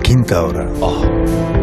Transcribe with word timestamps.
la 0.00 0.02
quinta 0.02 0.42
hora. 0.42 0.66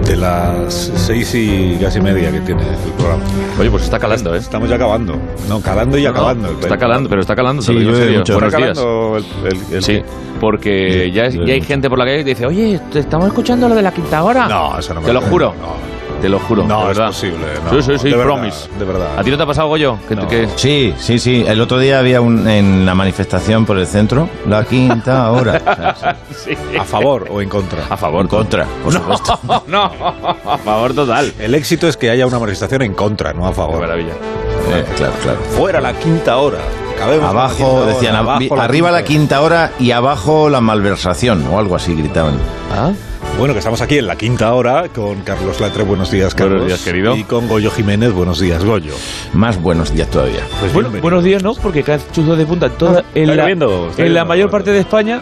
De 0.06 0.16
las 0.16 0.74
seis 0.96 1.34
y 1.36 1.76
casi 1.82 2.00
media 2.00 2.32
que 2.32 2.40
tiene 2.42 2.62
el 2.62 2.92
programa. 2.98 3.24
Oye, 3.60 3.70
pues 3.70 3.84
está 3.84 4.00
calando, 4.00 4.34
¿eh? 4.36 4.38
Estamos 4.38 4.70
ya 4.70 4.76
acabando. 4.76 5.16
No, 5.50 5.60
calando 5.62 5.98
y 5.98 6.04
No, 6.04 6.12
no, 6.12 6.16
acabando. 6.16 6.50
está 6.60 6.78
calando, 6.78 7.10
pero 7.10 7.22
está 7.22 7.36
calando, 7.36 7.62
Sí, 7.62 7.74
serio. 7.74 8.20
mucho. 8.20 8.34
Buenos 8.34 8.54
días. 8.56 8.78
el- 8.78 9.48
el- 9.48 9.74
el- 9.76 9.84
Sí, 9.84 10.02
porque 10.40 11.12
ya, 11.12 11.26
es- 11.26 11.34
ya 11.36 11.54
hay 11.54 11.62
gente 11.62 11.90
por 11.90 11.98
la 12.00 12.06
calle 12.06 12.20
que 12.24 12.30
dice, 12.32 12.46
oye, 12.46 12.80
te 12.92 13.00
estamos 13.00 13.28
escuchando 13.28 13.68
lo 13.68 13.76
de 13.76 13.82
la 13.82 13.92
quinta 13.92 14.24
hora. 14.24 14.48
No, 14.48 14.78
eso 14.80 14.94
no 14.94 15.02
me 15.02 15.08
Te 15.08 15.14
lo 15.14 15.22
juro. 15.22 15.54
No, 15.60 15.97
Te 16.22 16.30
lo 16.30 16.40
juro, 16.40 16.64
No, 16.64 16.86
de 16.88 16.94
es 16.94 17.00
posible, 17.00 17.46
no. 17.64 17.70
sí, 17.70 17.92
sí, 17.92 18.00
sí, 18.00 18.10
De 18.10 18.18
verdad, 18.18 18.34
promise. 18.34 18.68
de 18.80 18.86
verdad. 18.86 19.20
¿A 19.20 19.24
ti 19.24 19.30
no 19.30 19.38
te 19.38 19.44
ha 19.44 19.46
pasado, 19.46 19.68
Goyo? 19.68 19.98
No. 20.10 20.28
que- 20.28 20.48
Sí, 20.56 20.94
sí, 20.98 21.20
sí. 21.20 21.44
El 21.48 21.62
otro 21.62 21.78
día 21.78 22.00
había 22.00 22.22
un, 22.22 22.48
en 22.48 22.86
la 22.88 22.96
manifestación 22.96 23.66
por 23.66 23.78
el 23.78 23.86
centro, 23.86 24.28
la 24.48 24.64
quinta 24.64 25.30
hora. 25.32 25.62
O 25.98 26.00
sea, 26.00 26.18
sí. 26.36 26.58
¿A 26.80 26.84
favor 26.84 27.28
o 27.30 27.42
en 27.42 27.50
contra? 27.50 27.84
A 27.90 27.96
favor. 27.98 28.22
En 28.22 28.28
contra, 28.28 28.66
por 28.84 28.92
supuesto. 28.94 29.40
no, 29.68 29.84
a 29.84 30.58
favor 30.58 30.94
total. 30.94 31.32
El 31.40 31.54
éxito 31.56 31.88
es 31.88 31.98
que 31.98 32.10
haya 32.10 32.26
una 32.26 32.40
manifestación 32.40 32.82
en 32.82 32.94
contra, 32.94 33.34
no 33.34 33.46
a 33.46 33.50
Qué 33.50 33.56
favor. 33.56 33.80
maravilla. 33.82 34.14
Eh, 34.14 34.86
claro, 34.98 35.14
claro. 35.22 35.40
Fuera 35.56 35.80
la 35.82 35.94
quinta 35.94 36.38
hora. 36.38 36.58
Cabemos 36.98 37.30
Abajo, 37.30 37.74
hora, 37.76 37.94
decían, 37.94 38.16
abajo 38.16 38.40
"Abi- 38.56 38.60
arriba 38.60 38.90
la 38.90 38.98
hora". 38.98 39.06
quinta 39.06 39.42
hora 39.42 39.72
y 39.80 39.92
abajo 39.92 40.50
la 40.50 40.62
malversación, 40.62 41.46
o 41.52 41.60
algo 41.60 41.76
así 41.76 41.94
gritaban. 41.94 42.40
¿Ah? 42.76 42.92
Bueno, 43.38 43.54
que 43.54 43.60
estamos 43.60 43.82
aquí 43.82 44.00
en 44.00 44.08
la 44.08 44.16
quinta 44.16 44.52
hora 44.54 44.90
con 44.90 45.22
Carlos 45.22 45.60
Latre. 45.60 45.84
Buenos 45.84 46.10
días, 46.10 46.34
Carlos. 46.34 46.62
Buenos 46.62 46.68
días, 46.68 46.82
querido. 46.82 47.16
Y 47.16 47.24
con 47.24 47.48
Goyo 47.48 47.70
Jiménez. 47.70 48.12
Buenos 48.12 48.40
días, 48.40 48.64
Goyo. 48.66 48.94
Más 49.34 49.62
buenos 49.62 49.94
días 49.94 50.10
todavía. 50.10 50.42
Pues 50.60 50.74
Bueno, 50.74 50.90
buenos 51.02 51.24
días, 51.24 51.44
¿no? 51.44 51.54
Porque 51.54 51.84
cae 51.84 52.00
chuzo 52.12 52.36
de 52.36 52.46
punta 52.48 52.70
toda, 52.70 53.04
en, 53.14 53.24
está 53.24 53.36
la, 53.36 53.44
lloviendo, 53.44 53.90
está 53.92 54.06
en 54.06 54.14
la 54.16 54.26
mayor 54.26 54.50
parte 54.50 54.72
de 54.72 54.80
España 54.80 55.22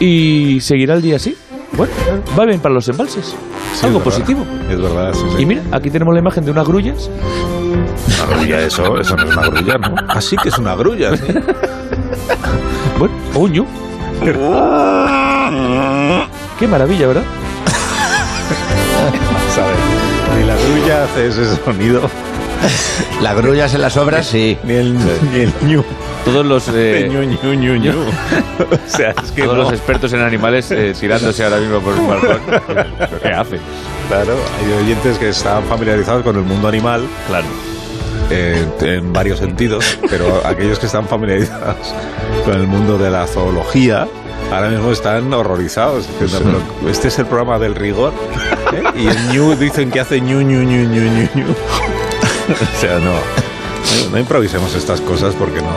y 0.00 0.58
seguirá 0.62 0.94
el 0.94 1.02
día 1.02 1.16
así. 1.16 1.36
Bueno, 1.76 1.92
va 2.36 2.44
bien 2.44 2.58
para 2.58 2.74
los 2.74 2.88
embalses. 2.88 3.36
Sí, 3.74 3.86
Algo 3.86 3.98
es 3.98 4.04
positivo. 4.04 4.44
Es 4.68 4.80
verdad, 4.80 5.12
sí, 5.12 5.22
sí. 5.36 5.42
Y 5.42 5.46
mira, 5.46 5.62
aquí 5.70 5.90
tenemos 5.90 6.12
la 6.12 6.20
imagen 6.20 6.44
de 6.44 6.50
unas 6.50 6.66
grullas. 6.66 7.08
Una 7.08 8.36
grulla, 8.36 8.60
eso, 8.62 8.98
eso 9.00 9.16
no 9.16 9.22
es 9.28 9.36
una 9.36 9.46
grulla, 9.48 9.78
¿no? 9.78 9.94
Así 10.08 10.36
que 10.36 10.48
es 10.48 10.58
una 10.58 10.74
grulla, 10.74 11.16
sí. 11.16 11.24
Bueno, 12.98 13.14
o 13.34 13.38
un 13.40 13.52
ñu. 13.52 13.66
Qué 16.58 16.66
maravilla, 16.68 17.06
¿verdad? 17.08 17.24
¿Sabes? 19.54 19.76
Ni 20.38 20.44
la 20.46 20.54
grulla 20.56 21.04
hace 21.04 21.28
ese 21.28 21.56
sonido, 21.64 22.10
Las 23.20 23.36
grullas 23.36 23.74
en 23.74 23.82
las 23.82 23.96
obras, 23.96 24.26
sí. 24.26 24.56
ni 24.64 24.74
el, 24.74 24.94
ni 25.32 25.40
el 25.40 25.52
ñu. 25.66 25.84
Todos 26.24 26.46
los, 26.46 26.68
eh, 26.72 27.08
Ñu, 27.10 27.22
ñu, 27.22 27.54
ñu, 27.54 27.76
ñu. 27.76 27.92
O 27.92 28.96
sea, 28.96 29.10
es 29.22 29.30
que 29.32 29.42
todos 29.42 29.56
no. 29.56 29.62
los 29.64 29.72
expertos 29.72 30.12
en 30.14 30.20
animales 30.22 30.70
eh, 30.70 30.94
tirándose 30.98 31.44
ahora 31.44 31.58
mismo 31.58 31.80
por 31.80 31.92
un 31.94 32.08
balcón. 32.08 32.38
¿Qué 33.22 33.28
hace? 33.28 33.58
Claro, 34.08 34.34
hay 34.58 34.72
oyentes 34.84 35.18
que 35.18 35.28
están 35.30 35.64
familiarizados 35.64 36.22
con 36.22 36.36
el 36.36 36.42
mundo 36.42 36.68
animal 36.68 37.02
Claro. 37.28 37.46
eh, 38.30 38.64
en 38.80 39.12
varios 39.12 39.38
sentidos, 39.40 39.98
pero 40.08 40.40
aquellos 40.46 40.78
que 40.78 40.86
están 40.86 41.06
familiarizados 41.06 41.76
con 42.44 42.54
el 42.54 42.66
mundo 42.66 42.96
de 42.96 43.10
la 43.10 43.26
zoología 43.26 44.08
ahora 44.52 44.68
mismo 44.68 44.90
están 44.92 45.32
horrorizados. 45.32 46.06
diciendo, 46.20 46.60
"Pero 46.80 46.90
este 46.90 47.08
es 47.08 47.18
el 47.18 47.26
programa 47.26 47.58
del 47.58 47.74
rigor. 47.74 48.12
¿eh? 48.72 48.82
Y 48.96 49.06
el 49.08 49.28
ñu 49.32 49.54
dicen 49.56 49.90
que 49.90 50.00
hace 50.00 50.20
ñu, 50.20 50.40
ñu, 50.42 50.62
ñu, 50.62 50.88
ñu, 50.88 51.00
ñu, 51.02 51.28
ñu. 51.34 51.44
O 52.50 52.80
sea, 52.80 52.98
no. 52.98 53.12
no- 54.10 54.18
improvisemos 54.18 54.74
estas 54.74 55.00
cosas 55.00 55.34
porque 55.34 55.60
no. 55.60 55.68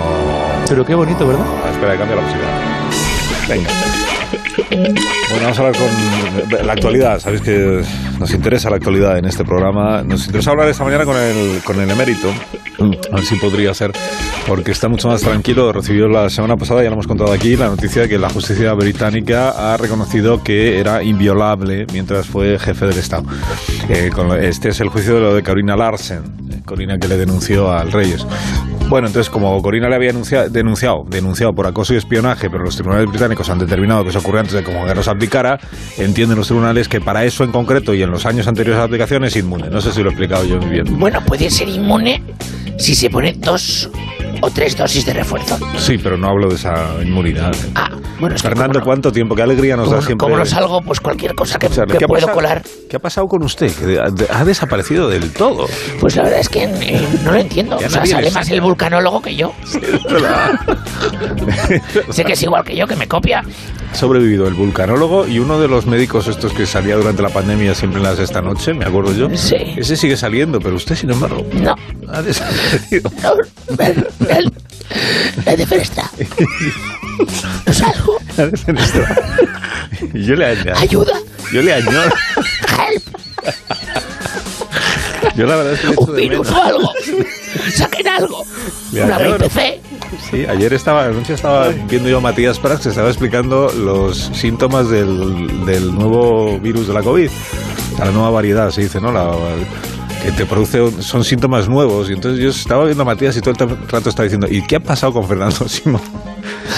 Pero 0.68 0.86
qué 0.86 0.96
bonito, 0.96 1.26
¿verdad? 1.28 1.46
Espera, 1.72 1.98
cambia 1.98 2.16
la 2.18 2.22
música. 2.22 2.40
Venga. 3.48 3.70
Bueno, 4.70 5.44
vamos 5.44 5.60
a 5.60 5.62
hablar 5.62 5.76
con 5.78 6.66
la 6.68 6.74
actualidad. 6.74 7.20
Sabéis 7.20 7.42
que 7.42 7.84
nos 8.20 8.34
interesa 8.34 8.70
la 8.70 8.78
actualidad 8.78 9.18
en 9.18 9.26
este 9.26 9.44
programa. 9.44 10.02
Nos 10.04 10.26
interesa 10.26 10.52
hablar 10.52 10.68
esta 10.70 10.84
mañana 10.84 11.06
con 11.06 11.16
el, 11.16 11.62
con 11.64 11.80
el 11.80 11.90
emérito. 11.90 12.32
A 13.12 13.16
ver 13.16 13.26
si 13.26 13.36
podría 13.36 13.74
ser, 13.74 13.92
porque 14.48 14.72
está 14.72 14.88
mucho 14.88 15.08
más 15.08 15.22
tranquilo. 15.22 15.72
Recibió 15.72 16.08
la 16.08 16.30
semana 16.30 16.58
pasada, 16.58 16.82
ya 16.82 16.90
lo 16.90 16.94
hemos 16.94 17.08
contado 17.08 17.32
aquí, 17.32 17.56
la 17.56 17.68
noticia 17.68 18.04
de 18.04 18.10
que 18.10 18.18
la 18.18 18.30
justicia 18.30 18.74
británica 18.74 19.74
ha 19.74 19.78
reconocido 19.78 20.44
que 20.44 20.80
era 20.80 21.04
inviolable 21.04 21.86
mientras 21.92 22.28
fue 22.28 22.58
jefe 22.60 22.86
del 22.86 22.98
Estado. 22.98 23.24
Eh, 23.90 24.10
con 24.14 24.32
este 24.44 24.70
es 24.70 24.80
el 24.80 24.90
juicio 24.90 25.16
de 25.16 25.22
lo 25.22 25.36
de 25.36 25.44
Corina 25.44 25.76
Larsen, 25.76 26.24
eh, 26.52 26.62
Corina 26.66 26.98
que 26.98 27.08
le 27.08 27.18
denunció 27.18 27.72
al 27.72 27.92
Reyes. 27.92 28.26
Bueno, 28.90 29.08
entonces, 29.08 29.30
como 29.30 29.62
Corina 29.62 29.90
le 29.90 29.96
había 29.96 30.14
denuncia- 30.14 30.48
denunciado, 30.48 31.04
denunciado 31.10 31.54
por 31.54 31.68
acoso 31.68 31.94
y 31.94 31.98
espionaje, 31.98 32.50
pero 32.50 32.64
los 32.64 32.76
tribunales 32.76 33.10
británicos 33.10 33.50
han 33.50 33.60
determinado 33.60 34.04
que 34.04 34.12
eso 34.12 34.20
ocurrió 34.20 34.40
antes 34.40 34.54
de 34.56 34.64
como 34.64 34.86
que 34.86 34.96
no 34.96 35.04
se 35.04 35.10
aplicara, 35.10 35.60
entienden 35.98 36.38
los 36.38 36.48
tribunales 36.48 36.88
que 36.88 37.02
para 37.02 37.26
eso 37.26 37.44
en 37.44 37.52
concreto 37.52 37.94
y 37.94 38.02
en 38.02 38.10
los 38.12 38.26
años 38.26 38.48
anteriores 38.48 38.78
a 38.78 38.80
la 38.80 38.86
aplicación 38.86 39.26
es 39.26 39.36
inmune. 39.36 39.70
No 39.70 39.82
sé 39.82 39.92
si 39.92 40.02
lo 40.02 40.10
he 40.10 40.14
explicado 40.14 40.46
yo 40.46 40.58
muy 40.62 40.70
bien. 40.70 40.98
Bueno, 41.00 41.20
puede 41.26 41.50
ser 41.50 41.68
inmune 41.68 42.24
si 42.78 42.96
se 42.96 43.10
pone 43.10 43.34
dos 43.34 43.90
o 44.42 44.50
tres 44.52 44.76
dosis 44.78 45.06
de 45.06 45.14
refuerzo. 45.14 45.58
Sí, 45.78 45.98
pero 45.98 46.18
no 46.18 46.28
hablo 46.30 46.50
de 46.50 46.56
esa 46.56 46.96
inmunidad. 47.04 47.54
Ah, 47.76 47.90
bueno, 48.20 48.36
es 48.36 48.42
que 48.42 48.48
Fernando, 48.50 48.80
no- 48.80 48.86
¿cuánto 48.86 49.12
tiempo? 49.12 49.36
¿Qué 49.36 49.42
alegría 49.44 49.76
nos 49.76 49.90
da 49.92 50.02
siempre? 50.02 50.26
como 50.26 50.38
no 50.38 50.46
salgo, 50.46 50.82
pues 50.82 51.00
cualquier 51.00 51.36
cosa 51.36 51.60
que, 51.60 51.68
O 51.68 51.72
sea, 51.72 51.86
que 51.86 51.98
¿qué 51.98 52.06
ha 52.06 52.08
puedo 52.08 52.22
pasado- 52.22 52.36
colar, 52.36 52.64
¿Qué 52.90 52.96
ha 52.96 53.00
pasado 53.00 53.28
con 53.28 53.44
usted? 53.44 53.72
Que 53.74 54.00
ha, 54.30 54.46
desaparecido 54.46 55.10
del 55.10 55.32
todo. 55.34 55.68
pues 56.00 56.16
la 56.16 56.24
verdad 56.24 56.40
es 56.40 56.50
que 56.50 56.64
eh, 56.64 57.08
no 57.24 57.32
lo 57.34 57.38
entiendo. 57.40 57.80
Ya 57.80 57.88
O 57.88 57.90
sea, 57.90 58.06
sale 58.06 58.32
más 58.32 58.50
el 58.50 58.62
vulcanólogo 58.62 59.22
que 59.22 59.36
yo. 59.36 59.54
sé 62.12 62.24
que 62.24 62.34
es 62.34 62.44
igual 62.44 62.64
que 62.64 62.76
yo, 62.76 62.88
que 62.88 62.96
me 62.96 63.08
copia. 63.08 63.44
Ha 63.92 63.96
sobrevivido 63.96 64.48
el 64.48 64.54
vulcanólogo 64.54 65.28
y 65.28 65.40
uno 65.40 65.60
de 65.60 65.68
los 65.68 65.86
médicos 65.86 66.28
estos 66.28 66.54
que 66.54 66.66
salía 66.66 66.96
durante 66.96 67.22
la 67.22 67.30
pandemia 67.30 67.74
siempre 67.76 68.00
en 68.00 68.04
las 68.06 68.18
de 68.18 68.24
esta 68.26 68.42
noche, 68.42 68.74
me 68.74 68.86
acuerdo 68.86 69.14
yo. 69.14 69.30
Sí. 69.36 69.56
Ese 69.78 69.96
sigue 69.96 70.18
saliendo, 70.18 70.60
pero 70.60 70.76
usted, 70.76 70.96
sin 70.96 71.12
embargo, 71.12 71.46
No, 71.54 71.76
ha 72.12 72.22
desaparecido. 72.22 73.10
no, 73.24 73.34
ven, 74.28 74.44
ven, 74.44 75.46
ven 75.46 75.58
de 75.58 75.66
festa. 75.66 76.10
No 77.66 77.74
salgo. 77.74 78.18
Ha 78.38 78.46
defenestrado. 78.46 79.16
Y 80.14 80.24
yo 80.26 80.36
le 80.36 80.46
añado. 80.46 80.78
Ayuda, 80.80 81.14
Yo 81.52 81.62
le 81.62 81.74
añado. 81.74 82.10
help, 82.92 83.04
Yo 85.36 85.46
la 85.46 85.56
verdad 85.56 85.74
es 85.74 85.80
que 85.82 85.88
le 85.88 85.96
un 85.98 86.16
virus 86.16 86.52
o 86.52 86.64
algo. 86.64 86.92
Saquen 87.74 88.08
algo. 88.08 88.46
Le 88.92 89.04
Una. 89.04 89.18
BPC. 89.18 89.82
Sí, 90.32 90.46
ayer 90.46 90.74
estaba, 90.74 91.06
anoche 91.06 91.34
estaba 91.34 91.70
viendo 91.70 92.10
yo 92.10 92.18
a 92.18 92.22
Matías 92.22 92.60
Prats 92.60 92.84
que 92.84 92.90
estaba 92.90 93.10
explicando 93.10 93.72
los 93.72 94.18
síntomas 94.34 94.90
del, 94.90 95.66
del 95.66 95.94
nuevo 95.94 96.58
virus 96.60 96.88
de 96.88 96.94
la 96.94 97.02
COVID. 97.04 97.30
La 98.00 98.12
nueva 98.12 98.30
variedad, 98.30 98.70
se 98.72 98.82
dice, 98.82 99.02
¿no? 99.02 99.12
La, 99.12 99.32
te 100.32 100.46
produce, 100.46 101.02
son 101.02 101.24
síntomas 101.24 101.68
nuevos. 101.70 102.10
Y 102.10 102.14
entonces 102.14 102.40
yo 102.42 102.50
estaba 102.50 102.86
viendo 102.86 103.04
a 103.04 103.06
Matías 103.06 103.36
y 103.38 103.42
todo 103.42 103.52
el 103.66 103.88
rato 103.88 104.10
estaba 104.10 104.24
diciendo, 104.24 104.48
¿y 104.50 104.62
qué 104.66 104.78
ha 104.78 104.80
pasado 104.80 105.14
con 105.14 105.28
Fernando 105.28 105.68
Simón? 105.68 106.02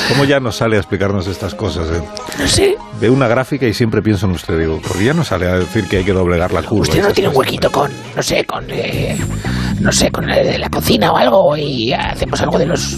¿Cómo 0.10 0.24
ya 0.26 0.40
no 0.40 0.52
sale 0.52 0.76
a 0.78 0.80
explicarnos 0.80 1.28
estas 1.28 1.54
cosas? 1.56 1.90
eh? 1.92 2.02
No 2.40 2.48
sé, 2.48 2.76
Veo 3.00 3.14
una 3.14 3.28
gráfica 3.28 3.66
y 3.66 3.74
siempre 3.74 4.02
pienso 4.02 4.26
en 4.26 4.34
usted, 4.34 4.58
digo, 4.60 4.80
porque 4.86 5.06
ya 5.06 5.14
no 5.14 5.24
sale 5.24 5.48
a 5.48 5.60
decir 5.60 5.88
que 5.88 5.98
hay 5.98 6.04
que 6.04 6.12
doblegar 6.14 6.52
la 6.52 6.64
curva. 6.64 6.82
usted 6.82 7.02
no 7.02 7.12
tiene 7.14 7.30
un 7.30 7.38
huequito 7.38 7.72
con, 7.72 7.92
no 8.16 8.22
sé, 8.22 8.44
con, 8.46 8.66
eh, 8.70 9.18
no 9.80 9.92
sé, 9.92 10.12
con 10.12 10.30
eh, 10.30 10.58
la 10.58 10.70
cocina 10.70 11.12
o 11.12 11.18
algo 11.18 11.56
y 11.58 11.94
hacemos 11.94 12.42
algo 12.42 12.58
de 12.60 12.66
los, 12.66 12.98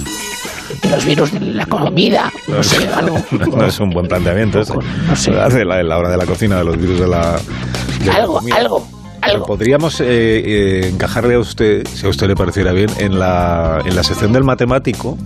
de 0.81 0.89
los 0.89 1.05
virus 1.05 1.31
de 1.33 1.39
la 1.41 1.65
comida, 1.67 2.31
no 2.47 2.63
sé, 2.63 2.87
algo. 2.87 3.17
No 3.31 3.65
es 3.65 3.79
un 3.79 3.89
buen 3.89 4.07
planteamiento 4.07 4.59
ese. 4.61 4.73
No 4.75 5.15
sé. 5.15 5.31
De 5.31 5.65
la, 5.65 5.75
de 5.77 5.83
la 5.83 5.97
hora 5.97 6.09
de 6.09 6.17
la 6.17 6.25
cocina, 6.25 6.57
de 6.57 6.63
los 6.65 6.77
virus 6.77 6.99
de 6.99 7.07
la... 7.07 7.37
de 7.99 8.05
la 8.05 8.15
Algo, 8.15 8.33
comida. 8.39 8.55
algo, 8.55 8.87
algo. 9.35 9.45
podríamos 9.45 9.99
eh, 10.01 10.05
eh, 10.07 10.89
encajarle 10.93 11.35
a 11.35 11.39
usted, 11.39 11.85
si 11.87 12.05
a 12.05 12.09
usted 12.09 12.27
le 12.27 12.35
pareciera 12.35 12.71
bien, 12.71 12.89
en 12.99 13.17
la, 13.19 13.81
en 13.85 13.95
la 13.95 14.03
sección 14.03 14.31
del 14.33 14.43
matemático. 14.43 15.17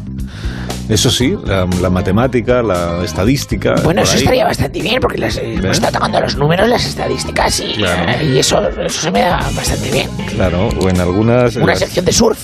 Eso 0.88 1.10
sí, 1.10 1.36
la, 1.46 1.66
la 1.81 1.90
matemática, 1.90 2.62
la 2.62 3.04
estadística. 3.04 3.74
Bueno, 3.84 4.04
eso 4.04 4.13
ahí. 4.13 4.19
estaría 4.19 4.46
bastante 4.46 4.81
bien 4.84 5.00
porque 5.02 5.18
las, 5.18 5.38
eh, 5.38 5.56
¿Ves? 5.60 5.72
está 5.78 5.92
tocando 5.92 6.19
los 6.22 6.36
números, 6.36 6.69
las 6.69 6.86
estadísticas 6.86 7.60
y, 7.60 7.74
Claro. 7.74 8.12
eh, 8.12 8.25
y 8.25 8.38
eso, 8.38 8.62
eso 8.69 9.02
se 9.02 9.10
me 9.12 9.22
da 9.22 9.38
bastante 9.56 9.90
bien. 9.92 10.08
Claro, 10.36 10.69
o 10.80 10.88
en 10.90 11.01
algunas. 11.01 11.56
en 11.56 11.63
Una 11.63 11.72
las- 11.72 11.80
sección 11.80 12.06
de 12.06 12.12
surf. 12.12 12.38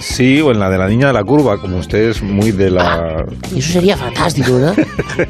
Sí, 0.00 0.40
o 0.40 0.50
en 0.52 0.58
la 0.60 0.70
de 0.70 0.78
la 0.78 0.88
niña 0.88 1.08
de 1.08 1.12
la 1.12 1.24
curva, 1.24 1.60
como 1.60 1.76
usted 1.78 2.10
es 2.10 2.22
muy 2.22 2.50
de 2.52 2.70
la... 2.70 3.24
Eso 3.56 3.72
sería 3.72 3.96
fantástico, 3.96 4.54
¿verdad? 4.54 4.76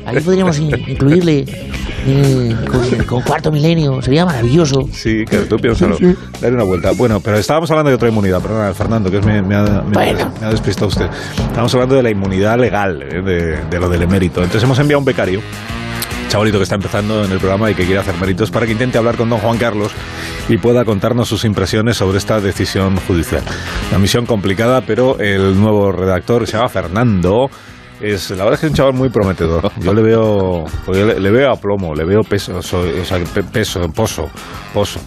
Ahí 0.06 0.20
podríamos 0.20 0.58
in- 0.58 0.75
incluirle 0.88 1.44
eh, 2.06 2.56
con, 2.70 3.05
con 3.05 3.22
cuarto 3.22 3.50
milenio. 3.50 4.00
Sería 4.02 4.25
maravilloso. 4.25 4.88
Sí, 4.93 5.25
que 5.28 5.38
tú 5.38 5.56
piénsalo. 5.56 5.96
Dale 6.40 6.55
una 6.55 6.64
vuelta. 6.64 6.93
Bueno, 6.93 7.20
pero 7.20 7.37
estábamos 7.38 7.70
hablando 7.70 7.90
de 7.90 7.96
otra 7.96 8.08
inmunidad, 8.08 8.40
perdona, 8.40 8.72
Fernando, 8.75 9.10
que 9.10 9.19
es 9.19 9.25
me, 9.25 9.43
me 9.43 9.55
ha, 9.55 9.62
me- 9.62 9.93
Bueno. 9.93 10.32
me 10.40 10.46
ha 10.46 10.50
despistado 10.50 10.88
usted. 10.88 11.08
Estábamos 11.38 11.72
hablando 11.75 11.94
de 11.96 12.02
la 12.02 12.11
inmunidad 12.11 12.58
legal, 12.58 13.02
eh, 13.02 13.22
de, 13.22 13.56
de 13.70 13.81
lo 13.81 13.88
del 13.88 14.02
emérito. 14.02 14.40
Entonces 14.40 14.62
hemos 14.62 14.78
enviado 14.78 14.99
un 15.00 15.04
becario, 15.06 15.40
chavalito 16.28 16.58
que 16.58 16.62
está 16.64 16.75
empezando 16.76 17.25
en 17.25 17.32
el 17.32 17.38
programa 17.38 17.70
y 17.70 17.75
que 17.75 17.84
quiere 17.84 18.00
hacer 18.00 18.14
méritos, 18.20 18.50
para 18.50 18.64
que 18.66 18.72
intente 18.72 18.96
hablar 18.99 19.16
con 19.16 19.28
don 19.31 19.38
Juan 19.40 19.58
Carlos 19.58 19.93
y 20.48 20.56
pueda 20.58 20.84
contarnos 20.84 21.28
sus 21.28 21.44
impresiones 21.44 21.96
sobre 21.96 22.18
esta 22.18 22.40
decisión 22.40 22.96
judicial. 23.06 23.42
Una 23.90 23.98
misión 23.98 24.24
complicada, 24.26 24.80
pero 24.82 25.18
el 25.18 25.58
nuevo 25.60 25.92
redactor 25.92 26.46
se 26.46 26.56
llama 26.56 26.68
Fernando. 26.68 27.50
Es, 28.00 28.30
la 28.30 28.44
verdad 28.44 28.54
es 28.54 28.60
que 28.60 28.66
es 28.66 28.70
un 28.72 28.76
chaval 28.76 28.94
muy 28.94 29.08
prometedor. 29.08 29.70
Yo 29.80 29.92
le 29.92 30.02
veo, 30.02 30.64
porque 30.86 31.04
le, 31.04 31.20
le 31.20 31.30
veo 31.30 31.52
a 31.52 31.56
plomo, 31.56 31.94
le 31.94 32.04
veo 32.04 32.22
peso, 32.22 32.62
so- 32.62 32.80
o 32.80 33.04
sea, 33.04 33.18
pe- 33.18 33.42
peso, 33.42 33.80
pozo, 33.92 34.30
pozo. 34.72 35.00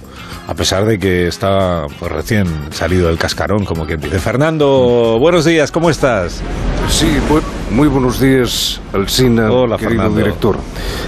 A 0.47 0.53
pesar 0.53 0.85
de 0.85 0.99
que 0.99 1.27
está 1.27 1.85
pues, 1.99 2.11
recién 2.11 2.45
salido 2.71 3.07
del 3.07 3.17
cascarón, 3.17 3.63
como 3.63 3.85
quien 3.85 4.01
dice. 4.01 4.19
Fernando, 4.19 5.17
buenos 5.19 5.45
días, 5.45 5.71
¿cómo 5.71 5.89
estás? 5.89 6.41
Sí, 6.89 7.07
bu- 7.29 7.41
muy 7.71 7.87
buenos 7.87 8.19
días, 8.19 8.81
Alsina, 8.93 9.49
Hola, 9.51 9.77
querido 9.77 10.01
Fernando. 10.01 10.17
director. 10.19 10.57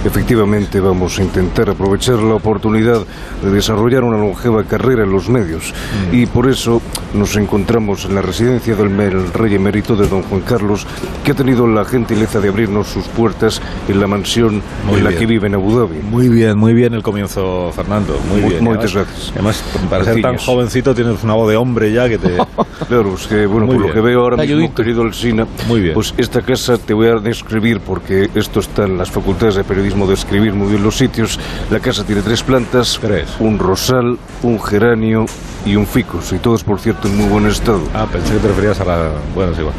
Efectivamente, 0.04 0.80
vamos 0.80 1.18
a 1.18 1.22
intentar 1.22 1.70
aprovechar 1.70 2.16
la 2.16 2.34
oportunidad 2.34 3.02
de 3.42 3.50
desarrollar 3.50 4.02
una 4.04 4.16
longeva 4.18 4.64
carrera 4.64 5.04
en 5.04 5.12
los 5.12 5.28
medios. 5.28 5.72
Mm. 6.10 6.14
Y 6.14 6.26
por 6.26 6.48
eso 6.48 6.80
nos 7.12 7.36
encontramos 7.36 8.06
en 8.06 8.14
la 8.14 8.22
residencia 8.22 8.74
del 8.76 9.32
rey 9.32 9.54
emérito 9.54 9.94
de 9.94 10.08
don 10.08 10.22
Juan 10.22 10.40
Carlos, 10.42 10.86
que 11.22 11.32
ha 11.32 11.34
tenido 11.34 11.66
la 11.66 11.84
gentileza 11.84 12.40
de 12.40 12.48
abrirnos 12.48 12.88
sus 12.88 13.04
puertas 13.08 13.60
en 13.88 14.00
la 14.00 14.06
mansión 14.06 14.62
Muy 14.86 14.98
en 14.98 15.04
la 15.04 15.10
bien. 15.10 15.20
que 15.20 15.26
vive 15.26 15.46
en 15.46 15.54
Abu 15.54 15.78
Dhabi. 15.78 15.98
Muy 16.02 16.28
bien, 16.28 16.58
muy 16.58 16.72
bien 16.74 16.94
el 16.94 17.02
comienzo, 17.02 17.70
Fernando. 17.74 18.18
Muy 18.30 18.40
Mu- 18.40 18.48
bien. 18.48 18.64
muchas 18.64 18.94
Además- 18.94 19.08
gracias. 19.08 19.32
Además, 19.34 19.64
para 19.90 20.04
ser 20.04 20.22
tan 20.22 20.36
jovencito 20.38 20.94
tienes 20.94 21.22
una 21.22 21.34
voz 21.34 21.50
de 21.50 21.56
hombre 21.56 21.92
ya 21.92 22.08
que 22.08 22.18
te... 22.18 22.36
Claro, 22.88 23.14
es 23.14 23.26
que, 23.26 23.46
bueno, 23.46 23.66
Muy 23.66 23.76
por 23.76 23.84
bien. 23.84 23.88
lo 23.88 23.94
que 23.94 24.00
veo 24.06 24.20
ahora 24.20 24.36
mismo, 24.36 24.56
ayudito. 24.56 24.74
querido 24.74 25.02
Alsina, 25.02 25.46
Muy 25.68 25.80
bien. 25.80 25.94
pues 25.94 26.12
esta 26.18 26.42
casa 26.54 26.78
te 26.78 26.94
voy 26.94 27.08
a 27.08 27.16
describir 27.16 27.80
porque 27.80 28.30
esto 28.36 28.60
está 28.60 28.84
en 28.84 28.96
las 28.96 29.10
facultades 29.10 29.56
de 29.56 29.64
periodismo 29.64 30.06
de 30.06 30.14
escribir 30.14 30.52
muy 30.52 30.68
bien 30.68 30.84
los 30.84 30.96
sitios. 30.96 31.36
La 31.68 31.80
casa 31.80 32.04
tiene 32.04 32.22
tres 32.22 32.44
plantas, 32.44 32.96
Tres. 33.02 33.28
un 33.40 33.58
rosal, 33.58 34.16
un 34.44 34.62
geranio 34.62 35.26
y 35.66 35.74
un 35.74 35.84
ficus, 35.84 36.32
y 36.32 36.38
todos, 36.38 36.62
por 36.62 36.78
cierto, 36.78 37.08
en 37.08 37.16
muy 37.16 37.26
buen 37.26 37.46
estado. 37.46 37.80
Ah, 37.92 38.06
pensé 38.10 38.34
que 38.34 38.38
te 38.38 38.46
referías 38.48 38.78
a 38.80 38.84
la... 38.84 39.10
Bueno, 39.34 39.50
es 39.50 39.58
igual. 39.58 39.74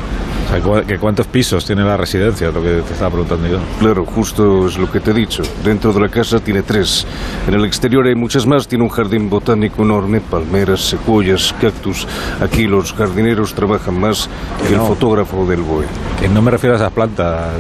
O 0.46 0.48
sea, 0.50 0.60
cu- 0.62 0.86
que 0.86 0.98
¿cuántos 1.00 1.28
pisos 1.28 1.66
tiene 1.66 1.84
la 1.84 1.98
residencia? 1.98 2.50
Es 2.50 2.54
lo 2.54 2.62
que 2.62 2.82
te 2.86 2.94
estaba 2.94 3.10
preguntando 3.12 3.48
yo. 3.48 3.58
Claro, 3.80 4.06
justo 4.06 4.68
es 4.68 4.78
lo 4.78 4.92
que 4.92 5.00
te 5.00 5.12
he 5.12 5.14
dicho. 5.14 5.42
Dentro 5.64 5.92
de 5.92 6.00
la 6.02 6.10
casa 6.10 6.40
tiene 6.40 6.62
tres. 6.62 7.06
En 7.48 7.54
el 7.56 7.66
exterior 7.66 8.06
hay 8.06 8.16
muchas 8.16 8.46
más. 8.46 8.68
Tiene 8.68 8.84
un 8.84 8.90
jardín 8.90 9.30
botánico 9.30 9.82
enorme, 9.84 10.22
palmeras, 10.22 10.82
secuoyas, 10.82 11.54
cactus. 11.60 12.08
Aquí 12.42 12.68
los 12.68 12.94
jardineros 12.94 13.54
trabajan 13.54 14.00
más 14.00 14.30
que 14.68 14.74
el 14.74 14.78
no. 14.80 14.86
fotógrafo 14.88 15.46
del 15.48 15.62
BOE. 15.62 15.86
Que 16.20 16.30
no 16.30 16.42
me 16.42 16.52
refiero 16.52 16.76
a 16.76 16.78
esas 16.78 16.92
plantas, 16.92 17.52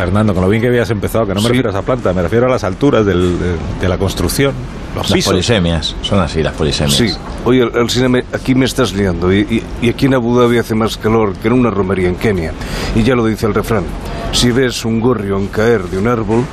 Fernando, 0.00 0.32
con 0.32 0.42
lo 0.42 0.48
bien 0.48 0.62
que 0.62 0.68
habías 0.68 0.88
empezado, 0.90 1.26
que 1.26 1.34
no 1.34 1.40
me 1.40 1.42
Sí. 1.42 1.48
refiero 1.48 1.68
a 1.68 1.72
esa 1.72 1.82
planta, 1.82 2.12
me 2.14 2.22
refiero 2.22 2.46
a 2.46 2.48
las 2.48 2.64
alturas 2.64 3.04
del- 3.04 3.38
de, 3.38 3.56
de 3.82 3.88
la 3.88 3.98
construcción, 3.98 4.54
los 4.94 5.04
Las 5.04 5.12
pisos. 5.12 5.32
polisemias, 5.32 5.94
son 6.00 6.20
así 6.20 6.42
las 6.42 6.54
polisemias. 6.54 6.96
Sí, 6.96 7.12
oye, 7.44 7.62
Al- 7.64 7.72
Alsina, 7.78 8.08
me- 8.08 8.24
aquí 8.32 8.54
me 8.54 8.64
estás 8.64 8.94
liando 8.94 9.30
y, 9.30 9.40
y- 9.40 9.62
y 9.82 9.90
aquí 9.90 10.06
en 10.06 10.14
Abu 10.14 10.38
Dhabi 10.38 10.56
hace 10.56 10.74
más 10.74 10.96
calor 10.96 11.34
que 11.34 11.48
en 11.48 11.54
una 11.54 11.70
romería 11.70 12.08
en 12.08 12.16
Kenia. 12.16 12.52
Y 12.96 13.02
ya 13.02 13.14
lo 13.14 13.26
dice 13.26 13.44
el 13.46 13.52
refrán, 13.52 13.84
si 14.32 14.50
ves 14.50 14.84
un 14.86 15.00
gorrión 15.00 15.48
caer 15.48 15.82
de 15.82 15.98
un 15.98 16.08
árbol, 16.08 16.44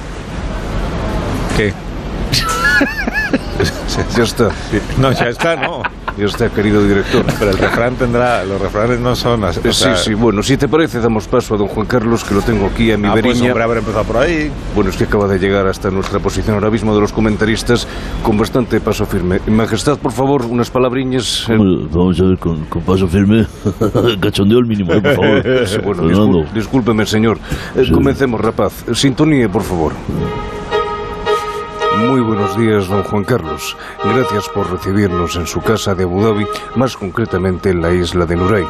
¿Qué? 1.55 1.73
ya 4.17 4.23
está, 4.23 4.49
No, 4.99 5.11
ya 5.11 5.29
está, 5.29 5.55
no. 5.55 5.81
Ya 6.17 6.25
está, 6.25 6.49
querido 6.49 6.83
director. 6.83 7.23
Pero 7.39 7.51
el 7.51 7.57
refrán 7.57 7.95
tendrá, 7.95 8.43
los 8.43 8.59
refranes 8.61 8.99
no 8.99 9.15
son 9.15 9.43
así. 9.43 9.59
O 9.67 9.73
sea, 9.73 9.95
sí, 9.95 10.05
sí, 10.09 10.13
bueno, 10.13 10.41
si 10.43 10.57
te 10.57 10.67
parece 10.67 10.99
damos 10.99 11.27
paso 11.27 11.55
a 11.55 11.57
don 11.57 11.67
Juan 11.67 11.85
Carlos, 11.87 12.23
que 12.23 12.33
lo 12.33 12.41
tengo 12.41 12.65
aquí 12.67 12.91
a 12.91 12.97
mi 12.97 13.07
Ah, 13.07 13.15
pues 13.21 13.41
hombre, 13.41 13.63
haber 13.63 13.77
empezado 13.79 14.03
por 14.03 14.17
ahí. 14.17 14.51
Bueno, 14.75 14.89
es 14.89 14.97
que 14.97 15.03
acaba 15.05 15.27
de 15.27 15.39
llegar 15.39 15.67
hasta 15.67 15.89
nuestra 15.91 16.19
posición 16.19 16.55
ahora 16.55 16.69
mismo 16.69 16.93
de 16.95 17.01
los 17.01 17.11
comentaristas 17.13 17.87
con 18.23 18.37
bastante 18.37 18.79
paso 18.79 19.05
firme. 19.05 19.39
Majestad, 19.47 19.97
por 19.97 20.11
favor, 20.11 20.45
unas 20.45 20.69
palabriñas. 20.69 21.47
eh, 21.49 21.55
vamos 21.91 22.19
a 22.19 22.23
ver 22.23 22.37
con, 22.37 22.65
con 22.65 22.81
paso 22.83 23.07
firme. 23.07 23.45
Cachondeo 24.21 24.59
el 24.59 24.65
mínimo, 24.65 24.93
eh, 24.93 25.01
por 25.01 25.15
favor. 25.15 25.67
Sí, 25.67 25.77
bueno, 25.83 26.43
discúlpeme, 26.53 27.05
señor. 27.05 27.37
Eh, 27.75 27.83
Sí. 27.87 27.91
Comencemos, 27.93 28.41
rapaz. 28.41 28.83
Sintonía, 28.93 29.47
por 29.49 29.61
favor. 29.63 29.93
Muy 31.97 32.21
buenos 32.21 32.55
días, 32.57 32.87
don 32.87 33.03
Juan 33.03 33.23
Carlos. 33.23 33.75
Gracias 34.03 34.47
por 34.49 34.71
recibirnos 34.71 35.35
en 35.35 35.47
su 35.47 35.61
casa 35.61 35.95
de 35.95 36.03
Abu 36.03 36.23
Dhabi, 36.23 36.45
más 36.75 36.95
concretamente 36.95 37.71
en 37.71 37.81
la 37.81 37.91
isla 37.91 38.25
de 38.25 38.35
Nuray. 38.35 38.65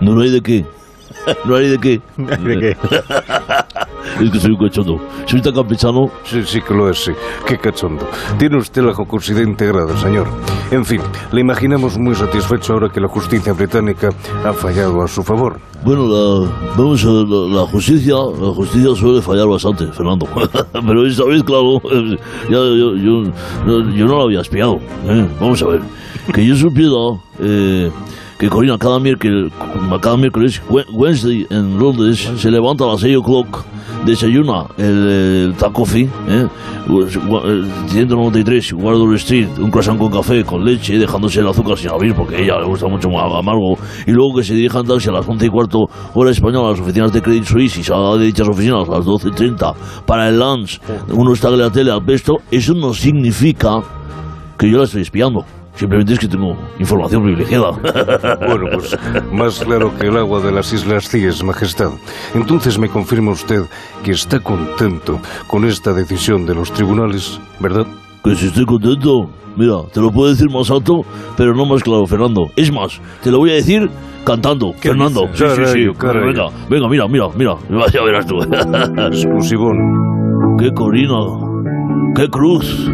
¿No, 0.00 0.14
no 0.14 0.22
hay 0.22 0.30
de 0.30 0.40
qué? 0.42 0.66
¿No 1.44 1.54
hay 1.54 1.68
de 1.68 1.78
qué? 1.78 2.00
¿De 2.16 2.58
qué? 2.58 2.76
Es 4.20 4.30
que 4.30 4.40
soy 4.40 4.52
un 4.52 4.56
cachondo. 4.58 5.00
Soy 5.26 5.40
tan 5.40 5.54
campechano. 5.54 6.10
Sí, 6.24 6.42
sí 6.44 6.60
que 6.60 6.74
lo 6.74 6.88
es, 6.90 7.04
sí. 7.04 7.12
Qué 7.46 7.58
cachondo. 7.58 8.08
Tiene 8.38 8.56
usted 8.56 8.82
la 8.82 8.94
jocosidad 8.94 9.42
integrada, 9.42 9.96
señor. 9.98 10.28
En 10.70 10.84
fin, 10.84 11.00
le 11.32 11.40
imaginamos 11.40 11.98
muy 11.98 12.14
satisfecho 12.14 12.74
ahora 12.74 12.88
que 12.90 13.00
la 13.00 13.08
justicia 13.08 13.52
británica 13.52 14.10
ha 14.44 14.52
fallado 14.52 15.02
a 15.02 15.08
su 15.08 15.22
favor. 15.22 15.58
Bueno, 15.84 16.08
la, 16.08 16.50
vamos 16.76 17.04
a 17.04 17.08
ver, 17.12 17.28
la, 17.28 17.60
la 17.60 17.66
justicia, 17.66 18.14
la 18.14 18.52
justicia 18.52 18.94
suele 18.96 19.22
fallar 19.22 19.46
bastante, 19.46 19.86
Fernando. 19.86 20.26
Pero 20.72 21.06
esta 21.06 21.24
vez, 21.24 21.42
claro, 21.44 21.80
ya, 22.50 22.50
yo, 22.50 22.96
yo, 22.96 23.24
yo, 23.66 23.90
yo 23.90 24.06
no 24.06 24.18
la 24.18 24.24
había 24.24 24.40
espiado. 24.40 24.80
¿eh? 25.06 25.26
Vamos 25.40 25.62
a 25.62 25.66
ver, 25.66 25.80
que 26.34 26.44
yo 26.44 26.56
supiera 26.56 26.96
eh, 27.38 27.90
que 28.38 28.48
Corina 28.48 28.78
cada 28.78 29.00
miércoles, 29.00 29.52
cada 30.00 30.16
miércoles, 30.16 30.62
Wed- 30.70 30.86
Wednesday 30.92 31.46
en 31.50 31.78
Londres, 31.78 32.30
se 32.36 32.50
levanta 32.50 32.84
a 32.84 32.88
las 32.92 33.00
6 33.00 33.16
o'clock, 33.16 33.64
desayuna 34.06 34.66
el, 34.78 35.08
el 35.48 35.54
tacofi, 35.58 36.02
¿eh? 36.28 36.46
193 37.88 38.72
Wardour 38.74 39.14
Street, 39.16 39.48
un 39.58 39.70
croissant 39.70 39.98
con 39.98 40.10
café, 40.10 40.44
con 40.44 40.64
leche, 40.64 40.98
dejándose 40.98 41.40
el 41.40 41.48
azúcar 41.48 41.76
sin 41.76 41.90
abrir 41.90 42.14
porque 42.14 42.36
a 42.36 42.38
ella 42.38 42.58
le 42.60 42.66
gusta 42.66 42.86
mucho 42.86 43.08
más 43.10 43.24
amargo, 43.34 43.76
y 44.06 44.12
luego 44.12 44.36
que 44.36 44.44
se 44.44 44.54
dirija 44.54 44.80
en 44.80 44.86
taxi 44.86 45.08
a 45.08 45.12
las 45.12 45.28
11 45.28 45.46
y 45.46 45.48
cuarto 45.48 45.86
hora 46.14 46.30
española 46.30 46.68
a 46.68 46.70
las 46.72 46.80
oficinas 46.80 47.12
de 47.12 47.20
Credit 47.22 47.44
Suisse 47.44 47.78
y 47.78 47.82
salga 47.84 48.16
de 48.16 48.26
dichas 48.26 48.48
oficinas 48.48 48.88
a 48.88 48.92
las 48.98 49.04
12.30 49.06 49.74
para 50.06 50.28
el 50.28 50.38
lunch, 50.38 50.80
uno 51.10 51.32
está 51.32 51.48
en 51.48 51.58
la 51.58 51.70
tele 51.70 51.90
al 51.90 52.04
pesto, 52.04 52.38
eso 52.50 52.74
no 52.74 52.94
significa 52.94 53.80
que 54.56 54.70
yo 54.70 54.78
la 54.78 54.84
estoy 54.84 55.02
espiando. 55.02 55.44
Simplemente 55.78 56.14
es 56.14 56.18
que 56.18 56.28
tengo 56.28 56.56
información 56.78 57.22
privilegiada. 57.22 57.72
Bueno, 58.48 58.66
pues 58.72 58.96
más 59.32 59.60
claro 59.60 59.94
que 59.96 60.06
el 60.06 60.16
agua 60.16 60.40
de 60.40 60.50
las 60.50 60.72
Islas 60.72 61.08
Cíes, 61.08 61.44
Majestad. 61.44 61.90
Entonces 62.34 62.78
me 62.78 62.88
confirma 62.88 63.32
usted 63.32 63.62
que 64.02 64.12
está 64.12 64.40
contento 64.40 65.20
con 65.46 65.64
esta 65.64 65.92
decisión 65.92 66.46
de 66.46 66.54
los 66.54 66.72
tribunales, 66.72 67.40
¿verdad? 67.60 67.86
Que 68.24 68.34
si 68.34 68.46
estoy 68.46 68.64
contento. 68.64 69.30
Mira, 69.56 69.82
te 69.92 70.00
lo 70.00 70.10
puedo 70.10 70.30
decir 70.30 70.48
más 70.50 70.70
alto, 70.70 71.04
pero 71.36 71.54
no 71.54 71.66
más 71.66 71.82
claro, 71.82 72.06
Fernando. 72.06 72.50
Es 72.56 72.72
más, 72.72 73.00
te 73.22 73.30
lo 73.30 73.38
voy 73.38 73.50
a 73.50 73.54
decir 73.54 73.90
cantando, 74.24 74.72
Fernando. 74.74 75.28
Sí, 75.34 75.44
sí, 75.56 75.64
sí. 75.66 75.88
Carayo. 75.98 76.26
Venga, 76.26 76.48
venga, 76.68 76.88
mira, 76.88 77.08
mira, 77.08 77.28
mira. 77.36 77.56
Ya 77.92 78.02
verás 78.02 78.26
tú. 78.26 78.40
Exclusivón. 78.42 80.56
¡Qué 80.58 80.72
corina! 80.72 81.14
¡Qué 82.14 82.28
cruz! 82.28 82.90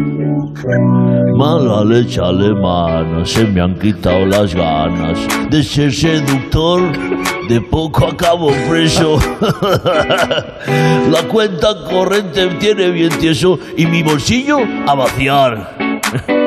Mala 1.35 1.83
leche 1.83 2.21
alemana, 2.21 3.25
se 3.25 3.45
me 3.45 3.61
han 3.61 3.77
quitado 3.79 4.25
las 4.25 4.53
ganas 4.53 5.19
de 5.49 5.63
ser 5.63 5.93
seductor. 5.93 6.81
De 7.49 7.61
poco 7.61 8.07
acabo 8.07 8.51
preso. 8.67 9.19
La 11.11 11.23
cuenta 11.27 11.75
corriente 11.89 12.47
tiene 12.59 12.89
bien 12.89 13.11
tieso 13.19 13.59
y 13.77 13.85
mi 13.85 14.01
bolsillo 14.01 14.57
a 14.87 14.95
vaciar. 14.95 16.01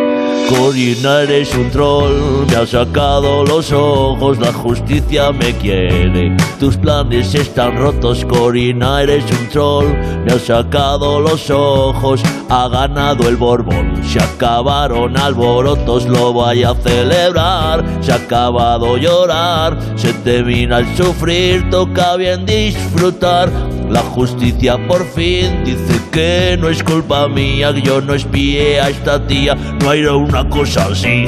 Corina, 0.48 1.20
eres 1.20 1.54
un 1.54 1.70
troll, 1.70 2.46
me 2.48 2.56
has 2.56 2.70
sacado 2.70 3.44
los 3.44 3.70
ojos, 3.70 4.38
la 4.38 4.50
justicia 4.50 5.30
me 5.30 5.52
quiere. 5.52 6.34
Tus 6.58 6.76
planes 6.78 7.34
están 7.34 7.76
rotos, 7.76 8.24
Corina, 8.24 9.02
eres 9.02 9.24
un 9.30 9.48
troll, 9.48 9.86
me 10.24 10.32
has 10.32 10.42
sacado 10.42 11.20
los 11.20 11.50
ojos, 11.50 12.22
ha 12.48 12.66
ganado 12.68 13.28
el 13.28 13.36
Borbón. 13.36 14.02
Se 14.02 14.20
acabaron 14.22 15.18
alborotos, 15.18 16.06
lo 16.06 16.32
voy 16.32 16.64
a 16.64 16.74
celebrar. 16.74 17.84
Se 18.00 18.12
ha 18.12 18.16
acabado 18.16 18.96
llorar, 18.96 19.78
se 19.96 20.14
termina 20.14 20.78
el 20.78 20.96
sufrir, 20.96 21.68
toca 21.68 22.16
bien 22.16 22.46
disfrutar. 22.46 23.50
La 23.90 24.00
justicia 24.00 24.76
por 24.86 25.02
fin 25.06 25.64
dice 25.64 25.98
que 26.12 26.58
no 26.60 26.68
es 26.68 26.82
culpa 26.82 27.26
mía, 27.26 27.72
que 27.72 27.80
yo 27.80 28.02
no 28.02 28.12
espié 28.12 28.80
a 28.80 28.90
esta 28.90 29.26
tía, 29.26 29.54
no 29.80 29.92
era 29.92 30.14
una 30.14 30.37
cosa 30.48 30.86
así. 30.90 31.24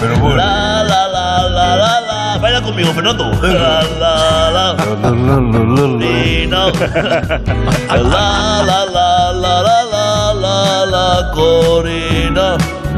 Pero 0.00 0.18
bueno. 0.20 0.36
La 0.36 0.82
la 0.84 1.08
la 1.08 1.48
la 1.48 1.76
la, 1.76 2.38
baila 2.40 2.60
conmigo, 2.62 2.92
Fernando. 2.92 3.30
La, 3.42 3.82
la, 4.00 4.50
la. 4.50 4.74
La, 4.76 5.10
la, 5.10 5.40
la, 5.40 5.60
la, 5.64 5.86
la. 5.86 6.16
La, 6.56 8.02
la, 8.02 8.62
la, 8.62 8.80
la, 8.92 9.32
la, 9.32 9.54
la, 9.62 10.34
la, 10.34 10.86
la, 10.86 11.30
Corina. 11.32 12.56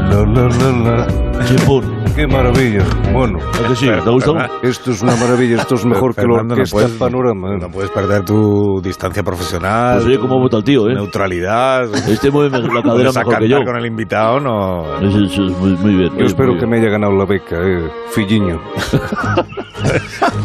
La, 0.09 0.19
la, 0.25 0.43
la, 0.49 0.69
la. 0.83 1.98
Qué 2.15 2.27
maravilla. 2.27 2.83
Bueno, 3.13 3.39
¿A 3.63 3.67
que 3.69 3.75
sí? 3.75 3.85
¿Te 3.85 3.93
ha 3.93 4.09
gustado? 4.09 4.37
esto 4.61 4.91
es 4.91 5.01
una 5.01 5.15
maravilla, 5.15 5.57
esto 5.61 5.75
es 5.75 5.85
mejor 5.85 6.13
que 6.13 6.23
lo 6.23 6.37
que 6.37 6.43
no 6.43 6.55
puedes, 6.69 6.91
panorama. 6.91 7.55
no 7.57 7.69
puedes 7.69 7.89
perder 7.91 8.25
tu 8.25 8.81
distancia 8.83 9.23
profesional, 9.23 9.95
Pues 9.95 10.07
oye, 10.07 10.19
cómo 10.19 10.37
vota 10.39 10.57
el 10.57 10.63
tío, 10.63 10.89
¿eh? 10.89 10.95
neutralidad. 10.95 11.83
Este 12.09 12.29
mueve 12.29 12.57
la 12.59 12.81
cadera 12.81 13.11
mejor 13.13 13.37
que 13.39 13.47
yo. 13.47 13.63
con 13.63 13.77
el 13.77 13.85
invitado, 13.85 14.39
no... 14.39 14.97
Eso, 15.01 15.17
eso 15.19 15.45
es 15.45 15.57
muy, 15.59 15.71
muy 15.77 15.95
bien. 15.95 16.09
Yo 16.09 16.15
muy 16.15 16.25
espero 16.25 16.49
bien. 16.49 16.59
que 16.59 16.67
me 16.67 16.77
haya 16.79 16.89
ganado 16.89 17.13
la 17.15 17.25
beca, 17.25 17.55
eh, 17.55 17.89
Filliño. 18.11 18.59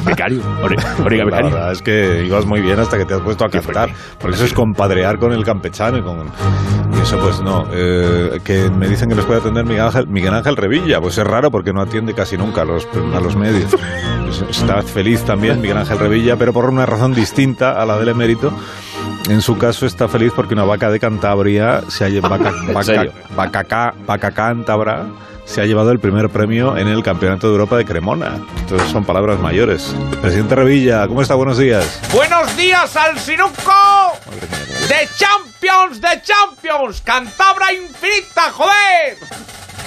Becario. 0.07 0.41
Ore- 0.63 0.77
Orega 1.05 1.25
La 1.25 1.31
becario. 1.31 1.51
verdad 1.51 1.73
es 1.73 1.83
que 1.83 2.25
ibas 2.25 2.47
muy 2.47 2.61
bien 2.61 2.79
hasta 2.79 2.97
que 2.99 3.05
te 3.05 3.15
has 3.15 3.21
puesto 3.21 3.45
a 3.45 3.49
cantar. 3.49 3.91
Porque 4.21 4.37
eso 4.37 4.45
es 4.45 4.53
compadrear 4.53 5.19
con 5.19 5.33
el 5.33 5.45
campechano 5.45 5.99
y 5.99 6.03
con... 6.03 6.19
Y 6.97 7.01
eso 7.03 7.19
pues 7.19 7.41
no. 7.41 7.65
Eh, 7.73 8.39
que 8.45 8.71
me 8.71 8.87
dicen 8.89 9.09
que 9.09 9.15
les 9.17 9.25
puede 9.25 9.41
atender 9.41 9.65
Miguel 9.65 9.83
Ángel, 9.87 10.07
Miguel 10.07 10.35
Ángel 10.35 10.57
Revilla. 10.57 11.01
Pues 11.01 11.19
es 11.19 11.25
raro 11.27 11.51
porque 11.51 11.64
no 11.73 11.81
atiende 11.81 12.15
casi 12.15 12.37
nunca 12.37 12.63
a 12.63 12.65
los, 12.65 12.87
a 13.15 13.21
los 13.21 13.37
medios. 13.37 13.75
Está 14.49 14.83
feliz 14.83 15.23
también 15.25 15.61
Miguel 15.61 15.79
Ángel 15.79 15.99
Revilla, 15.99 16.37
pero 16.37 16.53
por 16.53 16.67
una 16.67 16.87
razón 16.87 17.15
distinta 17.15 17.81
a 17.81 17.87
la 17.87 17.99
del 17.99 18.09
emérito. 18.09 18.53
En 19.29 19.41
su 19.41 19.57
caso 19.57 19.87
está 19.87 20.09
feliz 20.09 20.33
porque 20.35 20.55
una 20.55 20.65
vaca 20.65 20.91
de 20.91 21.01
Cantabria 21.01 21.83
se 21.89 22.05
ha 22.05 22.09
llevado 22.09 22.39
vaca 24.07 24.31
cántabra 24.33 25.07
se 25.45 25.61
ha 25.61 25.67
llevado 25.67 25.91
el 25.91 26.01
primer 26.01 26.31
premio 26.31 26.77
en 26.77 26.89
el 26.89 27.03
Campeonato 27.03 27.49
de 27.49 27.53
Europa 27.53 27.77
de 27.77 27.85
Cremona. 27.85 28.41
Entonces 28.61 28.89
son 28.91 29.05
palabras 29.05 29.39
mayores. 29.39 29.95
Presidente 30.21 30.55
Revilla, 30.55 31.07
¿cómo 31.07 31.23
está? 31.23 31.35
Buenos 31.35 31.59
días. 31.59 32.01
Buenos 32.13 32.57
días 32.57 32.97
al 32.97 33.19
Sinuco 33.19 33.73
de 34.89 35.09
Champions 35.17 36.01
de 36.01 36.23
Champions, 36.23 37.03
Cantabra 37.03 37.73
infinita, 37.73 38.51
joder. 38.53 39.19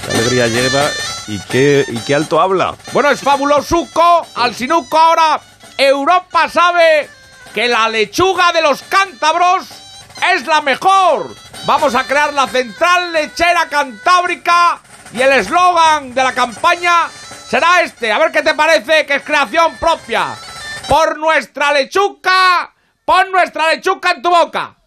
Qué 0.08 0.14
alegría 0.14 0.46
lleva 0.46 0.90
y 1.26 1.38
qué, 1.40 1.84
y 1.86 1.98
qué 1.98 2.14
alto 2.14 2.40
habla. 2.40 2.74
Bueno, 2.92 3.10
es 3.10 3.20
fabulosuco, 3.20 4.26
al 4.34 4.54
Sinuco 4.54 4.96
ahora 4.96 5.40
Europa 5.76 6.48
sabe 6.48 7.10
que 7.52 7.68
la 7.68 7.88
lechuga 7.88 8.52
de 8.52 8.62
los 8.62 8.82
cántabros 8.82 9.66
es 10.34 10.46
la 10.46 10.62
mejor. 10.62 11.34
Vamos 11.66 11.94
a 11.94 12.04
crear 12.04 12.32
la 12.32 12.48
central 12.48 13.12
lechera 13.12 13.68
cantábrica 13.68 14.80
y 15.12 15.20
el 15.20 15.32
eslogan 15.32 16.14
de 16.14 16.24
la 16.24 16.32
campaña 16.32 17.08
será 17.48 17.82
este. 17.82 18.10
A 18.10 18.18
ver 18.18 18.32
qué 18.32 18.42
te 18.42 18.54
parece 18.54 19.04
que 19.04 19.16
es 19.16 19.22
creación 19.22 19.76
propia. 19.76 20.34
Por 20.88 21.18
nuestra 21.18 21.72
lechuga, 21.72 22.72
pon 23.04 23.30
nuestra 23.30 23.74
lechuga 23.74 24.12
en 24.12 24.22
tu 24.22 24.30
boca. 24.30 24.74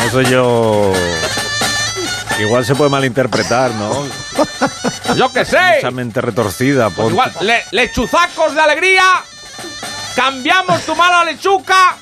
No 0.00 0.10
soy 0.10 0.24
yo. 0.30 0.92
Igual 2.40 2.64
se 2.64 2.74
puede 2.74 2.90
malinterpretar, 2.90 3.70
¿no? 3.72 4.06
Yo 5.16 5.30
qué 5.32 5.44
sé. 5.44 5.58
Esa 5.78 5.90
mente 5.90 6.20
retorcida. 6.20 6.90
Pues 6.90 7.10
igual, 7.10 7.32
le- 7.42 7.64
lechuzacos 7.72 8.54
de 8.54 8.60
alegría. 8.60 9.04
Cambiamos 10.16 10.80
tu 10.82 10.94
mala 10.96 11.24
lechuga. 11.24 11.96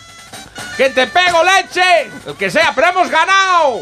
Que 0.76 0.90
te 0.90 1.06
pego 1.08 1.42
leche. 1.42 2.10
El 2.26 2.34
que 2.36 2.50
sea, 2.50 2.72
pero 2.74 2.88
hemos 2.88 3.10
ganado. 3.10 3.80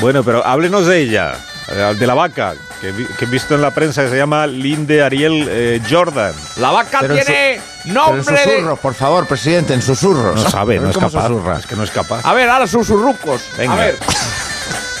Bueno, 0.00 0.22
pero 0.22 0.44
háblenos 0.46 0.86
de 0.86 1.00
ella, 1.00 1.34
eh, 1.68 1.94
de 1.98 2.06
la 2.06 2.14
vaca, 2.14 2.54
que, 2.80 2.92
vi- 2.92 3.06
que 3.18 3.24
he 3.24 3.28
visto 3.28 3.54
en 3.54 3.62
la 3.62 3.70
prensa 3.72 4.02
que 4.04 4.10
se 4.10 4.16
llama 4.16 4.46
Linde 4.46 5.02
Ariel 5.02 5.46
eh, 5.50 5.82
Jordan. 5.88 6.32
La 6.56 6.70
vaca 6.70 6.98
Pero 7.00 7.14
en 7.16 7.24
tiene 7.24 7.60
Pero 7.82 7.88
en 7.88 7.94
nombre 7.94 8.36
de. 8.36 8.44
susurros, 8.44 8.78
por 8.78 8.94
favor, 8.94 9.26
presidente, 9.26 9.74
en 9.74 9.82
susurros. 9.82 10.42
No 10.42 10.50
sabe, 10.50 10.78
A 10.78 10.80
no 10.80 10.90
es 10.90 10.96
capaz. 10.98 11.26
susurra. 11.28 11.58
Es 11.58 11.66
que 11.66 11.76
no 11.76 11.84
es 11.84 11.90
capaz. 11.90 12.20
A 12.24 12.32
ver, 12.34 12.48
ahora 12.48 12.66
susurrucos. 12.66 13.42
Venga. 13.56 13.72
A 13.74 13.76
ver. 13.76 13.98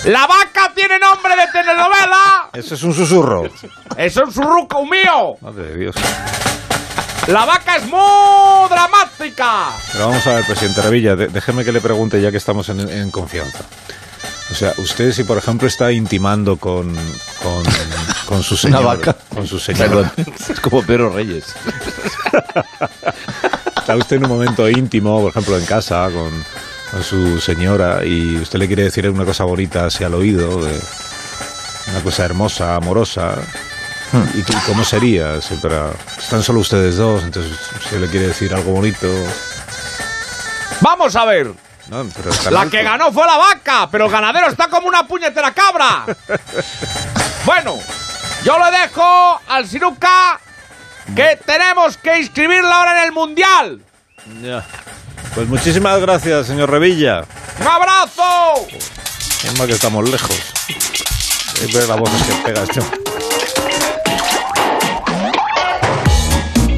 La 0.04 0.26
vaca 0.26 0.72
tiene 0.74 0.98
nombre 0.98 1.34
de 1.36 1.46
telenovela. 1.52 2.50
Eso 2.52 2.74
es 2.74 2.82
un 2.82 2.94
susurro. 2.94 3.44
Eso 3.44 3.60
es 3.96 4.16
un 4.28 4.32
surruco 4.32 4.84
mío. 4.86 5.36
Madre 5.40 5.64
de 5.68 5.76
Dios. 5.76 5.96
La 7.26 7.44
vaca 7.44 7.76
es 7.76 7.84
muy 7.86 8.68
dramática. 8.70 9.70
Pero 9.92 10.08
vamos 10.08 10.26
a 10.26 10.34
ver, 10.36 10.44
presidente 10.46 10.80
Revilla, 10.80 11.14
de- 11.14 11.28
déjeme 11.28 11.64
que 11.64 11.72
le 11.72 11.80
pregunte 11.80 12.20
ya 12.22 12.30
que 12.30 12.38
estamos 12.38 12.68
en, 12.70 12.80
en 12.88 13.10
confianza. 13.10 13.58
O 14.50 14.54
sea, 14.54 14.72
usted 14.78 15.12
si 15.12 15.24
por 15.24 15.36
ejemplo 15.36 15.68
está 15.68 15.92
intimando 15.92 16.56
con, 16.56 16.94
con, 17.42 17.62
con 18.26 18.42
su 18.42 18.56
señor, 18.56 18.82
vaca. 18.84 19.14
con 19.34 19.46
su 19.46 19.58
señor, 19.60 20.10
Es 20.48 20.58
como 20.60 20.82
Pedro 20.82 21.10
Reyes. 21.10 21.54
está 23.76 23.94
usted 23.96 24.16
en 24.16 24.24
un 24.24 24.30
momento 24.30 24.66
íntimo, 24.68 25.20
por 25.20 25.30
ejemplo 25.30 25.58
en 25.58 25.66
casa 25.66 26.08
con, 26.10 26.44
con 26.90 27.02
su 27.02 27.40
señora 27.40 28.04
y 28.04 28.36
usted 28.36 28.58
le 28.58 28.66
quiere 28.66 28.84
decir 28.84 29.08
una 29.10 29.24
cosa 29.24 29.44
bonita 29.44 29.86
así 29.86 30.04
al 30.04 30.14
oído, 30.14 30.56
una 30.58 32.00
cosa 32.02 32.24
hermosa, 32.24 32.76
amorosa. 32.76 33.34
¿Y, 34.34 34.42
qué- 34.42 34.54
cómo 34.66 34.84
sería? 34.84 35.40
Si 35.42 35.54
para- 35.56 35.90
están 36.18 36.42
solo 36.42 36.60
ustedes 36.60 36.96
dos, 36.96 37.22
entonces 37.24 37.52
usted 37.84 38.00
le 38.00 38.08
quiere 38.08 38.28
decir 38.28 38.54
algo 38.54 38.72
bonito. 38.72 39.06
Vamos 40.80 41.14
a 41.16 41.24
ver. 41.26 41.52
No, 41.88 42.06
pero 42.16 42.30
está 42.30 42.50
La 42.50 42.66
que 42.68 42.82
ganó 42.82 43.10
fue 43.12 43.26
la 43.26 43.36
vaca, 43.38 43.88
pero 43.90 44.06
el 44.06 44.10
ganadero 44.10 44.48
está 44.48 44.68
como 44.68 44.88
una 44.88 45.06
puñetera 45.06 45.52
cabra. 45.52 46.04
Bueno, 47.46 47.78
yo 48.44 48.58
le 48.58 48.78
dejo 48.78 49.40
al 49.48 49.66
Sinuca 49.66 50.38
que 51.16 51.38
tenemos 51.46 51.96
que 51.96 52.18
inscribirla 52.18 52.76
ahora 52.76 52.98
en 52.98 53.04
el 53.06 53.12
Mundial. 53.12 53.80
Ya. 54.42 54.66
Pues 55.34 55.48
muchísimas 55.48 56.00
gracias, 56.00 56.46
señor 56.46 56.70
Revilla. 56.70 57.24
¡Un 57.60 57.66
abrazo! 57.66 58.66
Es 59.44 59.58
más 59.58 59.66
que 59.66 59.74
estamos 59.74 60.08
lejos. 60.08 60.36
Es 61.62 61.72
ver 61.72 61.88
la 61.88 61.96
voz 61.96 62.10
que 62.10 62.34
pega 62.44 62.62
este. 62.62 62.80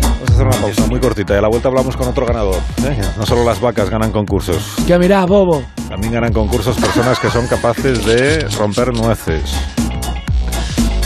Vamos 0.03 0.31
a 0.31 0.33
hacer 0.33 0.47
una 0.47 0.57
pausa 0.57 0.87
muy 0.87 1.01
cortita 1.01 1.35
y 1.35 1.39
a 1.39 1.41
la 1.43 1.49
vuelta 1.49 1.69
hablamos 1.69 1.97
con 1.97 2.09
otro 2.09 2.27
ganador. 2.27 2.57
¿eh? 2.85 3.01
No 3.17 3.25
solo 3.27 3.45
las 3.45 3.61
vacas 3.61 3.89
ganan 3.89 4.13
concursos, 4.13 4.75
Ya 4.87 4.99
mirá, 4.99 5.25
bobo. 5.25 5.63
también 5.89 6.13
ganan 6.13 6.33
concursos 6.33 6.77
personas 6.77 7.19
que 7.19 7.31
son 7.31 7.47
capaces 7.47 8.05
de 8.05 8.47
romper 8.59 8.93
nueces. 8.93 9.43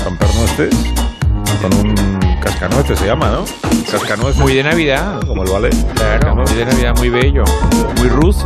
Romper 0.04 0.28
nueces 0.34 0.74
con 1.62 1.74
un 1.74 2.23
cascanueces 2.40 2.98
se 2.98 3.06
llama, 3.06 3.30
¿no? 3.30 3.44
Cascanueces. 3.90 4.40
Muy 4.40 4.54
de 4.54 4.62
Navidad. 4.62 5.20
como 5.26 5.42
el 5.44 5.50
vale. 5.50 5.70
Claro, 5.94 6.36
muy 6.36 6.54
de 6.54 6.64
Navidad, 6.64 6.94
muy 6.96 7.08
bello. 7.08 7.44
Muy 7.98 8.08
ruso. 8.08 8.44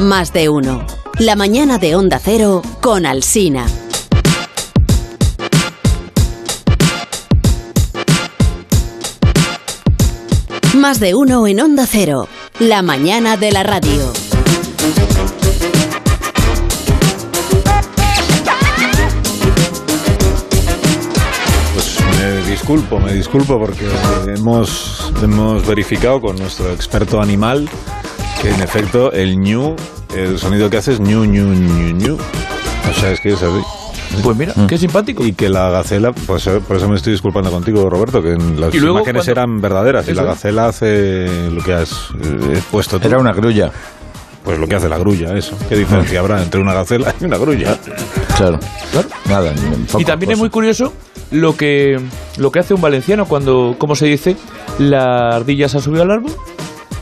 Más 0.00 0.32
de 0.32 0.48
uno. 0.48 0.84
La 1.18 1.36
mañana 1.36 1.78
de 1.78 1.96
Onda 1.96 2.20
Cero 2.22 2.62
con 2.80 3.06
Alsina. 3.06 3.66
Más 10.74 11.00
de 11.00 11.14
uno 11.14 11.46
en 11.46 11.60
Onda 11.60 11.86
Cero. 11.86 12.28
La 12.58 12.82
mañana 12.82 13.36
de 13.36 13.52
la 13.52 13.62
radio. 13.62 14.12
Disculpo, 22.66 22.98
me 22.98 23.12
disculpo 23.14 23.58
porque 23.60 23.86
hemos, 24.26 25.12
hemos 25.22 25.64
verificado 25.64 26.20
con 26.20 26.34
nuestro 26.36 26.72
experto 26.72 27.20
animal 27.22 27.68
que 28.42 28.50
en 28.50 28.60
efecto 28.60 29.12
el 29.12 29.38
ñu, 29.38 29.76
el 30.16 30.36
sonido 30.36 30.68
que 30.68 30.78
hace 30.78 30.94
es 30.94 31.00
ñu, 31.00 31.24
ñu, 31.24 31.44
ñu, 31.54 31.92
ñu. 31.96 32.14
O 32.16 33.00
sea, 33.00 33.12
es 33.12 33.20
que 33.20 33.34
es 33.34 33.40
así. 33.42 33.60
Pues 34.20 34.36
mira, 34.36 34.52
qué 34.66 34.78
simpático. 34.78 35.24
Y 35.24 35.32
que 35.34 35.48
la 35.48 35.70
gacela, 35.70 36.10
pues 36.12 36.44
eh, 36.48 36.60
por 36.66 36.76
eso 36.78 36.88
me 36.88 36.96
estoy 36.96 37.12
disculpando 37.12 37.52
contigo, 37.52 37.88
Roberto, 37.88 38.20
que 38.20 38.30
las 38.30 38.74
luego 38.74 38.98
imágenes 38.98 39.24
cuando- 39.26 39.30
eran 39.30 39.60
verdaderas 39.60 40.08
y 40.08 40.14
la 40.14 40.24
gacela 40.24 40.66
hace 40.66 41.48
lo 41.50 41.62
que 41.62 41.72
has 41.72 41.92
eh, 42.20 42.60
puesto 42.72 42.98
tú. 42.98 43.06
Era 43.06 43.18
una 43.18 43.32
grulla. 43.32 43.70
Pues 44.42 44.58
lo 44.58 44.66
que 44.66 44.74
hace 44.74 44.88
la 44.88 44.98
grulla, 44.98 45.36
eso. 45.36 45.56
¿Qué 45.68 45.76
diferencia 45.76 46.18
habrá 46.18 46.42
entre 46.42 46.60
una 46.60 46.72
gacela 46.74 47.14
y 47.20 47.24
una 47.26 47.36
grulla? 47.38 47.78
Claro. 48.36 48.58
Nada. 49.28 49.50
en 49.50 49.86
poco, 49.86 50.00
Y 50.00 50.04
también 50.04 50.32
es 50.32 50.38
muy 50.38 50.50
curioso 50.50 50.92
lo 51.30 51.56
que, 51.56 51.98
lo 52.36 52.52
que 52.52 52.58
hace 52.58 52.74
un 52.74 52.80
valenciano 52.80 53.26
cuando, 53.26 53.76
como 53.78 53.96
se 53.96 54.06
dice, 54.06 54.36
la 54.78 55.36
ardilla 55.36 55.68
se 55.68 55.78
ha 55.78 55.80
subido 55.80 56.02
al 56.02 56.10
árbol, 56.10 56.32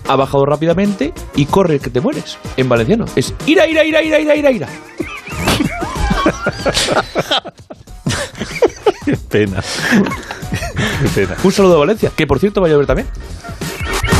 ha 0.08 0.16
bajado 0.16 0.46
rápidamente 0.46 1.12
y 1.34 1.46
corre 1.46 1.80
que 1.80 1.90
te 1.90 2.00
mueres. 2.00 2.38
En 2.56 2.68
valenciano. 2.68 3.04
Es 3.16 3.34
ira, 3.46 3.66
ira, 3.66 3.84
ira, 3.84 4.02
ira, 4.02 4.20
ira, 4.20 4.36
ira, 4.36 4.50
ira. 4.50 4.68
Qué 9.04 9.16
pena. 9.16 9.62
Qué 11.02 11.08
pena. 11.14 11.36
Un 11.42 11.52
saludo 11.52 11.76
a 11.76 11.80
Valencia, 11.80 12.10
que 12.14 12.26
por 12.26 12.38
cierto 12.38 12.60
va 12.60 12.68
a 12.68 12.70
llover 12.70 12.86
también. 12.86 13.08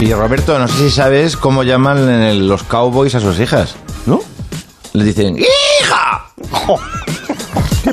Y 0.00 0.12
Roberto, 0.12 0.58
no 0.58 0.68
sé 0.68 0.76
si 0.76 0.90
sabes 0.90 1.36
cómo 1.36 1.62
llaman 1.62 2.46
los 2.46 2.62
cowboys 2.64 3.14
a 3.14 3.20
sus 3.20 3.38
hijas. 3.40 3.76
¿No? 4.06 4.20
Les 4.92 5.06
dicen 5.06 5.38
¡Hija! 5.38 5.48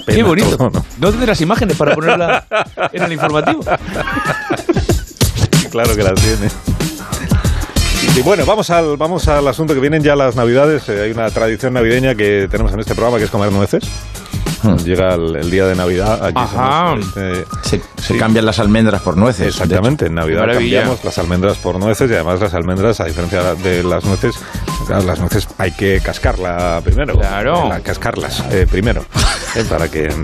Qué 0.07 0.23
bonito. 0.23 0.57
todo, 0.57 0.69
¿no? 0.69 0.85
No 0.99 1.11
tendrás 1.11 1.39
imágenes 1.41 1.77
para 1.77 1.93
ponerla 1.95 2.45
en 2.91 3.03
el 3.03 3.11
informativo. 3.13 3.63
Claro 5.71 5.95
que 5.95 6.03
las 6.03 6.15
tiene. 6.15 6.49
Y 8.13 8.21
bueno, 8.23 8.45
vamos 8.45 8.69
al, 8.71 8.97
vamos 8.97 9.29
al 9.29 9.47
asunto 9.47 9.73
que 9.73 9.79
vienen 9.79 10.03
ya 10.03 10.17
las 10.17 10.35
navidades. 10.35 10.89
Eh, 10.89 11.03
hay 11.03 11.11
una 11.11 11.29
tradición 11.29 11.73
navideña 11.73 12.13
que 12.13 12.49
tenemos 12.51 12.73
en 12.73 12.81
este 12.81 12.93
programa 12.93 13.19
que 13.19 13.23
es 13.23 13.31
comer 13.31 13.53
nueces. 13.53 13.83
Llega 14.83 15.15
el, 15.15 15.37
el 15.37 15.49
día 15.49 15.65
de 15.65 15.75
Navidad. 15.75 16.25
Aquí 16.25 16.33
Ajá. 16.35 16.89
somos, 16.89 17.07
este, 17.07 17.45
Se, 17.63 17.81
se 18.01 18.17
cambian 18.17 18.45
las 18.45 18.59
almendras 18.59 19.01
por 19.01 19.15
nueces. 19.15 19.47
Exactamente, 19.47 20.07
en 20.07 20.15
Navidad 20.15 20.45
cambiamos 20.51 21.01
las 21.05 21.17
almendras 21.17 21.57
por 21.57 21.79
nueces 21.79 22.11
y 22.11 22.13
además 22.13 22.41
las 22.41 22.53
almendras, 22.53 22.99
a 22.99 23.05
diferencia 23.05 23.55
de 23.55 23.83
las 23.83 24.03
nueces, 24.03 24.35
claro, 24.91 25.05
las 25.07 25.19
nueces 25.19 25.47
hay 25.57 25.71
que 25.71 25.99
cascarla 26.03 26.81
primero. 26.83 27.15
Claro. 27.17 27.69
La- 27.69 27.79
cascarlas 27.79 28.43
eh, 28.51 28.65
primero. 28.69 29.03
eh, 29.55 29.63
para 29.69 29.87
que. 29.87 30.09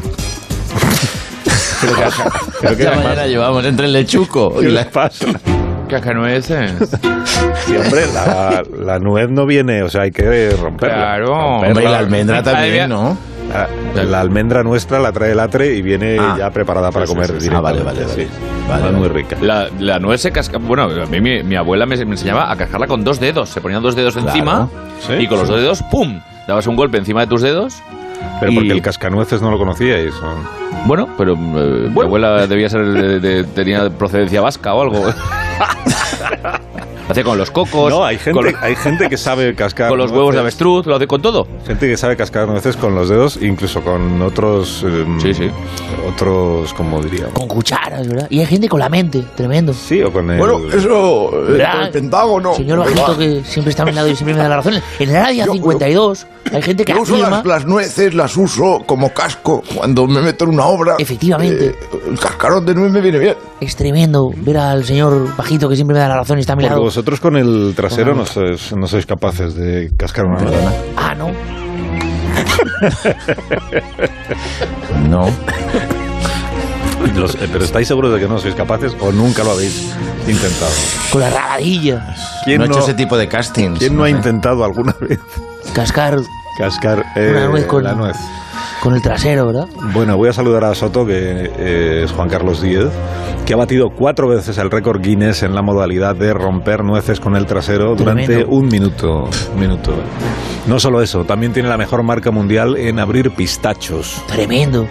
Pero 2.62 2.76
que, 2.76 2.88
además- 2.88 3.04
mañana 3.04 3.28
llevamos 3.28 3.66
entre 3.66 3.86
el 3.86 3.94
lechuco 3.94 4.56
y 4.62 4.66
¿Qué 4.66 4.70
la 4.72 4.90
pasa? 4.90 5.28
Cascanueces. 5.90 6.72
Sí, 7.66 7.78
hombre, 7.78 8.08
la, 8.14 8.62
la 8.78 9.00
nuez 9.00 9.30
no 9.30 9.46
viene, 9.46 9.84
o 9.84 9.90
sea, 9.90 10.02
hay 10.02 10.12
que 10.12 10.50
romperla. 10.50 10.96
Claro. 10.96 11.26
Romperla. 11.28 11.68
Hombre, 11.70 11.84
y 11.86 11.88
la 11.88 11.98
almendra 12.00 12.44
también, 12.44 12.90
¿no? 12.90 13.18
La, 13.96 14.04
la 14.04 14.22
almendra 14.22 14.64
nuestra 14.64 15.00
la 15.00 15.12
trae 15.12 15.32
el 15.32 15.40
atre 15.40 15.74
y 15.74 15.82
viene 15.82 16.18
Ah. 16.20 16.36
ya 16.38 16.50
preparada 16.52 16.92
para 16.92 17.08
Sí, 17.08 17.14
comer 17.14 17.42
sí. 17.42 17.50
Ah, 17.52 17.62
vale, 17.62 17.82
vale, 17.82 18.06
sí. 18.08 18.28
vale. 18.68 18.84
Vale, 18.84 18.98
muy 18.98 19.08
rica. 19.08 19.38
La, 19.42 19.68
la 19.80 20.00
nuez 20.00 20.22
se 20.22 20.32
casca. 20.32 20.58
Bueno, 20.58 20.84
a 20.84 21.06
mí 21.06 21.22
mi, 21.22 21.42
mi 21.44 21.56
abuela 21.56 21.86
me, 21.86 21.96
me 22.06 22.12
enseñaba 22.12 22.52
a 22.52 22.56
cascarla 22.58 22.88
con 22.88 23.04
dos 23.04 23.20
dedos. 23.20 23.50
Se 23.50 23.62
ponían 23.62 23.82
dos 23.82 23.96
dedos 23.96 24.14
Claro. 24.16 24.28
encima 24.30 24.70
y 25.20 25.28
con 25.28 25.40
los 25.40 25.48
dos 25.48 25.60
dedos, 25.62 25.84
¡pum! 25.90 26.20
Dabas 26.48 26.68
un 26.68 26.76
golpe 26.76 26.98
encima 26.98 27.22
de 27.22 27.28
tus 27.28 27.42
dedos. 27.42 27.82
Pero 28.40 28.52
porque 28.54 28.72
el 28.72 28.82
cascanueces 28.82 29.42
no 29.42 29.50
lo 29.52 29.58
conocíais. 29.58 30.14
o- 30.22 30.86
Bueno, 30.86 31.08
pero 31.18 31.34
eh, 31.34 31.90
mi 31.90 32.02
abuela 32.02 32.46
debía 32.48 32.70
ser 32.70 32.86
de, 32.86 33.20
de- 33.20 33.44
tenía 33.46 33.90
procedencia 33.90 34.42
vasca 34.42 34.74
o 34.74 34.82
algo. 34.82 35.06
Hacía 37.10 37.24
con 37.24 37.38
los 37.38 37.50
cocos. 37.52 37.90
No, 37.90 38.04
hay 38.04 38.18
gente, 38.18 38.52
con, 38.54 38.64
hay 38.64 38.76
gente 38.76 39.08
que 39.08 39.16
sabe 39.18 39.56
cascar. 39.56 39.88
con 39.88 39.98
los 39.98 40.12
huevos 40.12 40.34
de 40.34 40.42
avestruz, 40.42 40.86
lo 40.86 40.96
hace 40.98 41.08
con 41.08 41.22
todo. 41.22 41.48
Gente 41.66 41.88
que 41.88 41.96
sabe 41.96 42.18
cascar 42.18 42.50
nueces 42.50 42.76
con 42.76 42.96
los 42.96 43.08
dedos, 43.08 43.40
incluso 43.42 43.82
con 43.82 44.22
otros. 44.22 44.84
eh, 44.86 45.06
Sí, 45.22 45.34
sí. 45.34 45.50
Otros, 46.06 46.74
como 46.74 47.02
diría. 47.02 47.28
Con 47.28 47.48
cucharas, 47.48 48.06
¿verdad? 48.10 48.28
Y 48.30 48.42
hay 48.42 48.46
gente 48.46 48.68
con 48.68 48.82
la 48.82 48.90
mente, 48.90 49.24
tremendo. 49.36 49.74
Sí, 49.74 50.04
o 50.04 50.12
con 50.12 50.30
el. 50.30 50.42
eso, 50.74 51.30
eh, 51.48 51.52
¿Verdad? 51.54 51.84
el 51.86 51.92
Pentágono. 51.92 52.54
Señor 52.56 52.80
bajito 52.80 53.18
que 53.18 53.42
siempre 53.46 53.70
está 53.70 53.84
a 53.84 53.86
mi 53.86 53.94
lado 53.94 54.10
y 54.10 54.16
siempre 54.16 54.34
me 54.34 54.42
da 54.44 54.50
la 54.50 54.58
razón. 54.58 54.74
En 55.00 55.10
el 55.10 55.16
área 55.16 55.46
Yo- 55.46 55.54
52 55.54 56.28
hay 56.54 56.62
gente 56.62 56.84
que 56.84 56.94
Yo 56.94 57.02
uso 57.04 57.16
las, 57.18 57.46
las 57.46 57.66
nueces, 57.66 58.14
las 58.14 58.36
uso 58.36 58.84
como 58.86 59.14
casco 59.14 59.64
cuando 59.76 60.08
me 60.08 60.22
meto 60.22 60.44
en 60.44 60.52
una 60.52 60.66
obra. 60.66 60.96
Efectivamente. 61.00 61.68
Eh, 61.68 61.76
el 62.12 62.20
cascarón 62.20 62.66
de 62.66 62.76
nuez 62.76 62.92
me 62.92 63.00
viene 63.00 63.18
bien. 63.20 63.36
Es 63.62 63.76
tremendo 63.78 64.32
ver 64.36 64.58
al 64.58 64.84
señor 64.84 65.36
bajito 65.38 65.47
que 65.48 65.76
siempre 65.76 65.94
me 65.96 66.00
da 66.00 66.10
la 66.10 66.18
razón 66.18 66.38
y 66.38 66.42
está 66.42 66.54
a 66.54 66.56
mi 66.58 66.64
Porque 66.64 66.80
vosotros 66.80 67.20
con 67.20 67.38
el 67.38 67.74
trasero 67.76 68.12
Con 68.12 68.20
no 68.20 68.26
sois, 68.26 68.74
no 68.74 68.88
sois 68.88 69.06
capaces 69.06 69.56
de 69.56 69.92
cascar 69.98 70.26
una 70.26 70.42
nuez. 70.42 70.56
Ah, 70.98 71.16
no. 71.16 71.32
No. 75.10 75.30
Los- 77.16 77.36
eh, 77.36 77.48
pero 77.52 77.64
¿estáis 77.64 77.88
seguros 77.88 78.14
de 78.14 78.20
que 78.20 78.28
no 78.28 78.38
sois 78.40 78.56
capaces 78.56 78.96
o 79.00 79.12
nunca 79.12 79.44
lo 79.44 79.52
habéis 79.52 79.94
intentado? 80.28 80.72
Con 81.12 81.22
la 81.22 81.30
rabadilla. 81.30 82.16
¿Quién 82.44 82.60
No 82.60 82.66
he 82.66 82.68
no, 82.68 82.74
hecho 82.76 82.84
ese 82.84 82.94
tipo 82.96 83.18
de 83.18 83.28
castings. 83.28 83.80
quién 83.80 83.96
no 83.96 84.04
ha 84.04 84.08
sé. 84.08 84.12
intentado 84.12 84.64
alguna 84.64 84.96
vez 85.00 85.20
Cascar 85.74 86.20
cascar 86.58 87.06
eh, 87.16 87.34
Una 87.38 87.48
nuez 87.50 87.66
con- 87.68 87.84
la 87.84 87.94
nuez? 87.94 88.18
Con 88.82 88.94
el 88.94 89.02
trasero, 89.02 89.48
¿verdad? 89.48 89.68
Bueno, 89.94 90.18
voy 90.18 90.30
a 90.30 90.34
saludar 90.34 90.64
a 90.64 90.76
Soto, 90.76 91.06
que 91.06 91.52
eh, 91.58 92.02
es 92.04 92.12
Juan 92.12 92.30
Carlos 92.30 92.62
Díez, 92.62 92.88
que 93.46 93.54
ha 93.54 93.58
batido 93.58 93.90
cuatro 93.90 94.28
veces 94.28 94.58
el 94.58 94.70
récord 94.70 95.02
Guinness 95.02 95.44
en 95.44 95.56
la 95.56 95.62
modalidad 95.62 96.16
de 96.16 96.34
romper 96.34 96.84
nueces 96.84 97.20
con 97.20 97.36
el 97.36 97.46
trasero 97.46 97.96
durante 97.96 98.26
Tremendo. 98.26 98.52
un 98.52 98.68
minuto. 98.68 99.30
un 99.54 99.60
minuto. 99.60 99.94
No 100.68 100.80
solo 100.80 101.02
eso, 101.02 101.24
también 101.24 101.54
tiene 101.54 101.70
la 101.70 101.78
mejor 101.78 102.04
marca 102.04 102.32
mundial 102.32 102.78
en 102.78 103.00
abrir 103.00 103.32
pistachos. 103.32 104.22
Tremendo. 104.28 104.86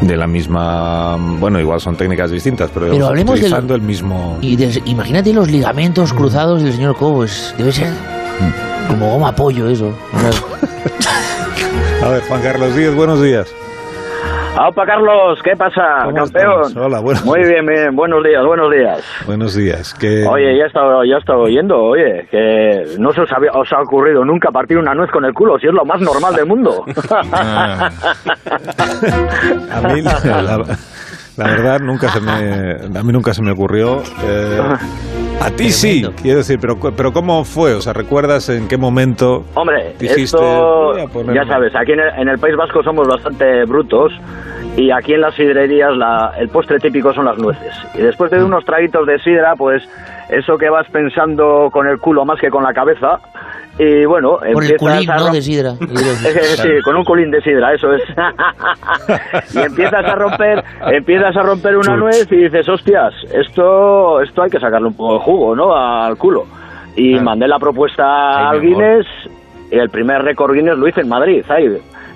De 0.00 0.16
la 0.16 0.26
misma. 0.26 1.16
Bueno, 1.38 1.60
igual 1.60 1.80
son 1.80 1.96
técnicas 1.96 2.30
distintas, 2.30 2.70
pero, 2.74 2.90
Pero 2.90 3.06
hablemos 3.06 3.36
utilizando 3.36 3.74
el 3.74 3.80
mismo. 3.80 4.38
Y 4.42 4.58
imagínate 4.84 5.32
los 5.32 5.50
ligamentos 5.50 6.12
cruzados 6.12 6.62
del 6.62 6.72
señor 6.72 6.96
Cobos. 6.96 7.54
Debe 7.56 7.72
ser 7.72 7.92
como 8.88 9.12
goma 9.12 9.34
pollo 9.34 9.68
eso. 9.68 9.94
A 12.02 12.08
ver, 12.08 12.22
Juan 12.22 12.42
Carlos 12.42 12.74
Díez, 12.76 12.94
buenos 12.94 13.22
días. 13.22 13.52
¡Aupa, 14.56 14.86
Carlos! 14.86 15.40
¿Qué 15.42 15.56
pasa, 15.56 16.02
¿Cómo 16.04 16.14
campeón? 16.16 16.62
estamos? 16.62 16.76
Hola, 16.76 17.00
buenos 17.00 17.24
Muy 17.24 17.40
bien, 17.40 17.66
bien. 17.66 17.96
Buenos 17.96 18.22
días, 18.22 18.44
buenos 18.44 18.70
días. 18.70 19.04
Buenos 19.26 19.54
días. 19.56 19.92
Que... 19.94 20.24
Oye, 20.28 20.56
ya 20.56 20.64
he 20.64 20.66
estado, 20.68 21.04
ya 21.04 21.16
he 21.16 21.18
estado 21.18 21.40
oyendo, 21.40 21.76
oye, 21.76 22.28
que 22.30 22.84
no 23.00 23.12
se 23.12 23.22
os, 23.22 23.32
había- 23.32 23.50
os 23.52 23.72
ha 23.72 23.80
ocurrido 23.80 24.24
nunca 24.24 24.52
partir 24.52 24.78
una 24.78 24.94
nuez 24.94 25.10
con 25.10 25.24
el 25.24 25.34
culo, 25.34 25.58
si 25.58 25.66
es 25.66 25.72
lo 25.72 25.84
más 25.84 26.00
normal 26.00 26.36
del 26.36 26.46
mundo. 26.46 26.84
Ah. 27.32 27.90
A 29.72 29.80
mí, 29.88 30.00
la, 30.02 30.64
la- 31.36 31.46
verdad, 31.46 31.80
nunca 31.80 32.08
se 32.10 32.20
me, 32.20 32.98
a 32.98 33.02
mí 33.02 33.12
nunca 33.12 33.32
se 33.34 33.42
me 33.42 33.50
ocurrió. 33.52 34.02
eh, 34.24 34.60
a 35.40 35.50
ti 35.50 35.70
sí, 35.70 36.06
quiero 36.22 36.38
decir, 36.38 36.58
pero, 36.60 36.78
pero 36.96 37.12
¿cómo 37.12 37.44
fue? 37.44 37.74
O 37.74 37.80
sea, 37.80 37.92
¿recuerdas 37.92 38.48
en 38.48 38.68
qué 38.68 38.76
momento? 38.78 39.44
Hombre, 39.54 39.94
Dijiste, 39.98 40.38
ya 41.34 41.44
sabes, 41.46 41.74
aquí 41.74 41.92
en 41.92 42.00
el, 42.00 42.08
en 42.20 42.28
el 42.28 42.38
País 42.38 42.56
Vasco 42.56 42.82
somos 42.82 43.06
bastante 43.08 43.64
brutos 43.64 44.12
y 44.76 44.90
aquí 44.90 45.12
en 45.14 45.20
las 45.20 45.34
sidrerías 45.34 45.94
la- 45.96 46.32
el 46.38 46.48
postre 46.48 46.78
típico 46.78 47.12
son 47.12 47.24
las 47.26 47.36
nueces. 47.38 47.74
Y 47.94 47.98
después 48.02 48.30
de 48.30 48.42
unos 48.42 48.64
traguitos 48.64 49.06
de 49.06 49.18
sidra, 49.18 49.54
pues 49.56 49.82
eso 50.30 50.56
que 50.56 50.70
vas 50.70 50.86
pensando 50.90 51.68
con 51.72 51.86
el 51.88 51.98
culo 51.98 52.24
más 52.24 52.40
que 52.40 52.48
con 52.48 52.62
la 52.62 52.72
cabeza. 52.72 53.18
Y 53.78 54.04
bueno, 54.04 54.38
Por 54.38 54.46
el 54.64 54.70
empiezas 54.70 54.78
culín, 54.78 55.10
a 55.10 55.16
¿no? 55.16 55.26
rom- 55.28 55.32
De 55.32 55.42
sidra. 55.42 55.72
Sí, 56.62 56.68
con 56.84 56.96
un 56.96 57.04
culín 57.04 57.30
de 57.32 57.40
sidra, 57.42 57.74
eso 57.74 57.92
es. 57.92 58.02
y 59.54 59.58
empiezas 59.58 60.04
a 60.04 60.14
romper, 60.14 60.62
empiezas 60.92 61.36
a 61.36 61.42
romper 61.42 61.76
una 61.76 61.96
nuez 61.96 62.30
y 62.30 62.36
dices, 62.36 62.68
hostias, 62.68 63.12
esto, 63.32 64.20
esto 64.20 64.42
hay 64.42 64.50
que 64.50 64.60
sacarle 64.60 64.88
un 64.88 64.94
poco 64.96 65.14
de 65.14 65.18
jugo, 65.20 65.56
¿no? 65.56 65.74
Al 65.74 66.16
culo. 66.16 66.44
Y 66.96 67.18
mandé 67.18 67.48
la 67.48 67.58
propuesta 67.58 68.50
al 68.50 68.62
mejor. 68.62 68.82
Guinness 68.84 69.06
y 69.72 69.76
el 69.76 69.90
primer 69.90 70.22
récord 70.22 70.54
Guinness 70.54 70.78
lo 70.78 70.86
hice 70.86 71.00
en 71.00 71.08
Madrid, 71.08 71.44
ahí, 71.48 71.66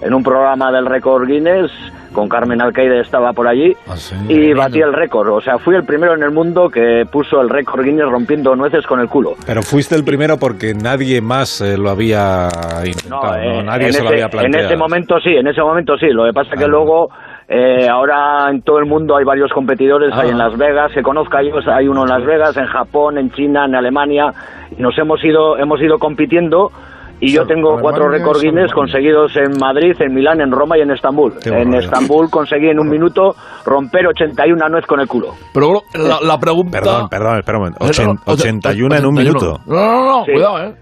en 0.01 0.15
un 0.15 0.23
programa 0.23 0.71
del 0.71 0.87
récord 0.87 1.27
Guinness 1.27 1.73
con 2.13 2.29
Carmen 2.29 2.61
Alcaide 2.63 3.01
estaba 3.01 3.33
por 3.33 3.47
allí 3.47 3.73
Ah, 3.87 3.97
sí. 3.97 4.15
y 4.29 4.53
batí 4.55 4.81
el 4.81 4.93
récord. 4.93 5.29
O 5.29 5.41
sea, 5.41 5.59
fui 5.59 5.75
el 5.77 5.85
primero 5.85 6.15
en 6.15 6.23
el 6.23 6.31
mundo 6.31 6.69
que 6.69 7.05
puso 7.11 7.41
el 7.41 7.49
récord 7.49 7.85
Guinness 7.85 8.09
rompiendo 8.11 8.55
nueces 8.57 8.87
con 8.87 9.01
el 9.01 9.09
culo. 9.09 9.35
Pero 9.47 9.63
fuiste 9.63 9.95
el 9.95 10.05
primero 10.05 10.37
porque 10.39 10.73
nadie 10.75 11.21
más 11.21 11.61
eh, 11.61 11.77
lo 11.77 11.91
había 11.91 12.49
intentado, 12.85 13.37
¿no? 13.37 13.61
eh, 13.61 13.63
nadie 13.63 13.93
se 13.93 14.03
lo 14.03 14.09
había 14.09 14.29
planteado. 14.29 14.59
En 14.59 14.73
ese 14.73 14.77
momento 14.77 15.17
sí, 15.23 15.31
en 15.31 15.47
ese 15.47 15.61
momento 15.61 15.97
sí. 15.99 16.07
Lo 16.11 16.25
que 16.25 16.33
pasa 16.33 16.51
que 16.57 16.65
Ah. 16.65 16.69
luego, 16.69 17.09
eh, 17.49 17.87
ahora 17.89 18.51
en 18.51 18.63
todo 18.63 18.79
el 18.79 18.87
mundo 18.87 19.17
hay 19.17 19.25
varios 19.25 19.51
competidores. 19.53 20.11
Ah. 20.13 20.21
Hay 20.23 20.31
en 20.31 20.39
Las 20.39 20.57
Vegas, 20.57 20.93
que 20.95 21.03
conozca 21.03 21.43
yo, 21.43 21.57
hay 21.73 21.89
uno 21.89 22.03
en 22.03 22.09
Las 22.09 22.25
Vegas, 22.25 22.57
en 22.57 22.67
Japón, 22.67 23.19
en 23.19 23.31
China, 23.31 23.65
en 23.67 23.75
Alemania. 23.75 24.33
Y 24.77 24.83
nos 24.83 24.97
hemos 24.99 25.23
ido, 25.25 25.59
hemos 25.59 25.81
ido 25.81 25.99
compitiendo. 25.99 26.71
Y 27.21 27.33
yo 27.33 27.47
tengo 27.47 27.71
Alemania, 27.75 27.83
cuatro 27.83 28.09
récords 28.09 28.43
Guinness 28.43 28.73
conseguidos 28.73 29.33
en 29.37 29.59
Madrid, 29.59 29.95
en 30.01 30.15
Milán, 30.15 30.41
en 30.41 30.53
Roma 30.53 30.79
y 30.79 30.83
en 30.83 30.91
Estambul. 30.93 31.33
Qué 31.43 31.49
en 31.49 31.55
barbaridad. 31.57 31.81
Estambul 31.83 32.31
conseguí 32.31 32.69
en 32.69 32.79
un 32.79 32.89
minuto 32.89 33.35
romper 33.65 34.07
81 34.07 34.69
nuez 34.69 34.87
con 34.87 35.01
el 35.01 35.09
culo. 35.09 35.35
Pero 35.53 35.83
la, 35.95 36.19
la 36.21 36.39
pregunta... 36.39 36.79
Perdón, 36.79 37.09
perdón, 37.09 37.39
espera 37.39 37.59
un 37.59 37.65
momento. 37.65 37.85
Eh, 37.85 37.89
Ochen- 37.91 38.07
no, 38.27 38.33
81 38.33 38.95
en 38.97 39.07
un 39.07 39.19
81. 39.19 39.21
minuto. 39.41 39.61
No, 39.67 39.75
no, 39.77 40.05
no, 40.19 40.25
Sí. 40.25 40.33
cuidado, 40.33 40.63
eh. 40.63 40.75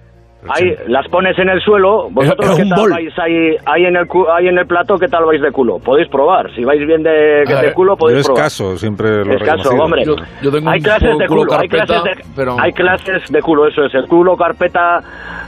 Ahí 0.48 0.74
las 0.88 1.06
pones 1.08 1.38
en 1.38 1.48
el 1.48 1.60
suelo. 1.60 2.08
¿Vosotros 2.10 2.50
Es- 2.50 2.58
es 2.58 2.64
qué 2.64 2.70
tal 2.70 2.80
bol. 2.80 2.90
vais 2.90 3.18
ahí, 3.18 3.56
ahí, 3.66 3.84
en 3.86 3.96
el, 3.96 4.06
cu- 4.06 4.26
ahí 4.28 4.48
en 4.48 4.58
el 4.58 4.66
plato? 4.66 4.96
¿Qué 4.96 5.08
tal 5.08 5.24
vais 5.24 5.40
de 5.40 5.50
culo? 5.52 5.78
Podéis 5.78 6.08
probar. 6.08 6.52
Si 6.54 6.64
vais 6.64 6.84
bien 6.86 7.02
de, 7.02 7.44
de 7.44 7.72
culo, 7.74 7.92
Yo 7.92 7.96
podéis 7.98 8.26
probar. 8.26 8.44
escaso, 8.46 8.76
siempre 8.78 9.24
lo 9.24 9.34
Escaso, 9.34 9.70
hombre. 9.70 10.04
Yo- 10.04 10.16
yo 10.42 10.50
tengo 10.50 10.70
hay 10.70 10.78
un 10.78 10.84
clases 10.84 11.18
de 11.18 11.26
culo 11.26 11.42
culo, 11.46 11.58
hay 11.58 11.68
clases 11.68 12.04
de, 12.04 12.10
pero- 12.34 12.56
hay 12.60 12.72
clases 12.72 13.22
de 13.30 13.42
culo, 13.42 13.66
eso 13.66 13.84
es. 13.84 13.94
El 13.94 14.06
culo 14.06 14.36
carpeta 14.36 15.00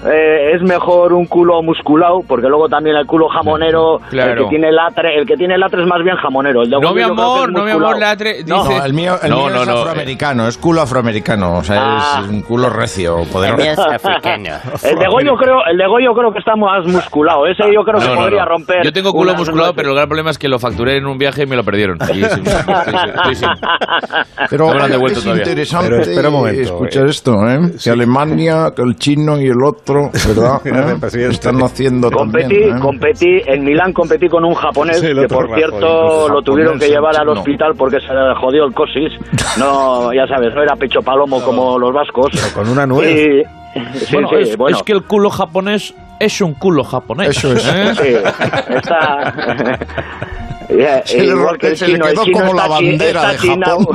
eh, 0.06 0.52
es 0.54 0.62
mejor 0.62 1.12
un 1.12 1.26
culo 1.26 1.62
musculado, 1.62 2.20
porque 2.26 2.48
luego 2.48 2.68
también 2.68 2.96
el 2.96 3.06
culo 3.06 3.28
jamonero, 3.28 4.00
Claro. 4.10 4.32
el 4.32 4.38
que 4.44 4.50
tiene 4.50 4.72
latre, 4.72 5.18
el 5.18 5.26
que 5.26 5.36
tiene 5.36 5.58
latre 5.58 5.82
es 5.82 5.88
más 5.88 6.02
bien 6.02 6.16
jamonero. 6.16 6.62
El 6.62 6.70
de 6.70 6.78
No, 6.80 6.92
mi 6.94 7.02
amor, 7.02 7.48
es 7.48 7.54
no, 7.54 7.64
mi 7.64 7.70
amor, 7.70 7.98
latre. 7.98 8.44
No, 8.46 8.62
Dice, 8.64 8.78
No, 8.78 8.84
el 8.84 8.92
mío, 8.94 9.14
el 9.22 9.30
No, 9.30 9.36
mío 9.36 9.50
no, 9.50 9.62
es 9.62 9.68
no, 9.68 9.74
eh. 9.74 9.78
afroamericano, 9.80 10.48
es 10.48 10.58
culo 10.58 10.80
afroamericano, 10.82 11.58
o 11.58 11.64
sea, 11.64 11.78
Ah. 11.98 12.20
es 12.22 12.28
un 12.30 12.42
culo 12.42 12.70
recio, 12.70 13.24
poderoso. 13.32 13.62
El 13.62 14.87
de 14.96 15.06
Goyo 15.08 15.34
creo, 15.36 15.56
el 15.70 15.76
de 15.76 15.86
Goyo 15.86 16.12
creo 16.14 16.32
que 16.32 16.38
está 16.38 16.54
más 16.56 16.86
musculado. 16.86 17.46
Ese 17.46 17.64
yo 17.74 17.82
creo 17.82 17.98
que 18.00 18.06
No, 18.06 18.14
no, 18.14 18.20
podría 18.22 18.44
no. 18.44 18.48
romper. 18.50 18.84
Yo 18.84 18.92
tengo 18.92 19.12
culo 19.12 19.34
musculado, 19.34 19.74
pero 19.74 19.90
el 19.90 19.94
gran 19.96 20.08
problema 20.08 20.30
es 20.30 20.38
que 20.38 20.48
lo 20.48 20.58
facturé 20.58 20.96
en 20.96 21.06
un 21.06 21.18
viaje 21.18 21.42
y 21.42 21.46
me 21.46 21.56
lo 21.56 21.64
perdieron. 21.64 21.98
Y 22.12 22.14
sí, 22.14 22.22
estoy 22.22 22.40
estoy 22.42 23.34
sin- 23.34 23.48
Pero 24.50 24.66
No 24.66 24.72
me 24.72 24.78
lo 24.78 24.84
han 24.84 24.90
devuelto 24.90 25.18
es 25.18 25.24
todavía. 25.24 25.42
interesante 25.44 25.88
Pero 25.90 26.02
espera 26.02 26.28
un 26.28 26.34
momento, 26.34 26.60
escuchar 26.62 27.06
eh. 27.06 27.10
esto, 27.10 27.32
¿eh? 27.48 27.58
Que 27.82 27.90
Alemania, 27.90 28.70
que 28.74 28.82
el 28.82 28.94
chino 28.96 29.38
y 29.40 29.46
el 29.46 29.62
otro, 29.64 30.10
¿verdad? 30.26 30.60
¿Eh? 30.64 31.28
Están 31.28 31.62
haciendo 31.62 32.10
Competí, 32.10 32.42
también, 32.48 32.76
¿eh? 32.76 32.80
competí, 32.80 33.40
en 33.46 33.64
Milán 33.64 33.92
competí 33.92 34.28
con 34.28 34.44
un 34.44 34.54
japonés 34.54 35.00
Sí, 35.00 35.06
el 35.06 35.20
que 35.20 35.28
por 35.28 35.44
Rajoy, 35.48 35.58
cierto 35.58 36.28
lo 36.28 36.42
tuvieron 36.42 36.78
que 36.78 36.88
llevar 36.88 37.14
el 37.14 37.20
al 37.22 37.28
hospital 37.30 37.72
porque 37.76 37.98
se 38.00 38.12
le 38.12 38.34
jodió 38.40 38.64
el 38.64 38.72
cosis. 38.74 39.12
No, 39.58 40.12
ya 40.12 40.26
sabes, 40.26 40.54
no 40.54 40.62
era 40.62 40.74
pecho 40.76 41.00
palomo 41.00 41.40
como 41.42 41.78
los 41.78 41.92
vascos. 41.92 42.28
con 42.54 42.68
una 42.68 42.86
nuez. 42.86 43.08
Y- 43.10 43.42
sí, 43.94 44.12
bueno, 44.12 44.28
sí, 44.28 44.36
es, 44.40 44.56
bueno. 44.56 44.76
es 44.76 44.82
que 44.82 44.92
el 44.92 45.02
culo 45.04 45.30
japonés 45.30 45.94
es 46.20 46.40
un 46.40 46.54
culo 46.54 46.84
japonés. 46.84 47.30
Eso 47.30 47.52
es. 47.52 47.66
¿eh? 47.66 47.94
Sí, 47.94 48.14
está... 48.74 49.78
Ya, 50.68 51.02
Se 51.02 51.22
le 51.22 51.34
que 51.58 51.68
el 51.68 51.76
se 51.78 51.88
le 51.88 51.94
chino, 51.94 52.06
el 52.06 52.12
quedó 52.12 52.24
chino 52.24 52.40
como 52.40 52.52
la 52.52 52.68
bandera 52.68 53.32
de 53.32 53.38
chinao. 53.38 53.78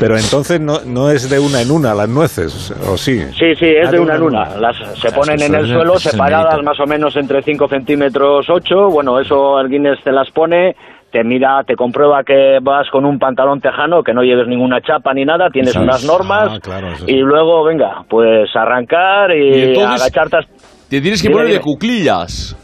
Pero 0.00 0.16
entonces 0.18 0.60
no, 0.60 0.80
no 0.84 1.10
es 1.10 1.28
de 1.30 1.38
una 1.38 1.60
en 1.60 1.70
una 1.70 1.94
las 1.94 2.08
nueces, 2.08 2.72
¿o 2.88 2.96
sí? 2.96 3.20
Sí, 3.38 3.54
sí, 3.54 3.66
es 3.66 3.88
Ah, 3.88 3.90
de 3.92 4.00
una 4.00 4.16
en 4.16 4.22
una. 4.22 4.56
Las, 4.56 4.76
se 5.00 5.12
ponen 5.12 5.40
en 5.42 5.54
el 5.54 5.68
suelo 5.68 5.98
separadas 5.98 6.60
más 6.64 6.80
o 6.80 6.86
menos 6.86 7.14
entre 7.16 7.42
5 7.42 7.68
centímetros 7.68 8.46
8. 8.48 8.88
Bueno, 8.90 9.20
eso 9.20 9.60
el 9.60 9.68
Guinness 9.68 10.02
te 10.02 10.10
las 10.10 10.28
pone, 10.30 10.74
te 11.12 11.22
mira, 11.22 11.62
te 11.64 11.76
comprueba 11.76 12.24
que 12.24 12.58
vas 12.62 12.88
con 12.90 13.04
un 13.04 13.18
pantalón 13.18 13.60
tejano, 13.60 14.02
que 14.02 14.14
no 14.14 14.22
lleves 14.22 14.48
ninguna 14.48 14.80
chapa 14.80 15.12
ni 15.12 15.24
nada, 15.26 15.50
tienes 15.50 15.76
unas 15.76 16.04
normas. 16.04 16.48
Ah, 16.54 16.58
claro, 16.60 16.96
sí. 16.96 17.04
y 17.06 17.18
luego, 17.18 17.62
venga, 17.64 18.02
pues 18.08 18.48
arrancar 18.56 19.30
y, 19.36 19.48
Y 19.58 19.62
entonces- 19.64 20.02
agacharte. 20.02 20.36
hasta- 20.38 20.52
Te 20.88 21.00
tienes 21.00 21.22
que 21.22 21.28
Dime, 21.28 21.40
poner 21.40 21.46
de 21.54 21.58
dime. 21.58 21.64
cuclillas. 21.64 22.54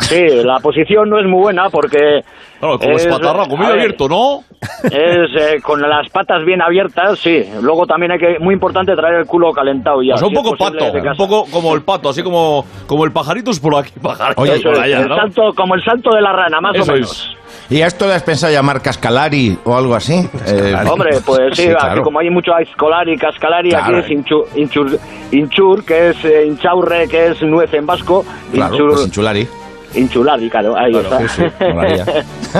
Sí, 0.00 0.26
la 0.44 0.58
posición 0.58 1.08
no 1.08 1.18
es 1.18 1.24
muy 1.26 1.40
buena 1.40 1.70
porque... 1.70 2.20
Claro, 2.58 2.78
como 2.78 2.92
es- 2.96 3.06
espatarraco, 3.06 3.56
muy 3.56 3.64
abierto, 3.66 4.06
¿no? 4.06 4.40
Es 4.84 5.30
eh, 5.34 5.62
con 5.62 5.80
las 5.80 6.06
patas 6.10 6.44
bien 6.44 6.60
abiertas, 6.60 7.18
sí. 7.18 7.42
Luego 7.62 7.86
también 7.86 8.12
hay 8.12 8.18
que, 8.18 8.38
muy 8.38 8.52
importante, 8.52 8.94
traer 8.94 9.20
el 9.20 9.26
culo 9.26 9.50
calentado 9.52 10.02
ya. 10.02 10.12
O 10.12 10.16
sea, 10.18 10.28
un 10.28 10.34
si 10.34 10.42
poco 10.42 10.56
pato, 10.58 10.92
un 10.92 11.16
poco 11.16 11.46
como 11.50 11.74
el 11.74 11.82
pato, 11.82 12.10
así 12.10 12.22
como, 12.22 12.66
como 12.86 13.06
el 13.06 13.12
pajarito 13.12 13.50
es 13.50 13.58
por 13.60 13.74
aquí, 13.74 13.92
pajarito 14.02 14.42
Oye, 14.42 14.60
por 14.60 14.72
es, 14.74 14.78
allá, 14.80 15.00
el 15.00 15.08
¿no? 15.08 15.16
salto, 15.16 15.42
como 15.56 15.74
el 15.74 15.82
salto 15.82 16.10
de 16.14 16.20
la 16.20 16.32
rana, 16.34 16.60
más 16.60 16.76
Eso 16.76 16.92
o 16.92 16.96
es. 16.96 17.30
¿Y 17.70 17.82
a 17.82 17.86
esto 17.86 18.06
le 18.08 18.14
has 18.14 18.22
pensado 18.24 18.52
llamar 18.52 18.82
Cascalari 18.82 19.56
o 19.64 19.76
algo 19.76 19.94
así? 19.94 20.28
Eh, 20.46 20.74
Hombre, 20.90 21.20
pues 21.24 21.56
sí, 21.56 21.62
aquí 21.68 21.70
claro. 21.74 22.02
como 22.02 22.18
hay 22.18 22.28
mucho 22.28 22.50
Escolari, 22.58 23.16
Cascalari, 23.16 23.70
Claro. 23.70 23.98
aquí 23.98 24.12
es 24.12 24.18
inchu- 24.18 24.44
inchur, 24.56 24.98
inchur, 25.30 25.84
que 25.84 26.10
es 26.10 26.24
eh, 26.24 26.46
inchaurre, 26.46 27.06
que 27.06 27.28
es 27.28 27.40
nuez 27.42 27.72
en 27.72 27.86
vasco. 27.86 28.24
Claro, 28.52 28.74
inchur- 28.76 28.90
pues 28.94 29.06
Inchulari. 29.06 29.48
Inchulari, 29.94 30.50
claro, 30.50 30.76
ahí 30.76 30.92
Claro, 30.92 31.18
está. 31.26 31.28
sí, 31.28 31.42
sí. 31.58 32.56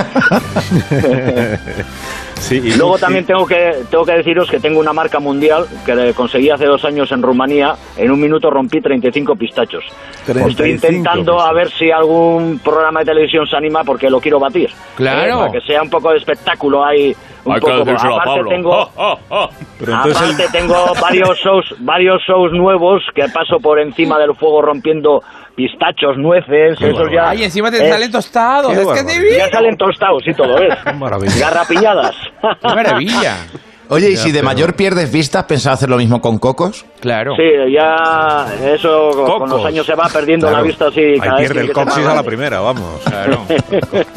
Sí, 2.40 2.57
y- 2.57 2.72
Luego 2.76 2.98
también 2.98 3.24
tengo 3.26 3.46
que 3.46 3.85
tengo 3.90 4.05
que 4.05 4.12
deciros 4.12 4.50
que 4.50 4.59
tengo 4.59 4.81
una 4.81 4.92
marca 4.94 5.20
mundial 5.20 5.66
que 5.85 6.12
conseguí 6.14 6.48
hace 6.50 6.64
dos 6.64 6.85
años 6.85 7.12
en 7.12 7.22
Rumanía. 7.22 7.74
En 7.96 8.11
un 8.11 8.18
minuto 8.20 8.50
rompí 8.50 8.81
35 8.81 9.37
pistachos. 9.37 9.85
35 10.24 10.48
Estoy 10.48 10.70
intentando 10.70 11.38
a 11.40 11.53
ver 11.53 11.70
si 11.70 11.90
algún 11.90 12.59
programa 12.64 13.00
de 13.00 13.07
televisión 13.07 13.46
se 13.46 13.57
anima 13.57 13.85
porque 13.85 14.09
lo 14.09 14.20
quiero 14.20 14.40
batir. 14.40 14.70
Claro. 14.96 15.20
Eh, 15.35 15.38
para 15.38 15.53
que 15.53 15.61
sea 15.66 15.83
un 15.83 15.90
poco 15.90 16.11
de 16.12 16.16
espectáculo 16.18 16.85
ahí. 16.85 17.14
Un 17.44 17.53
Hay 17.55 17.61
que 17.61 17.66
poco. 17.66 17.85
decírselo 17.85 18.14
a 18.14 18.22
Aparte 18.22 18.40
Pablo. 18.40 18.50
tengo. 18.50 18.90
Pero 19.79 19.92
entonces 19.92 20.22
el- 20.22 20.35
Aparte 20.35 20.48
tengo 20.59 20.94
varios 21.00 21.38
shows, 21.38 21.74
varios 21.81 22.22
shows 22.29 22.53
nuevos 22.53 23.03
que 23.14 23.22
paso 23.29 23.59
por 23.61 23.79
encima 23.81 24.18
del 24.18 24.35
fuego 24.37 24.62
rompiendo 24.62 25.22
pistachos, 25.57 26.16
nueces, 26.16 26.81
esos 26.81 27.11
ya. 27.12 27.31
Ay, 27.31 27.44
encima 27.44 27.70
te 27.70 27.85
eh, 27.87 27.90
salen 27.90 28.11
tostados. 28.11 28.72
Qué 28.72 28.81
Es 28.83 28.88
que 28.88 29.12
divino. 29.12 29.37
ya 29.38 29.48
salen 29.50 29.76
tostados 29.76 30.22
y 30.26 30.33
todo, 30.35 30.55
¿ves? 30.59 30.74
Qué 30.85 30.92
maravilla. 30.92 31.35
Garrapiñadas. 31.50 32.14
Qué 32.40 32.68
maravilla. 32.74 33.37
Oye, 33.90 34.11
y 34.11 34.16
si 34.16 34.31
de 34.33 34.42
mayor 34.42 34.74
pierdes 34.74 35.11
vistas, 35.12 35.44
¿pensás 35.44 35.74
hacer 35.74 35.90
lo 35.90 35.96
mismo 35.98 36.20
con 36.20 36.38
cocos? 36.38 36.85
Claro. 37.00 37.35
Sí, 37.37 37.42
ya 37.74 38.46
eso 38.74 39.11
con 39.12 39.26
Cocos. 39.26 39.50
los 39.50 39.64
años 39.66 39.85
se 39.85 39.94
va 39.94 40.09
perdiendo 40.09 40.46
Claro. 40.46 40.62
la 40.62 40.66
vista 40.68 40.87
así. 40.87 41.00
Ahí 41.00 41.18
cada 41.18 41.37
vez 41.37 41.40
pierde 41.40 41.55
que 41.55 41.61
el 41.61 41.66
te 41.68 41.72
coxis 41.72 42.07
a 42.07 42.14
la 42.14 42.22
primera, 42.22 42.61
vamos. 42.61 43.00
Claro. 43.05 43.40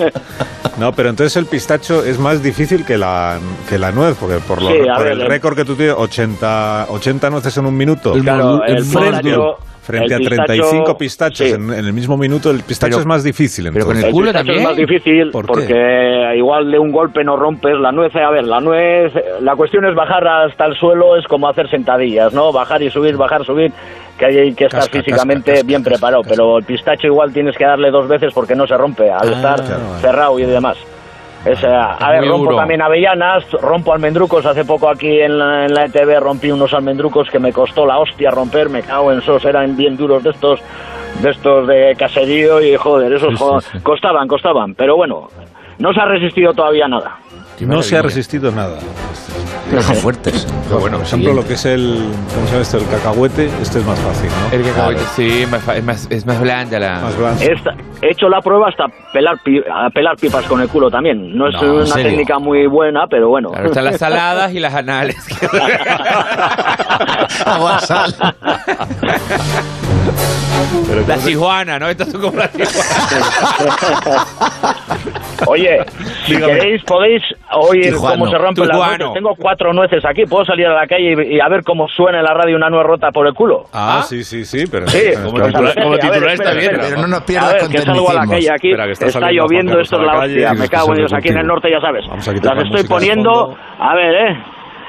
No, 0.78 0.92
pero 0.92 1.10
entonces 1.10 1.38
el 1.38 1.46
pistacho 1.46 2.04
es 2.04 2.18
más 2.18 2.42
difícil 2.42 2.84
que 2.84 2.98
la, 2.98 3.38
que 3.70 3.78
la 3.78 3.92
nuez, 3.92 4.18
porque 4.20 4.38
por, 4.40 4.60
lo- 4.60 4.70
Sí, 4.72 4.78
a 4.90 4.96
por 4.96 5.04
ver, 5.04 5.14
el 5.14 5.22
el- 5.22 5.28
récord 5.28 5.56
que 5.56 5.66
tú 5.66 5.76
tienes, 5.76 5.96
80, 5.96 6.88
80 6.90 7.30
nueces 7.30 7.56
en 7.58 7.66
un 7.68 7.78
minuto. 7.78 8.14
Claro, 8.14 8.64
el 8.66 8.84
frente, 8.84 9.22
pistacho- 9.22 9.58
frente 9.84 10.14
a 10.14 10.18
el 10.18 10.24
pistacho- 10.24 10.46
35 10.46 10.98
pistachos 10.98 11.48
sí. 11.48 11.54
en, 11.54 11.72
en 11.74 11.86
el 11.86 11.94
mismo 11.94 12.18
minuto, 12.18 12.50
el 12.52 12.62
pistacho 12.64 12.92
Pero- 12.92 13.00
es 13.02 13.06
más 13.06 13.24
difícil. 13.24 13.66
pero 13.72 13.86
con 13.86 13.96
entonces. 13.98 14.06
el 14.08 14.12
culo 14.14 14.26
pistacho 14.28 14.40
también. 14.46 14.60
es 14.60 14.64
más 14.68 14.78
difícil 14.78 15.30
porque 15.32 16.34
igual 16.38 16.72
de 16.72 16.80
un 16.80 16.92
golpe 16.92 17.24
no 17.24 17.36
rompes 17.36 17.76
la 17.78 17.92
nuez. 17.92 18.16
A 18.16 18.30
ver, 18.32 18.46
la 18.46 18.60
nuez, 18.60 19.12
la 19.42 19.56
cuestión 19.56 19.86
es 19.86 19.94
bajar 19.96 20.28
hasta 20.28 20.66
el 20.66 20.76
suelo, 20.76 21.16
es 21.18 21.26
como 21.28 21.48
hacer 21.48 21.70
sentadillas, 21.70 22.34
¿no? 22.34 22.52
Bajar 22.52 22.82
y 22.82 22.90
subir, 22.90 23.18
bajar, 23.18 23.44
subir, 23.46 23.72
que 24.18 24.26
hay 24.26 24.54
que 24.54 24.66
estar 24.66 24.82
Casca, 24.82 25.00
físicamente 25.00 25.52
casca, 25.52 25.54
casca, 25.56 25.68
bien 25.68 25.82
casca, 25.84 25.96
preparado. 25.96 26.22
casca. 26.24 26.36
Pero 26.36 26.58
el 26.58 26.64
pistacho 26.64 27.08
igual 27.08 27.34
tienes 27.34 27.58
que 27.58 27.66
darle 27.66 27.92
dos 27.92 28.08
veces 28.08 28.32
porque 28.34 28.56
no 28.56 28.66
se 28.68 28.78
rompe 28.78 29.12
al 29.12 29.28
Ah, 29.30 29.32
estar 29.36 29.62
claro. 29.64 29.82
cerrado 30.00 30.40
y 30.40 30.44
demás. 30.44 30.78
Es, 31.46 31.62
eh, 31.64 31.68
a 31.68 32.10
ver, 32.12 32.22
rompo 32.26 32.46
duro. 32.46 32.56
también 32.58 32.82
avellanas, 32.82 33.44
rompo 33.62 33.92
almendrucos. 33.94 34.46
Hace 34.46 34.64
poco 34.64 34.88
aquí 34.90 35.20
en 35.20 35.38
la, 35.38 35.66
en 35.66 35.74
la 35.74 35.86
ETV 35.86 36.20
rompí 36.22 36.50
unos 36.52 36.74
almendrucos 36.74 37.30
que 37.30 37.40
me 37.40 37.52
costó 37.52 37.86
la 37.86 38.00
hostia 38.00 38.32
romper. 38.32 38.70
Me 38.70 38.82
cago 38.82 39.12
en 39.12 39.20
esos, 39.20 39.44
eran 39.44 39.76
bien 39.76 39.98
duros 39.98 40.24
de 40.24 40.30
estos, 40.30 40.62
de 41.22 41.30
estos 41.32 41.68
de 41.68 41.96
caserío 42.00 42.62
y 42.62 42.78
joder, 42.78 43.12
esos 43.12 43.32
Sí, 43.32 43.36
jo- 43.38 43.60
sí, 43.60 43.70
sí. 43.74 43.84
costaban, 43.84 44.28
costaban. 44.28 44.74
Pero 44.76 44.96
bueno, 44.96 45.28
no 45.80 45.94
se 45.94 46.00
ha 46.02 46.06
resistido 46.06 46.54
todavía 46.54 46.88
nada. 46.88 47.18
no 47.62 47.82
se 47.84 47.98
ha 47.98 48.02
resistido 48.02 48.52
nada. 48.52 48.78
Son 49.82 49.96
fuertes. 49.96 50.46
Pero 50.68 50.80
bueno, 50.82 50.98
por 50.98 51.06
ejemplo, 51.08 51.34
lo 51.34 51.48
que 51.48 51.54
es 51.54 51.66
el, 51.66 51.98
¿cómo 52.36 52.46
se 52.46 52.52
llama 52.52 52.62
esto? 52.62 52.78
El 52.78 52.88
cacahuete, 52.90 53.50
este 53.62 53.80
es 53.80 53.86
más 53.86 53.98
fácil, 54.00 54.30
¿no? 54.30 54.52
El 54.56 54.64
cacahuete, 54.66 55.02
sí, 55.16 55.46
más 55.50 55.64
fa- 55.64 55.76
es 55.78 55.84
más, 55.84 56.06
es 56.12 56.26
más 56.28 56.40
blanda 56.40 56.80
la... 56.80 57.00
Más 57.00 57.18
blando. 57.18 57.42
Esta- 57.44 57.74
he 58.02 58.12
hecho 58.12 58.30
la 58.30 58.40
prueba 58.42 58.68
hasta 58.70 58.86
pelar, 59.12 59.38
pelar 59.94 60.16
pipas 60.18 60.46
con 60.46 60.62
el 60.62 60.68
culo 60.68 60.92
también. 60.92 61.36
No 61.36 61.48
es 61.48 61.56
No, 61.56 61.64
¿en 61.64 61.70
una 61.72 61.86
serio? 61.88 62.12
técnica 62.12 62.38
muy 62.38 62.68
buena, 62.68 63.08
pero 63.10 63.30
bueno. 63.30 63.50
Claro, 63.50 63.68
están 63.70 63.86
las 63.86 63.98
saladas 63.98 64.54
y 64.54 64.60
las 64.60 64.76
anales. 64.76 65.18
Agua, 67.46 67.80
sal. 67.80 68.14
Pero 70.88 71.04
La 71.08 71.18
tijuana, 71.18 71.80
¿no? 71.80 71.90
Estas 71.90 72.10
son 72.12 72.22
como 72.22 72.38
las 72.38 72.52
tijuana. 72.52 74.26
Oye, 75.48 75.80
si 76.26 76.36
Dígame. 76.36 76.54
queréis 76.54 76.84
podéis 76.84 77.24
oír 77.52 77.84
Tijuano. 77.94 78.20
cómo 78.20 78.28
se 78.32 78.38
rompen 78.38 78.68
las 78.68 78.78
Tijuano. 78.78 78.98
nueces. 78.98 79.14
Tengo 79.14 79.36
cuatro 79.36 79.74
nueces 79.74 80.06
aquí. 80.06 80.26
Puedo 80.26 80.46
salir 80.46 80.68
a 80.68 80.74
la 80.74 80.88
calle 80.88 81.14
y, 81.30 81.36
y 81.36 81.40
a 81.40 81.48
ver 81.50 81.64
cómo 81.64 81.88
suena 81.88 82.20
en 82.20 82.24
la 82.26 82.34
radio 82.34 82.56
una 82.56 82.70
nuez 82.70 82.86
rota 82.86 83.12
por 83.12 83.28
el 83.28 83.34
culo. 83.34 83.64
Ah, 83.74 84.02
sí, 84.08 84.24
sí, 84.24 84.46
sí, 84.46 84.66
pero... 84.72 84.88
Sí, 84.88 85.12
como 85.16 85.32
pues, 85.32 85.48
titular- 85.48 85.56
a 85.56 85.62
ver, 85.62 85.74
como 85.76 85.88
a 85.88 85.92
ver, 85.92 86.00
titular 86.00 86.30
espera, 86.32 86.34
está 86.34 86.52
bien, 86.54 86.64
espera. 86.72 86.84
Pero 86.90 87.02
no 87.02 87.08
nos 87.08 87.22
A 87.22 87.26
pierdas 87.26 87.54
ver, 87.54 87.70
que 87.70 87.78
salgo 87.80 88.10
a 88.10 88.14
la 88.14 88.28
calle 88.28 88.52
aquí. 88.52 88.68
Espera, 88.70 88.86
que 88.86 88.92
está 88.92 89.06
está, 89.08 89.32
lloviendo, 89.32 89.80
esto 89.80 90.00
es 90.00 90.06
la 90.06 90.20
hostia. 90.20 90.54
Me 90.54 90.68
cago 90.70 90.92
en 90.94 90.98
Dios, 91.00 91.14
aquí 91.14 91.30
en 91.30 91.38
el 91.38 91.48
norte 91.48 91.70
ya 91.72 91.80
sabes. 91.82 92.06
Vamos 92.08 92.28
a 92.28 92.34
quitar 92.34 92.56
Las 92.56 92.70
la 92.70 92.70
estoy 92.80 92.90
poniendo. 92.90 93.56
A 93.80 93.96
ver, 93.96 94.14
eh. 94.16 94.44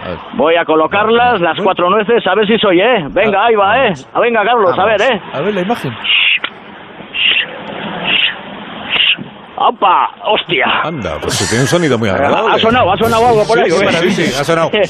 A. 0.04 0.36
Voy 0.36 0.54
a 0.56 0.64
colocarlas, 0.64 1.40
las 1.40 1.56
cuatro 1.62 1.88
nueces, 1.88 2.26
a 2.26 2.34
ver 2.34 2.46
si 2.46 2.58
soy, 2.58 2.80
eh. 2.80 3.06
Venga, 3.10 3.46
ahí 3.46 3.54
va, 3.54 3.86
eh. 3.86 3.92
Ah, 4.12 4.20
Venga, 4.20 4.44
Carlos, 4.44 4.78
a 4.78 4.84
ver, 4.84 5.00
eh. 5.00 5.20
A 5.32 5.40
ver 5.40 5.54
la 5.54 5.60
imagen. 5.62 5.92
¡Opa! 9.56 10.10
¡Hostia! 10.26 10.66
Anda, 10.82 11.16
pues 11.20 11.38
que 11.38 11.44
tiene 11.46 11.62
un 11.62 11.68
sonido 11.68 11.96
muy 11.96 12.08
agradable. 12.08 12.54
Ha 12.54 12.58
sonado, 12.58 12.92
ha 12.92 12.96
sonado 12.96 13.26
algo 13.28 13.44
por 13.44 13.58
ahí. 13.58 13.70
Sí, 13.70 14.10
sí, 14.10 14.26
sí, 14.26 14.34
ha 14.38 14.44
sonado. 14.44 14.70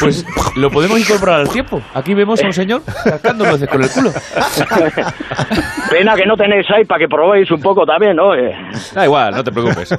Pues 0.00 0.24
lo 0.56 0.70
podemos 0.70 0.98
incorporar 1.00 1.40
al 1.40 1.48
tiempo. 1.48 1.80
Aquí 1.94 2.14
vemos 2.14 2.40
a 2.42 2.46
un 2.46 2.52
señor 2.52 2.82
cascando 3.04 3.44
nueces 3.44 3.68
con 3.68 3.82
el 3.82 3.90
culo. 3.90 4.10
Pena 5.90 6.14
que 6.14 6.26
no 6.26 6.36
tenéis 6.36 6.66
ahí 6.70 6.84
para 6.84 6.98
que 7.00 7.08
probéis 7.08 7.50
un 7.50 7.60
poco 7.60 7.84
también, 7.86 8.16
¿no? 8.16 8.34
Eh, 8.34 8.52
Da 8.94 9.04
igual, 9.04 9.34
no 9.34 9.42
te 9.44 9.50
preocupes. 9.52 9.92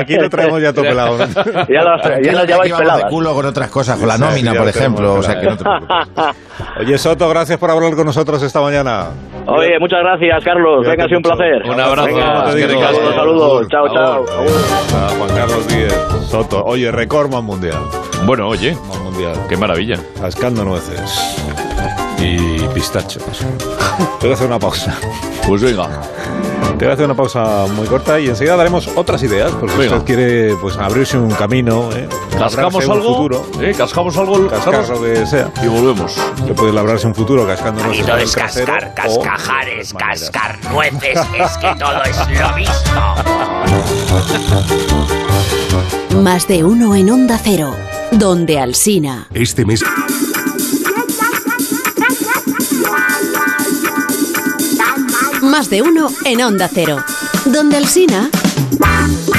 Aquí 0.00 0.16
lo 0.16 0.28
traemos 0.30 0.60
ya 0.62 0.72
todo 0.72 0.84
pelado. 0.84 1.18
ya 1.18 1.82
las, 1.82 2.02
ya 2.02 2.14
que 2.16 2.22
lleváis 2.22 2.48
vamos 2.50 2.68
de 2.70 2.76
peladas. 2.78 3.04
culo 3.10 3.34
con 3.34 3.46
otras 3.46 3.70
cosas, 3.70 3.98
con 3.98 4.08
la 4.08 4.14
Sí, 4.16 4.20
nómina, 4.22 4.52
por 4.52 4.62
lo 4.64 4.68
ejemplo. 4.70 5.14
O 5.14 5.22
sea, 5.22 5.38
pelado. 5.38 5.58
que 5.58 5.64
no 5.64 5.86
te 5.86 5.86
preocupes. 5.88 6.36
Oye, 6.80 6.98
Soto, 6.98 7.28
gracias 7.28 7.58
por 7.58 7.70
hablar 7.70 7.94
con 7.94 8.06
nosotros 8.06 8.42
esta 8.42 8.60
mañana. 8.60 9.06
Oye, 9.48 9.78
muchas 9.80 10.00
gracias, 10.00 10.44
Carlos. 10.44 10.78
Cuídate 10.78 10.90
Venga, 10.90 11.04
ha 11.04 11.08
sido 11.08 11.18
un 11.18 11.22
placer. 11.22 11.62
Un 11.64 11.80
abrazo. 11.80 12.06
Venga, 12.06 12.44
Te 12.52 12.68
digo, 12.68 13.12
saludos. 13.14 13.68
Chao, 13.68 13.88
chao. 13.94 14.24
A 14.28 15.08
Juan 15.16 15.30
Carlos 15.30 15.68
Díez 15.68 15.92
Soto. 16.28 16.62
Oye, 16.64 16.90
récord 16.92 17.30
más 17.32 17.42
mundial. 17.42 17.78
Bueno, 18.26 18.48
oye, 18.48 18.74
Más 18.88 18.98
mundial. 19.00 19.32
qué 19.48 19.56
maravilla. 19.56 19.96
Cascando 20.20 20.64
nueces. 20.64 21.36
Y 22.20 22.58
pistachos. 22.74 23.22
Tengo 23.98 24.18
que 24.20 24.32
hacer 24.32 24.46
una 24.46 24.58
pausa. 24.58 24.96
Pues 25.46 25.62
venga. 25.62 25.88
Te 26.78 26.84
voy 26.84 26.90
a 26.90 26.94
hacer 26.94 27.06
una 27.06 27.14
pausa 27.16 27.66
muy 27.74 27.86
corta 27.88 28.20
y 28.20 28.28
enseguida 28.28 28.54
daremos 28.56 28.88
otras 28.94 29.20
ideas, 29.24 29.50
porque 29.52 29.74
si 29.74 29.80
Venga. 29.80 29.96
usted 29.96 30.06
quiere 30.06 30.54
pues 30.56 30.76
abrirse 30.76 31.18
un 31.18 31.30
camino, 31.30 31.90
¿eh? 31.92 32.08
¿Cascamos 32.38 32.84
un 32.86 32.92
algo? 32.92 33.14
futuro, 33.16 33.46
¿Eh? 33.60 33.74
¿Cascamos 33.76 34.16
algo? 34.16 34.46
cascar 34.48 34.74
Carlos? 34.82 35.00
lo 35.00 35.02
que 35.02 35.26
sea. 35.26 35.50
Y 35.62 35.66
volvemos. 35.66 36.16
Le 36.46 36.54
puede 36.54 36.72
labrarse 36.72 37.08
un 37.08 37.14
futuro 37.16 37.44
cascando 37.46 37.82
Y 37.92 38.02
no 38.02 38.16
es 38.16 38.36
cascar, 38.36 38.94
cascajares, 38.94 39.92
cascar 39.94 40.58
nueces, 40.70 41.18
es 41.18 41.58
que 41.58 41.74
todo 41.80 42.02
es 42.04 42.16
lo 42.38 42.56
mismo. 42.56 43.14
Más 46.22 46.46
de 46.46 46.62
uno 46.64 46.94
en 46.94 47.10
Onda 47.10 47.40
Cero, 47.42 47.74
donde 48.12 48.60
Alsina. 48.60 49.26
Este 49.34 49.64
mes. 49.64 49.82
Más 55.58 55.70
de 55.70 55.82
uno 55.82 56.08
en 56.24 56.40
Onda 56.40 56.70
Cero, 56.72 56.98
donde 57.46 57.78
Alsina. 57.78 58.30
Vamos 58.78 59.34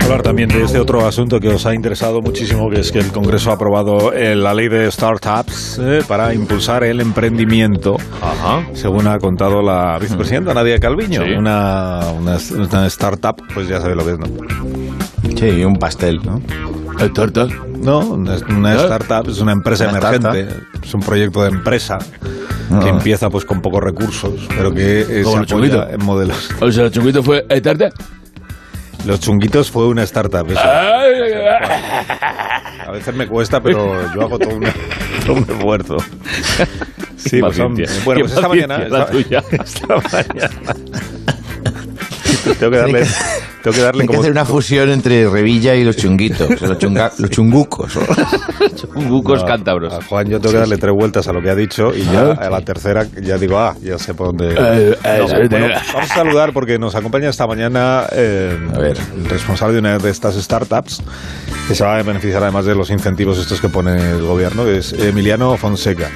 a 0.00 0.04
hablar 0.04 0.22
también 0.22 0.48
de 0.48 0.62
este 0.62 0.80
otro 0.80 1.06
asunto 1.06 1.38
que 1.40 1.48
os 1.48 1.66
ha 1.66 1.74
interesado 1.74 2.22
muchísimo, 2.22 2.70
que 2.70 2.80
es 2.80 2.90
que 2.90 3.00
el 3.00 3.12
Congreso 3.12 3.50
ha 3.50 3.54
aprobado 3.56 4.14
eh, 4.14 4.34
la 4.34 4.54
ley 4.54 4.68
de 4.68 4.90
startups 4.90 5.78
eh, 5.82 6.00
para 6.08 6.32
impulsar 6.32 6.84
el 6.84 7.02
emprendimiento, 7.02 7.98
según 8.72 9.06
ha 9.08 9.18
contado 9.18 9.60
la 9.60 9.98
vicepresidenta 9.98 10.54
Nadia 10.54 10.78
Calviño. 10.78 11.22
Sí. 11.22 11.32
Una, 11.32 12.00
una, 12.18 12.38
una 12.56 12.86
startup, 12.86 13.42
pues 13.52 13.68
ya 13.68 13.78
sabe 13.78 13.94
lo 13.94 14.06
que 14.06 14.12
es, 14.12 14.18
¿no? 14.18 14.26
Sí, 15.36 15.62
un 15.64 15.76
pastel, 15.76 16.22
¿no? 16.24 16.40
¿Startup? 16.98 17.73
No, 17.84 17.98
una, 18.00 18.36
una 18.48 18.74
startup 18.76 19.28
es 19.30 19.38
una 19.40 19.52
empresa 19.52 19.88
Una 19.88 19.98
emergente, 19.98 20.48
es 20.82 20.94
un 20.94 21.00
proyecto 21.02 21.42
de 21.42 21.50
empresa 21.50 21.98
que 21.98 22.86
Ah. 22.88 22.88
empieza 22.88 23.28
pues 23.30 23.44
con 23.44 23.60
pocos 23.60 23.82
recursos, 23.82 24.32
pero 24.56 24.72
que 24.72 25.02
eh, 25.02 25.22
Como 25.22 25.34
se 25.34 25.40
los 25.40 25.46
chunguitos. 25.48 25.86
en 25.92 26.04
modelos. 26.04 26.50
O 26.60 26.72
sea, 26.72 26.84
el 26.86 26.90
chunguito 26.90 27.22
fue 27.22 27.42
tarde. 27.60 27.92
Los 29.06 29.20
chunguitos 29.20 29.70
fue 29.70 29.86
una 29.86 30.02
startup, 30.04 30.50
eso. 30.50 30.60
A 32.86 32.90
veces 32.90 33.14
me 33.14 33.26
cuesta, 33.28 33.60
pero 33.60 34.10
yo 34.14 34.22
hago 34.22 34.38
todo 34.38 34.54
un, 34.56 34.64
todo 35.26 35.34
un 35.36 35.42
esfuerzo. 35.42 35.96
Sí, 37.16 37.40
pues 37.40 37.56
son- 37.56 37.74
bueno, 38.04 38.20
pues 38.20 38.32
esta 38.34 38.48
mañana, 38.48 38.76
esta, 38.82 39.06
tuya. 39.06 39.42
esta 39.50 39.86
mañana 39.96 40.50
tengo 42.58 42.70
que 42.70 42.76
darle, 42.76 43.06
tengo 43.64 43.74
que 43.76 43.82
darle 43.82 44.02
Hay 44.02 44.08
que 44.08 44.16
hacer 44.18 44.30
una 44.30 44.44
fusión 44.44 44.90
entre 44.90 45.26
Revilla 45.28 45.74
y 45.74 45.84
los 45.84 45.96
chunguitos, 45.96 46.60
los, 46.60 46.78
chunga- 46.78 47.10
los 47.18 47.30
chungucos. 47.30 47.94
Chungucos 48.76 49.40
No, 49.40 49.46
cántabros. 49.46 49.92
A 49.94 50.02
Juan 50.02 50.28
yo 50.28 50.38
tengo 50.40 50.52
que 50.52 50.58
darle 50.58 50.76
tres 50.76 50.92
vueltas 50.94 51.26
a 51.28 51.32
lo 51.32 51.40
que 51.40 51.48
ha 51.50 51.54
dicho 51.54 51.94
y 51.94 52.02
ya 52.04 52.32
a 52.32 52.50
la 52.50 52.60
tercera 52.60 53.06
ya 53.22 53.38
digo, 53.38 53.58
ah, 53.58 53.74
ya 53.82 53.98
sé 53.98 54.12
por 54.14 54.28
dónde. 54.28 54.50
Eh, 54.54 54.96
eh, 55.04 55.18
No, 55.18 55.38
eh, 55.38 55.48
bueno, 55.48 55.66
vamos 55.94 56.10
a 56.10 56.14
saludar 56.14 56.52
porque 56.52 56.78
nos 56.78 56.94
acompaña 56.94 57.28
esta 57.30 57.46
mañana 57.46 58.04
eh, 58.12 58.58
el 59.16 59.24
responsable 59.30 59.74
de 59.74 59.80
una 59.80 59.98
de 59.98 60.10
estas 60.10 60.34
startups 60.36 61.02
que 61.66 61.74
se 61.74 61.84
va 61.84 61.96
a 61.96 62.02
beneficiar 62.02 62.42
además 62.42 62.66
de 62.66 62.74
los 62.74 62.90
incentivos 62.90 63.38
estos 63.38 63.60
que 63.60 63.68
pone 63.70 64.10
el 64.10 64.20
gobierno, 64.22 64.64
que 64.64 64.78
es 64.78 64.92
Emiliano 64.92 65.56
Fonseca, 65.56 66.10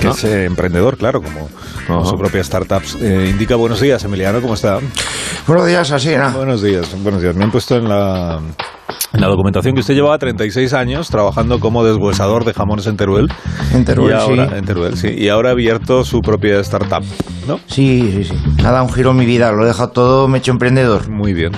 que 0.00 0.08
es 0.08 0.24
eh, 0.24 0.44
emprendedor, 0.44 0.96
claro, 0.96 1.22
como, 1.22 1.48
como 1.86 2.04
su 2.06 2.18
propia 2.18 2.42
startups. 2.42 2.96
Eh, 3.00 3.28
indica 3.30 3.56
buenos 3.56 3.80
días, 3.80 4.02
Emiliano, 4.04 4.40
¿cómo 4.40 4.54
está? 4.54 4.80
Buenos 5.46 5.66
días, 5.66 5.90
así, 5.90 6.16
¿no? 6.16 6.30
Buenos 6.32 6.62
días, 6.62 6.88
buenos 7.02 7.22
días. 7.22 7.34
Me 7.34 7.44
han 7.44 7.50
puesto 7.50 7.76
en 7.76 7.88
la, 7.88 8.40
en 9.12 9.20
la 9.20 9.26
documentación 9.28 9.74
que 9.74 9.80
usted 9.80 9.94
llevaba 9.94 10.18
36 10.18 10.72
años 10.74 11.08
trabajando 11.08 11.58
como 11.60 11.84
deshuesador 11.84 12.44
de 12.44 12.52
jamones 12.54 12.86
en 12.86 12.96
Teruel. 12.96 13.28
En 13.72 13.84
Teruel, 13.84 14.10
y 14.10 14.14
ahora, 14.14 14.48
sí. 14.48 14.54
En 14.56 14.64
Teruel, 14.64 14.96
sí. 14.96 15.08
Y 15.16 15.28
ahora 15.28 15.50
ha 15.50 15.52
abierto 15.52 16.04
su 16.04 16.20
propia 16.20 16.60
startup, 16.60 17.04
¿no? 17.46 17.58
Sí, 17.66 18.10
sí, 18.14 18.24
sí. 18.24 18.34
Ha 18.64 18.70
dado 18.70 18.84
un 18.84 18.92
giro 18.92 19.10
en 19.10 19.16
mi 19.16 19.26
vida, 19.26 19.50
lo 19.52 19.64
he 19.64 19.66
dejado 19.66 19.90
todo, 19.90 20.28
me 20.28 20.38
he 20.38 20.40
hecho 20.40 20.52
emprendedor. 20.52 21.10
Muy 21.10 21.32
bien. 21.32 21.52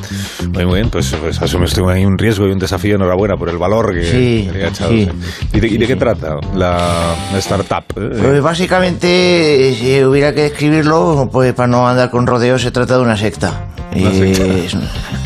Muy, 0.52 0.64
muy 0.64 0.74
bien. 0.76 0.90
Pues, 0.90 1.14
pues 1.20 1.40
asume 1.40 1.64
usted 1.64 1.82
ahí 1.88 2.04
un 2.04 2.18
riesgo 2.18 2.46
y 2.46 2.52
un 2.52 2.58
desafío. 2.58 2.96
Enhorabuena 2.96 3.36
por 3.36 3.48
el 3.48 3.58
valor 3.58 3.94
que, 3.94 4.04
Sí, 4.04 4.48
que 4.50 4.58
le 4.58 4.64
ha 4.64 4.68
echado. 4.68 4.90
sí. 4.90 5.08
¿Y 5.52 5.60
de, 5.60 5.68
y 5.68 5.78
de 5.78 5.86
qué 5.86 5.96
trata 5.96 6.36
la, 6.54 7.14
startup? 7.38 7.84
Pues 7.94 8.42
básicamente, 8.42 9.74
si 9.78 10.02
hubiera 10.04 10.32
que 10.34 10.42
describirlo, 10.42 11.28
pues 11.32 11.52
para 11.54 11.68
no 11.68 11.86
andar 11.88 12.10
con 12.10 12.26
rodeos, 12.26 12.62
se 12.62 12.70
trata 12.70 12.96
de 12.96 13.02
una 13.02 13.16
secta. 13.16 13.66
Eh, 13.94 14.64
es- 14.66 14.76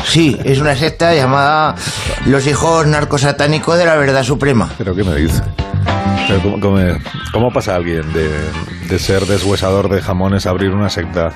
sí, 0.05 0.37
es 0.43 0.59
una 0.59 0.75
secta 0.75 1.13
llamada 1.13 1.75
Los 2.25 2.45
Hijos 2.47 2.85
Narcosatánicos 2.87 3.77
de 3.77 3.85
la 3.85 3.95
Verdad 3.95 4.23
Suprema. 4.23 4.69
¿Pero 4.77 4.95
qué 4.95 5.03
me 5.03 5.15
dice? 5.15 5.41
Pero 6.27 6.41
¿Cómo, 6.41 6.59
cómo, 6.59 6.77
cómo 7.31 7.51
pasa 7.53 7.75
alguien 7.75 8.01
de, 8.11 8.29
de 8.89 8.99
ser 8.99 9.25
deshuesador 9.25 9.87
de 9.89 10.01
jamones 10.01 10.45
a 10.45 10.49
abrir 10.49 10.71
una 10.71 10.89
secta? 10.89 11.31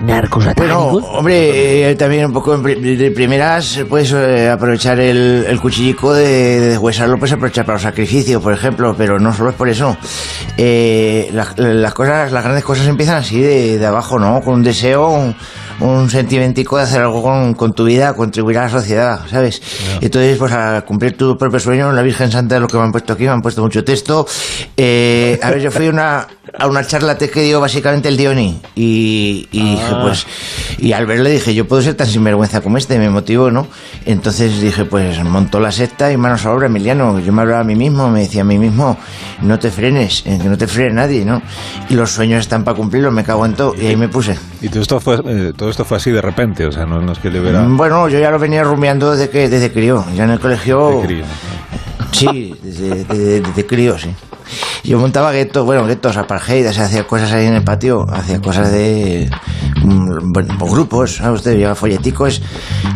Bueno, 0.57 0.87
hombre, 0.87 1.91
eh, 1.91 1.95
también 1.95 2.25
un 2.25 2.33
poco 2.33 2.57
de 2.57 3.11
primeras, 3.15 3.79
puedes 3.87 4.11
eh, 4.11 4.49
aprovechar 4.49 4.99
el, 4.99 5.45
el 5.47 5.61
cuchillico 5.61 6.13
de, 6.13 6.27
de 6.59 6.67
deshuesarlo, 6.71 7.17
pues 7.17 7.31
aprovechar 7.31 7.65
para 7.65 7.75
los 7.77 7.83
sacrificios, 7.83 8.43
por 8.43 8.51
ejemplo, 8.51 8.93
pero 8.97 9.17
no 9.17 9.33
solo 9.33 9.51
es 9.51 9.55
por 9.55 9.69
eso. 9.69 9.95
Eh, 10.57 11.29
las, 11.31 11.57
las 11.57 11.93
cosas, 11.93 12.33
las 12.33 12.43
grandes 12.43 12.65
cosas 12.65 12.85
empiezan 12.87 13.15
así 13.15 13.39
de, 13.39 13.77
de 13.77 13.85
abajo, 13.85 14.19
¿no? 14.19 14.41
Con 14.41 14.55
un 14.55 14.63
deseo, 14.63 15.07
un, 15.07 15.33
un 15.81 16.09
sentimentico 16.09 16.77
de 16.77 16.83
hacer 16.83 17.01
algo 17.01 17.21
con, 17.21 17.53
con 17.53 17.73
tu 17.73 17.85
vida, 17.85 18.13
contribuir 18.13 18.57
a 18.59 18.63
la 18.63 18.69
sociedad, 18.69 19.21
¿sabes? 19.29 19.61
Entonces, 19.99 20.37
pues 20.37 20.51
a 20.53 20.81
cumplir 20.81 21.17
tu 21.17 21.37
propio 21.37 21.59
sueño, 21.59 21.91
la 21.91 22.01
Virgen 22.01 22.31
Santa 22.31 22.55
es 22.55 22.61
lo 22.61 22.67
que 22.67 22.77
me 22.77 22.83
han 22.83 22.91
puesto 22.91 23.13
aquí, 23.13 23.23
me 23.23 23.29
han 23.31 23.41
puesto 23.41 23.61
mucho 23.61 23.83
texto. 23.83 24.25
Eh, 24.77 25.39
a 25.41 25.49
ver, 25.51 25.61
yo 25.61 25.71
fui 25.71 25.87
una, 25.87 26.27
a 26.57 26.67
una 26.67 26.85
charla 26.85 27.17
que 27.17 27.41
dio 27.41 27.59
básicamente 27.59 28.09
el 28.09 28.17
Dioni 28.17 28.59
y, 28.75 29.47
y 29.51 29.71
dije, 29.71 29.83
Ah. 29.91 29.99
pues, 30.03 30.25
y 30.77 30.93
al 30.93 31.05
verle 31.05 31.31
dije, 31.31 31.53
yo 31.53 31.67
puedo 31.67 31.81
ser 31.81 31.95
tan 31.95 32.07
sinvergüenza 32.07 32.61
como 32.61 32.77
este, 32.77 32.97
me 32.97 33.09
motivó, 33.09 33.51
¿no? 33.51 33.67
Entonces 34.05 34.61
dije, 34.61 34.85
pues 34.85 35.21
montó 35.23 35.59
la 35.59 35.71
secta 35.71 36.11
y 36.11 36.17
manos 36.17 36.45
a 36.45 36.51
obra, 36.51 36.67
Emiliano. 36.67 37.19
Yo 37.19 37.33
me 37.33 37.41
hablaba 37.41 37.61
a 37.61 37.63
mí 37.63 37.75
mismo, 37.75 38.09
me 38.09 38.21
decía 38.21 38.41
a 38.41 38.45
mí 38.45 38.57
mismo, 38.57 38.97
no 39.41 39.59
te 39.59 39.71
frenes, 39.71 40.21
que 40.23 40.37
no 40.37 40.57
te 40.57 40.67
frene 40.67 40.93
nadie, 40.93 41.25
¿no? 41.25 41.41
Y 41.89 41.93
los 41.95 42.11
sueños 42.11 42.41
están 42.41 42.63
para 42.63 42.77
cumplirlos, 42.77 43.13
me 43.13 43.23
cago 43.23 43.45
en 43.45 43.53
todo, 43.53 43.75
y 43.79 43.87
ahí 43.87 43.95
me 43.95 44.07
puse. 44.09 44.37
Y 44.61 44.69
todo 44.69 44.81
esto 44.81 44.99
fue, 44.99 45.15
eh, 45.25 45.53
todo 45.55 45.69
esto 45.71 45.83
fue 45.85 45.97
así 45.97 46.11
de 46.11 46.21
repente, 46.21 46.65
o 46.65 46.71
sea, 46.71 46.85
no, 46.85 47.01
no 47.01 47.11
es 47.13 47.19
que 47.19 47.29
le 47.31 47.39
hubiera... 47.41 47.61
Mm, 47.63 47.77
Bueno, 47.77 48.07
yo 48.09 48.19
ya 48.19 48.29
lo 48.29 48.37
venía 48.39 48.63
rumiando 48.63 49.11
desde 49.11 49.29
que 49.29 49.49
desde 49.49 49.71
crío, 49.71 50.05
ya 50.15 50.25
en 50.25 50.29
el 50.31 50.39
colegio. 50.39 50.99
De 51.01 51.07
crío. 51.07 51.25
Sí, 52.11 52.55
desde, 52.61 53.03
desde- 53.05 53.41
desde 53.41 53.65
crío, 53.65 53.97
sí. 53.97 54.13
Yo 54.83 54.99
montaba 54.99 55.31
guetos, 55.31 55.65
bueno, 55.65 55.85
guetos, 55.85 56.17
apartheid, 56.17 56.67
o 56.69 56.73
sea, 56.73 56.85
hacía 56.85 57.05
cosas 57.05 57.31
ahí 57.31 57.45
en 57.45 57.53
el 57.53 57.63
patio, 57.63 58.05
hacía 58.11 58.41
cosas 58.41 58.71
de 58.71 59.29
por 60.59 60.69
grupos, 60.69 61.15
¿sabe 61.17 61.35
usted? 61.35 61.57
Lleva 61.57 61.75
folleticos, 61.75 62.41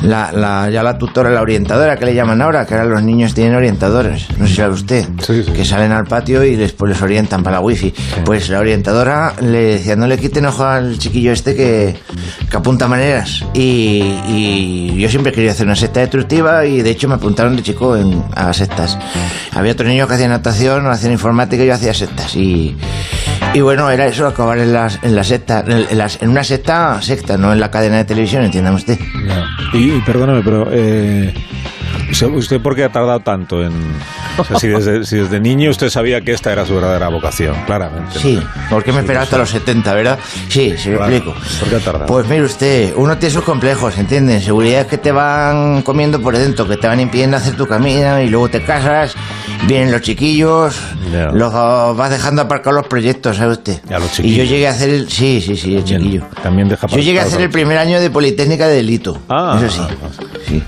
la, 0.04 0.32
la, 0.32 0.70
ya 0.70 0.84
la 0.84 0.98
tutora, 0.98 1.30
la 1.30 1.42
orientadora 1.42 1.98
que 1.98 2.06
le 2.06 2.16
llaman 2.16 2.42
ahora, 2.42 2.66
que 2.66 2.74
ahora 2.74 2.86
los 2.86 3.04
niños 3.04 3.34
tienen 3.34 3.56
orientadores, 3.56 4.28
no 4.38 4.46
sé 4.46 4.52
si 4.52 4.58
sabe 4.58 4.74
usted, 4.74 5.06
que 5.54 5.66
salen 5.66 5.92
al 5.92 6.06
patio 6.06 6.44
y 6.44 6.56
después 6.56 6.90
les 6.92 7.02
orientan 7.02 7.44
para 7.44 7.58
la 7.58 7.62
wifi. 7.62 7.94
Pues 8.24 8.50
la 8.50 8.60
orientadora 8.60 9.34
le 9.42 9.76
decía, 9.76 9.96
no 9.96 10.08
le 10.08 10.18
quiten 10.18 10.46
ojo 10.46 10.64
al 10.64 10.98
chiquillo 10.98 11.32
este 11.32 11.56
que, 11.56 11.96
que 12.50 12.58
apunta 12.58 12.88
maneras. 12.88 13.44
Y, 13.54 14.20
y 14.28 14.96
yo 15.00 15.10
siempre 15.10 15.32
quería 15.32 15.52
hacer 15.52 15.66
una 15.66 15.76
secta 15.76 16.00
destructiva 16.00 16.66
y 16.66 16.82
de 16.82 16.92
hecho 16.92 17.08
me 17.08 17.16
apuntaron 17.16 17.56
de 17.56 17.64
chico 17.64 17.96
en, 17.96 18.24
a 18.36 18.54
sectas. 18.54 18.98
Había 19.54 19.72
otro 19.72 19.88
niño 19.88 20.08
que 20.08 20.14
hacía 20.14 20.28
natación, 20.28 20.86
hacía 20.88 21.12
informática 21.12 21.64
y 21.64 21.68
yo 21.68 21.74
hacía 21.74 21.94
sectas. 21.94 22.36
Y, 22.36 22.76
y 23.54 23.62
bueno, 23.62 23.90
era 23.90 24.06
eso, 24.08 24.28
acabar 24.28 24.58
en, 24.58 24.74
las, 24.74 25.00
en 25.02 25.16
la 25.16 25.24
secta, 25.24 25.64
en, 25.66 25.98
las- 25.98 26.22
en 26.22 26.30
una 26.30 26.44
secta, 26.44 27.02
secta, 27.02 27.38
no 27.38 27.54
en 27.54 27.60
la 27.60 27.72
cadena 27.72 27.98
de 27.98 28.06
televisión, 28.06 28.44
entiéndame 28.44 28.76
usted. 28.76 29.00
Y, 29.74 29.94
y 29.94 30.02
perdóname, 30.06 30.42
pero 30.44 30.68
eh, 30.72 31.34
¿usted- 32.12 32.28
¿usted 32.28 32.62
por 32.62 32.76
qué 32.76 32.84
ha 32.84 32.90
tardado 32.92 33.22
tanto 33.22 33.64
en...? 33.64 33.74
O 34.38 34.44
sea, 34.44 34.60
si 34.60 34.68
desde, 34.68 35.06
si 35.06 35.16
desde 35.16 35.40
niño 35.40 35.70
usted 35.70 35.90
sabía 35.90 36.20
que 36.20 36.34
esta 36.34 36.52
era 36.52 36.66
su 36.66 36.76
verdadera 36.76 37.08
vocación, 37.08 37.56
claramente. 37.66 38.20
Sí, 38.20 38.38
porque 38.70 38.92
me 38.92 39.00
esperaba 39.00 39.24
hasta 39.24 39.38
los 39.38 39.50
70, 39.50 39.94
¿verdad? 39.94 40.20
Sí, 40.50 40.76
se 40.78 40.92
lo 40.92 40.98
Claro. 40.98 41.16
explico. 41.16 41.40
¿Por 41.62 41.70
qué 41.70 41.76
ha 41.78 41.80
tardado? 41.80 42.06
Pues 42.08 42.28
mire 42.28 42.44
usted, 42.44 42.92
uno 42.98 43.18
tiene 43.18 43.34
sus 43.34 43.46
complejos, 43.46 43.98
¿entiende? 43.98 44.42
Seguridad 44.42 44.88
que 44.88 44.98
te 44.98 45.14
van 45.14 45.84
comiendo 45.84 46.22
por 46.22 46.38
dentro, 46.38 46.68
que 46.68 46.76
te 46.76 46.86
van 46.86 47.00
impidiendo 47.00 47.38
hacer 47.38 47.56
tu 47.56 47.66
camino 47.66 48.20
y 48.20 48.28
luego 48.28 48.50
te 48.50 48.62
casas, 48.62 49.16
vienen 49.68 49.92
los 49.92 50.02
chiquillos, 50.02 50.76
Ya. 51.12 51.28
los 51.32 51.54
vas 51.54 52.10
dejando 52.10 52.42
aparcar 52.44 52.74
los 52.74 52.88
proyectos, 52.88 53.38
¿sabe 53.38 53.54
usted? 53.54 53.82
Ya, 53.90 54.00
los 54.00 54.20
y 54.20 54.36
yo 54.36 54.44
llegué 54.44 54.68
a 54.68 54.72
hacer 54.72 54.90
el... 54.90 55.10
Sí, 55.10 55.42
sí, 55.42 55.56
sí, 55.56 55.76
el 55.76 55.84
chiquillo. 55.84 56.24
También 56.44 56.68
deja 56.70 56.88
Yo 56.88 56.98
llegué 57.00 57.20
a 57.20 57.24
hacer 57.24 57.42
el 57.42 57.50
primer 57.50 57.78
año 57.78 58.00
de 58.00 58.10
Politécnica 58.10 58.68
de 58.68 58.76
Delito. 58.76 59.20
Ah, 59.30 59.60
eso 59.62 59.70
sí. 59.70 59.82
sí. 60.48 60.64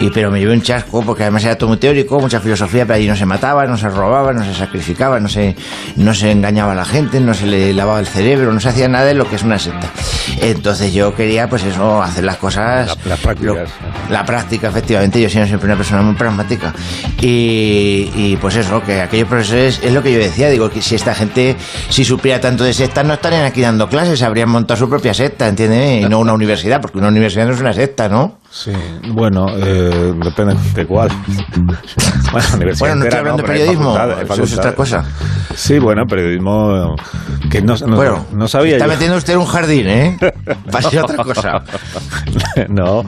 Y, 0.00 0.10
pero 0.10 0.30
me 0.30 0.40
llevé 0.40 0.52
un 0.54 0.62
chasco 0.62 1.02
porque 1.02 1.22
además 1.22 1.44
era 1.44 1.56
todo 1.56 1.68
muy 1.68 1.76
teórico, 1.78 2.18
mucha 2.18 2.40
filosofía, 2.40 2.84
pero 2.86 2.96
allí 2.96 3.06
no 3.06 3.14
se 3.16 3.26
mataba, 3.26 3.66
no 3.66 3.76
se 3.76 3.88
robaba, 3.88 4.32
no 4.32 4.44
se 4.44 4.54
sacrificaba, 4.54 5.20
no 5.20 5.28
se, 5.28 5.54
no 5.96 6.12
se 6.14 6.30
engañaba 6.32 6.72
a 6.72 6.74
la 6.74 6.84
gente, 6.84 7.20
no 7.20 7.34
se 7.34 7.46
le 7.46 7.72
lavaba 7.72 8.00
el 8.00 8.06
cerebro, 8.06 8.52
no 8.52 8.58
se 8.60 8.68
hacía 8.70 8.88
nada 8.88 9.04
de 9.04 9.14
lo 9.14 9.28
que 9.28 9.36
es 9.36 9.42
una 9.42 9.58
secta. 9.58 9.88
Entonces 10.40 10.92
yo 10.92 11.14
quería, 11.14 11.48
pues 11.48 11.62
eso, 11.64 12.02
hacer 12.02 12.24
las 12.24 12.36
cosas. 12.38 12.88
La- 13.04 13.10
las 13.10 13.18
prácticas. 13.20 13.54
lo- 14.08 14.12
la 14.12 14.24
práctica, 14.24 14.68
efectivamente. 14.68 15.20
Yo 15.20 15.28
sido 15.28 15.46
siempre 15.46 15.66
una 15.66 15.76
persona 15.76 16.02
muy 16.02 16.14
pragmática. 16.14 16.72
Y, 17.20 18.10
y, 18.14 18.38
pues 18.40 18.56
eso, 18.56 18.82
que 18.82 19.00
aquellos 19.00 19.28
profesores, 19.28 19.80
es 19.82 19.92
lo 19.92 20.02
que 20.02 20.12
yo 20.12 20.18
decía, 20.18 20.48
digo, 20.50 20.68
que 20.70 20.82
si 20.82 20.94
esta 20.94 21.14
gente, 21.14 21.56
si 21.88 22.04
supiera 22.04 22.40
tanto 22.40 22.64
de 22.64 22.72
sectas, 22.72 23.04
no 23.04 23.14
estarían 23.14 23.44
aquí 23.44 23.60
dando 23.60 23.88
clases, 23.88 24.22
habrían 24.22 24.48
montado 24.48 24.78
su 24.78 24.88
propia 24.88 25.14
secta, 25.14 25.46
¿entiendes? 25.48 26.02
Y 26.04 26.08
no 26.08 26.18
una 26.18 26.32
universidad, 26.32 26.80
porque 26.80 26.98
una 26.98 27.08
universidad 27.08 27.46
no 27.46 27.54
es 27.54 27.60
una 27.60 27.72
secta, 27.72 28.08
¿no? 28.08 28.38
Sí, 28.54 28.70
bueno, 29.14 29.46
eh, 29.56 30.12
depende 30.22 30.54
de 30.74 30.86
cuál. 30.86 31.08
Bueno, 32.32 32.48
universidad 32.54 32.78
Bueno, 32.88 32.94
no 32.96 33.04
estoy 33.04 33.18
hablando 33.18 33.42
de 33.42 33.42
pero 33.42 33.52
hay 33.52 33.58
periodismo, 33.58 33.98
eso 34.34 34.42
es 34.44 34.58
otra 34.58 34.74
cosa. 34.74 35.04
Sí, 35.54 35.78
bueno, 35.78 36.04
periodismo 36.06 36.94
que 37.50 37.60
no, 37.60 37.74
no, 37.86 37.96
bueno, 37.96 38.24
no 38.32 38.48
sabía 38.48 38.74
está 38.76 38.86
yo. 38.86 38.92
metiendo 38.92 39.16
usted 39.18 39.34
en 39.34 39.38
un 39.40 39.44
jardín, 39.46 39.86
¿eh? 39.88 40.16
Pase 40.72 40.98
otra 40.98 41.22
cosa. 41.24 41.62
no, 42.70 43.04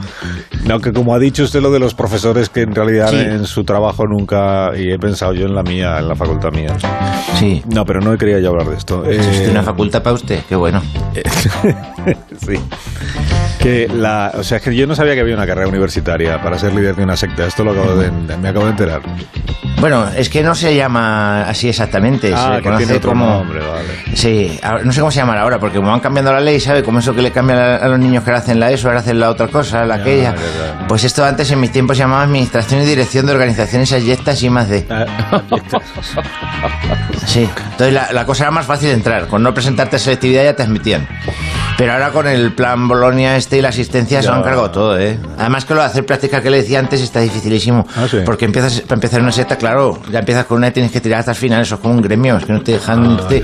no, 0.66 0.78
que 0.80 0.92
como 0.92 1.14
ha 1.14 1.18
dicho 1.18 1.44
usted 1.44 1.62
lo 1.62 1.70
de 1.70 1.78
los 1.78 1.94
profesores 1.94 2.50
que 2.50 2.62
en 2.62 2.74
realidad 2.74 3.08
Sí. 3.08 3.16
en 3.16 3.46
su 3.46 3.64
trabajo 3.64 4.04
nunca, 4.06 4.76
y 4.76 4.90
he 4.92 4.98
pensado 4.98 5.32
yo 5.32 5.46
en 5.46 5.54
la 5.54 5.62
mía, 5.62 5.98
en 5.98 6.08
la 6.08 6.14
facultad 6.14 6.50
mía. 6.52 6.76
Sí. 7.38 7.62
No, 7.72 7.84
pero 7.86 8.00
no 8.00 8.14
quería 8.18 8.40
yo 8.40 8.50
hablar 8.50 8.68
de 8.68 8.76
esto. 8.76 9.04
Existe 9.06 9.46
Eh, 9.46 9.50
una 9.50 9.62
facultad 9.62 10.02
para 10.02 10.14
usted, 10.14 10.40
qué 10.48 10.56
bueno. 10.56 10.82
sí. 12.46 12.58
Que 13.64 13.88
la, 13.88 14.30
o 14.34 14.42
sea, 14.42 14.60
que 14.60 14.76
yo 14.76 14.86
no 14.86 14.94
sabía 14.94 15.14
que 15.14 15.20
había 15.20 15.34
una 15.34 15.46
carrera 15.46 15.66
universitaria 15.66 16.38
para 16.42 16.58
ser 16.58 16.74
líder 16.74 16.96
de 16.96 17.02
una 17.02 17.16
secta. 17.16 17.46
Esto 17.46 17.64
lo 17.64 17.70
acabo 17.70 17.96
de, 17.96 18.10
me 18.10 18.48
acabo 18.48 18.66
de 18.66 18.72
enterar. 18.72 19.00
Bueno, 19.80 20.08
es 20.16 20.30
que 20.30 20.42
no 20.42 20.54
se 20.54 20.74
llama 20.74 21.42
así 21.42 21.68
exactamente, 21.68 22.32
Ah, 22.34 22.52
se 22.52 22.56
que 22.58 22.62
conoce 22.62 22.84
tiene 22.84 22.98
otro 22.98 23.10
como... 23.10 23.26
nombre, 23.26 23.60
vale. 23.60 24.16
Sí, 24.16 24.58
no 24.84 24.92
sé 24.92 25.00
cómo 25.00 25.10
se 25.10 25.18
llaman 25.18 25.38
ahora, 25.38 25.58
porque 25.58 25.76
como 25.78 25.90
van 25.90 26.00
cambiando 26.00 26.32
la 26.32 26.40
ley, 26.40 26.58
¿sabe? 26.60 26.82
Como 26.82 27.00
eso 27.00 27.14
que 27.14 27.20
le 27.20 27.30
cambian 27.32 27.58
a, 27.58 27.86
los 27.88 27.98
niños 27.98 28.24
que 28.24 28.30
ahora 28.30 28.38
hacen 28.40 28.60
la 28.60 28.70
ESO, 28.70 28.88
ahora 28.88 29.00
hacen 29.00 29.18
la 29.20 29.28
otra 29.30 29.48
cosa, 29.48 29.84
la 29.84 29.96
aquella. 29.96 30.34
Pues 30.88 31.04
esto 31.04 31.24
antes 31.24 31.50
en 31.50 31.60
mis 31.60 31.72
tiempos 31.72 31.96
se 31.96 32.02
llamaba 32.04 32.22
Administración 32.22 32.80
y 32.82 32.84
Dirección 32.86 33.26
de 33.26 33.32
Organizaciones 33.32 33.92
Ayestas 33.92 34.42
y 34.42 34.50
más 34.50 34.68
de... 34.68 34.86
Ah, 34.88 35.06
Sí, 37.26 37.48
entonces 37.72 37.92
la, 37.92 38.12
la 38.12 38.26
cosa 38.26 38.44
era 38.44 38.50
más 38.50 38.66
fácil 38.66 38.88
de 38.88 38.94
entrar, 38.94 39.26
con 39.28 39.42
no 39.42 39.52
presentarte 39.54 39.96
a 39.96 39.98
selectividad 39.98 40.44
ya 40.44 40.54
te 40.54 40.62
admitían. 40.62 41.06
Pero 41.76 41.92
ahora 41.92 42.10
con 42.10 42.28
el 42.28 42.52
plan 42.52 42.86
Bolonia 42.86 43.36
este 43.36 43.58
y 43.58 43.62
la 43.62 43.70
asistencia 43.70 44.22
se 44.22 44.28
lo 44.28 44.34
han 44.34 44.42
cargado 44.42 44.70
todo, 44.70 44.98
¿eh? 44.98 45.18
Además 45.38 45.64
que 45.64 45.74
lo 45.74 45.80
de 45.80 45.86
hacer 45.86 46.06
práctica 46.06 46.40
que 46.40 46.50
le 46.50 46.58
decía 46.58 46.78
antes 46.78 47.00
está 47.00 47.20
dificilísimo. 47.20 47.86
Ah, 47.96 48.06
sí. 48.08 48.18
Porque 48.24 48.44
empiezas, 48.44 48.80
para 48.82 48.94
empezar 48.94 49.20
una 49.20 49.32
secta, 49.32 49.58
claro, 49.64 49.98
ya 50.12 50.18
empiezas 50.18 50.44
con 50.44 50.58
una 50.58 50.68
y 50.68 50.72
tienes 50.72 50.92
que 50.92 51.00
tirar 51.00 51.20
hasta 51.20 51.30
el 51.30 51.38
final, 51.38 51.62
eso 51.62 51.76
es 51.76 51.80
como 51.80 51.94
un 51.94 52.02
gremio, 52.02 52.36
es 52.36 52.44
que 52.44 52.52
no 52.52 52.60
te 52.60 52.72
dejan 52.72 53.12
irte. 53.12 53.42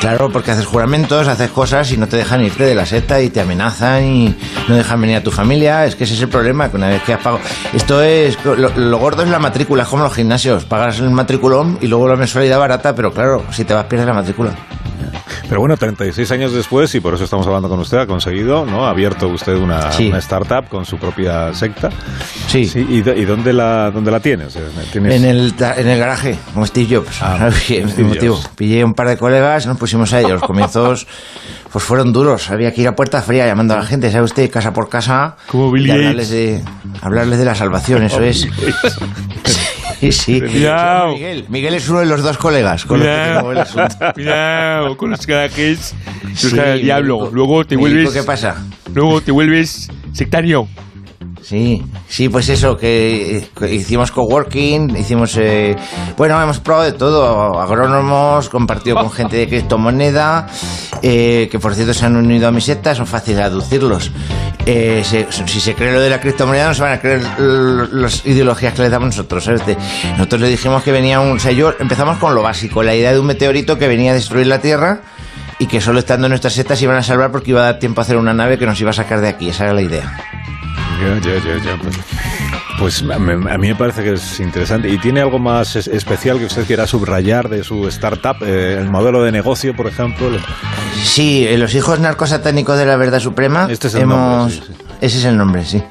Claro, 0.00 0.30
porque 0.32 0.52
haces 0.52 0.64
juramentos, 0.64 1.28
haces 1.28 1.50
cosas 1.50 1.92
y 1.92 1.98
no 1.98 2.08
te 2.08 2.16
dejan 2.16 2.42
irte 2.42 2.64
de 2.64 2.74
la 2.74 2.86
secta 2.86 3.20
y 3.20 3.28
te 3.28 3.42
amenazan 3.42 4.02
y 4.02 4.34
no 4.68 4.74
dejan 4.74 4.98
venir 5.02 5.16
a 5.16 5.22
tu 5.22 5.30
familia, 5.30 5.84
es 5.84 5.96
que 5.96 6.04
ese 6.04 6.14
es 6.14 6.22
el 6.22 6.30
problema, 6.30 6.70
que 6.70 6.78
una 6.78 6.88
vez 6.88 7.02
que 7.02 7.12
has 7.12 7.20
pagado... 7.20 7.42
Esto 7.74 8.00
es, 8.00 8.42
lo, 8.42 8.56
lo 8.56 8.98
gordo 8.98 9.22
es 9.22 9.28
la 9.28 9.38
matrícula, 9.38 9.82
es 9.82 9.88
como 9.90 10.02
los 10.02 10.14
gimnasios, 10.14 10.64
pagas 10.64 10.98
el 11.00 11.10
matriculón 11.10 11.76
y 11.82 11.88
luego 11.88 12.08
la 12.08 12.16
mensualidad 12.16 12.58
barata, 12.58 12.94
pero 12.94 13.12
claro, 13.12 13.44
si 13.50 13.66
te 13.66 13.74
vas 13.74 13.84
pierdes 13.84 14.06
la 14.06 14.14
matrícula. 14.14 14.52
Pero 15.48 15.60
bueno, 15.60 15.76
36 15.76 16.30
años 16.32 16.52
después, 16.52 16.94
y 16.94 17.00
por 17.00 17.14
eso 17.14 17.24
estamos 17.24 17.46
hablando 17.46 17.68
con 17.68 17.78
usted, 17.80 17.98
ha 17.98 18.06
conseguido, 18.06 18.64
¿no? 18.66 18.86
Ha 18.86 18.90
abierto 18.90 19.28
usted 19.28 19.54
una, 19.56 19.90
Sí. 19.92 20.08
una 20.08 20.18
startup 20.18 20.68
con 20.68 20.84
su 20.84 20.96
propia 20.98 21.52
secta. 21.54 21.88
Sí. 22.48 22.70
¿Y, 22.88 23.02
d- 23.02 23.16
y 23.18 23.24
dónde, 23.24 23.52
la, 23.52 23.90
dónde 23.90 24.10
la 24.10 24.20
tienes? 24.20 24.56
Eh, 24.56 24.60
¿Tienes- 24.92 25.14
En 25.14 25.24
el, 25.24 25.54
en 25.76 25.88
el 25.88 25.98
garaje, 25.98 26.38
como 26.52 26.66
Steve 26.66 26.96
Jobs. 26.96 27.18
Ah, 27.22 27.50
Steve 27.52 28.04
motivo. 28.04 28.36
Jobs. 28.36 28.48
Pillé 28.56 28.84
un 28.84 28.94
par 28.94 29.08
de 29.08 29.16
colegas, 29.16 29.66
nos 29.66 29.76
pusimos 29.78 30.12
a 30.12 30.20
ellos. 30.20 30.32
Los 30.32 30.42
comienzos 30.42 31.06
pues 31.72 31.84
fueron 31.84 32.12
duros. 32.12 32.50
Había 32.50 32.72
que 32.74 32.82
ir 32.82 32.88
a 32.88 32.96
puerta 32.96 33.22
fría 33.22 33.46
llamando 33.46 33.74
a 33.74 33.78
la 33.78 33.86
gente, 33.86 34.10
¿sabe 34.10 34.24
usted? 34.24 34.50
Casa 34.50 34.72
por 34.72 34.88
casa. 34.88 35.36
Como 35.46 35.70
Bill 35.70 35.86
y 35.86 35.90
hablarles 35.92 36.30
de, 36.30 36.62
hablarles 37.00 37.38
de 37.38 37.44
la 37.44 37.54
salvación, 37.54 38.02
eso 38.02 38.20
es. 38.22 38.48
Sí, 40.00 40.12
sí. 40.12 40.40
Cuidado. 40.40 41.12
Miguel, 41.12 41.44
Miguel 41.48 41.74
es 41.74 41.88
uno 41.88 42.00
de 42.00 42.06
los 42.06 42.22
dos 42.22 42.38
colegas 42.38 42.84
con 42.86 43.00
los 43.00 43.08
que 43.08 43.34
tengo 43.34 43.52
el 43.52 43.58
asunto. 43.58 43.96
Cuidado 44.14 44.96
con 44.96 45.10
los. 45.10 45.26
Los 45.28 45.50
Sí, 46.34 46.56
diablo. 46.82 47.30
Luego 47.32 47.64
te 47.64 47.76
vuelves. 47.76 48.12
¿Qué 48.12 48.22
pasa? 48.22 48.64
Luego 48.94 49.20
te 49.20 49.30
vuelves 49.30 49.88
sectario. 50.12 50.66
Sí, 51.42 51.82
sí, 52.08 52.28
pues 52.28 52.48
eso, 52.48 52.76
que, 52.76 53.48
hicimos 53.70 54.12
coworking, 54.12 54.96
hicimos... 54.96 55.36
eh, 55.36 55.74
bueno, 56.16 56.40
hemos 56.40 56.60
probado 56.60 56.84
de 56.84 56.92
todo, 56.92 57.60
agrónomos, 57.60 58.48
compartido 58.48 58.96
con 58.96 59.10
gente 59.10 59.36
de 59.36 59.48
criptomoneda, 59.48 60.46
eh, 61.02 61.48
que 61.50 61.58
por 61.58 61.74
cierto 61.74 61.92
se 61.94 62.06
han 62.06 62.16
unido 62.16 62.46
a 62.46 62.52
mi 62.52 62.60
secta, 62.60 62.94
son 62.94 63.06
fáciles 63.06 63.38
de 63.38 63.44
aducirlos. 63.44 64.10
Eh, 64.66 65.02
se- 65.04 65.26
si 65.30 65.60
se 65.60 65.74
cree 65.74 65.92
lo 65.92 66.00
de 66.00 66.10
la 66.10 66.20
criptomoneda 66.20 66.68
no 66.68 66.74
se 66.74 66.82
van 66.82 66.92
a 66.92 67.00
creer 67.00 67.22
las 67.38 68.24
ideologías 68.26 68.74
que 68.74 68.82
le 68.82 68.90
damos 68.90 69.06
nosotros. 69.16 69.48
Nosotros 70.12 70.40
le 70.40 70.48
dijimos 70.48 70.82
que 70.82 70.92
venía 70.92 71.18
un... 71.20 71.36
O 71.36 71.38
sea, 71.40 71.52
yo 71.52 71.72
empezamos 71.80 72.18
con 72.18 72.34
lo 72.34 72.42
básico, 72.42 72.82
la 72.82 72.94
idea 72.94 73.12
de 73.12 73.18
un 73.18 73.26
meteorito 73.26 73.78
que 73.78 73.88
venía 73.88 74.12
a 74.12 74.14
destruir 74.14 74.46
la 74.46 74.60
Tierra 74.60 75.00
y 75.58 75.66
que 75.66 75.80
solo 75.80 75.98
estando 75.98 76.26
en 76.26 76.30
nuestras 76.30 76.52
sectas 76.54 76.78
se 76.78 76.84
iban 76.84 76.96
a 76.96 77.02
salvar 77.02 77.30
porque 77.32 77.50
iba 77.50 77.60
a 77.62 77.64
dar 77.64 77.78
tiempo 77.78 78.00
a 78.00 78.04
hacer 78.04 78.16
una 78.16 78.32
nave 78.34 78.58
que 78.58 78.66
nos 78.66 78.80
iba 78.80 78.90
a 78.90 78.94
sacar 78.94 79.20
de 79.20 79.28
aquí, 79.28 79.48
esa 79.48 79.64
era 79.64 79.74
la 79.74 79.82
idea. 79.82 80.39
Ya, 81.00 81.18
ya, 81.18 81.38
ya, 81.38 81.64
ya, 81.64 81.78
pues, 81.80 81.96
pues 82.78 83.02
a 83.10 83.18
mí 83.18 83.32
a 83.50 83.58
mí 83.58 83.68
me 83.68 83.74
parece 83.74 84.02
que 84.02 84.12
es 84.12 84.40
interesante. 84.40 84.88
¿Y 84.88 84.98
tiene 84.98 85.20
algo 85.20 85.38
más 85.38 85.76
es- 85.76 85.88
especial 85.88 86.38
que 86.38 86.44
usted 86.44 86.66
quiera 86.66 86.86
subrayar 86.86 87.48
de 87.48 87.64
su 87.64 87.86
startup? 87.88 88.36
Eh, 88.42 88.76
el 88.78 88.90
modelo 88.90 89.22
de 89.22 89.32
negocio, 89.32 89.74
por 89.74 89.86
ejemplo. 89.86 90.28
Sí, 91.02 91.46
eh, 91.46 91.56
los 91.56 91.74
hijos 91.74 92.00
narcosatánicos 92.00 92.78
de 92.78 92.86
la 92.86 92.96
verdad 92.96 93.20
suprema. 93.20 93.66
Este 93.70 93.88
es 93.88 93.94
el 93.94 94.02
hemos, 94.02 94.18
nombre, 94.18 94.54
sí, 94.56 94.62
sí. 94.66 94.84
Ese 95.00 95.18
es 95.18 95.24
el 95.24 95.36
nombre, 95.36 95.64
sí. 95.64 95.82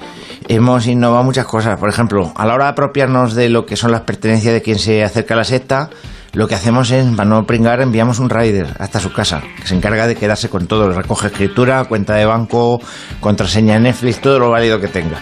Hemos 0.47 0.87
innovado 0.87 1.23
muchas 1.23 1.45
cosas. 1.45 1.77
Por 1.79 1.89
ejemplo, 1.89 2.31
a 2.35 2.45
la 2.45 2.53
hora 2.55 2.65
de 2.65 2.71
apropiarnos 2.71 3.33
de 3.35 3.49
lo 3.49 3.65
que 3.65 3.75
son 3.75 3.91
las 3.91 4.01
pertenencias 4.01 4.53
de 4.53 4.61
quien 4.61 4.79
se 4.79 5.03
acerca 5.03 5.33
a 5.33 5.37
la 5.37 5.43
secta, 5.43 5.89
lo 6.33 6.47
que 6.47 6.55
hacemos 6.55 6.91
es, 6.91 7.05
para 7.15 7.29
no 7.29 7.45
pringar, 7.45 7.81
enviamos 7.81 8.19
un 8.19 8.29
rider 8.29 8.67
hasta 8.79 8.99
su 8.99 9.11
casa, 9.11 9.41
que 9.59 9.67
se 9.67 9.75
encarga 9.75 10.07
de 10.07 10.15
quedarse 10.15 10.49
con 10.49 10.67
todo. 10.67 10.91
Recoge 10.91 11.27
escritura, 11.27 11.83
cuenta 11.85 12.13
de 12.15 12.25
banco, 12.25 12.81
contraseña 13.19 13.73
de 13.75 13.79
Netflix, 13.81 14.21
todo 14.21 14.39
lo 14.39 14.49
válido 14.51 14.79
que 14.79 14.87
tenga. 14.87 15.17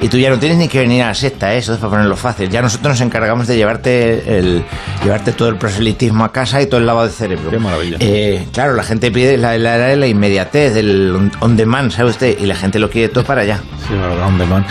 Y 0.00 0.08
tú 0.08 0.18
ya 0.18 0.28
no 0.28 0.38
tienes 0.38 0.58
ni 0.58 0.68
que 0.68 0.80
venir 0.80 1.02
a 1.04 1.08
la 1.08 1.14
secta, 1.14 1.54
¿eh? 1.54 1.58
eso 1.58 1.72
es 1.72 1.78
para 1.78 1.90
ponerlo 1.90 2.16
fácil. 2.16 2.50
Ya 2.50 2.60
nosotros 2.60 2.92
nos 2.92 3.00
encargamos 3.00 3.46
de 3.46 3.56
llevarte 3.56 4.38
el 4.38 4.62
llevarte 5.02 5.32
todo 5.32 5.48
el 5.48 5.56
proselitismo 5.56 6.22
a 6.24 6.32
casa 6.32 6.60
y 6.60 6.66
todo 6.66 6.80
el 6.80 6.86
lavado 6.86 7.06
de 7.06 7.14
cerebro. 7.14 7.50
Qué 7.50 7.58
maravilla. 7.58 7.96
Eh, 8.00 8.46
claro, 8.52 8.74
la 8.74 8.82
gente 8.82 9.10
pide 9.10 9.38
la, 9.38 9.56
la, 9.56 9.96
la, 9.96 10.06
inmediatez, 10.06 10.74
del 10.74 11.14
on- 11.16 11.32
on 11.40 11.56
demand, 11.56 11.92
¿sabe 11.92 12.10
usted? 12.10 12.38
Y 12.38 12.44
la 12.44 12.56
gente 12.56 12.78
lo 12.78 12.90
quiere 12.90 13.08
todo 13.08 13.24
para 13.24 13.40
allá. 13.40 13.60
Sí, 13.88 13.94
la 13.94 14.08
verdad, 14.08 14.26
on 14.26 14.36
demand. 14.38 14.66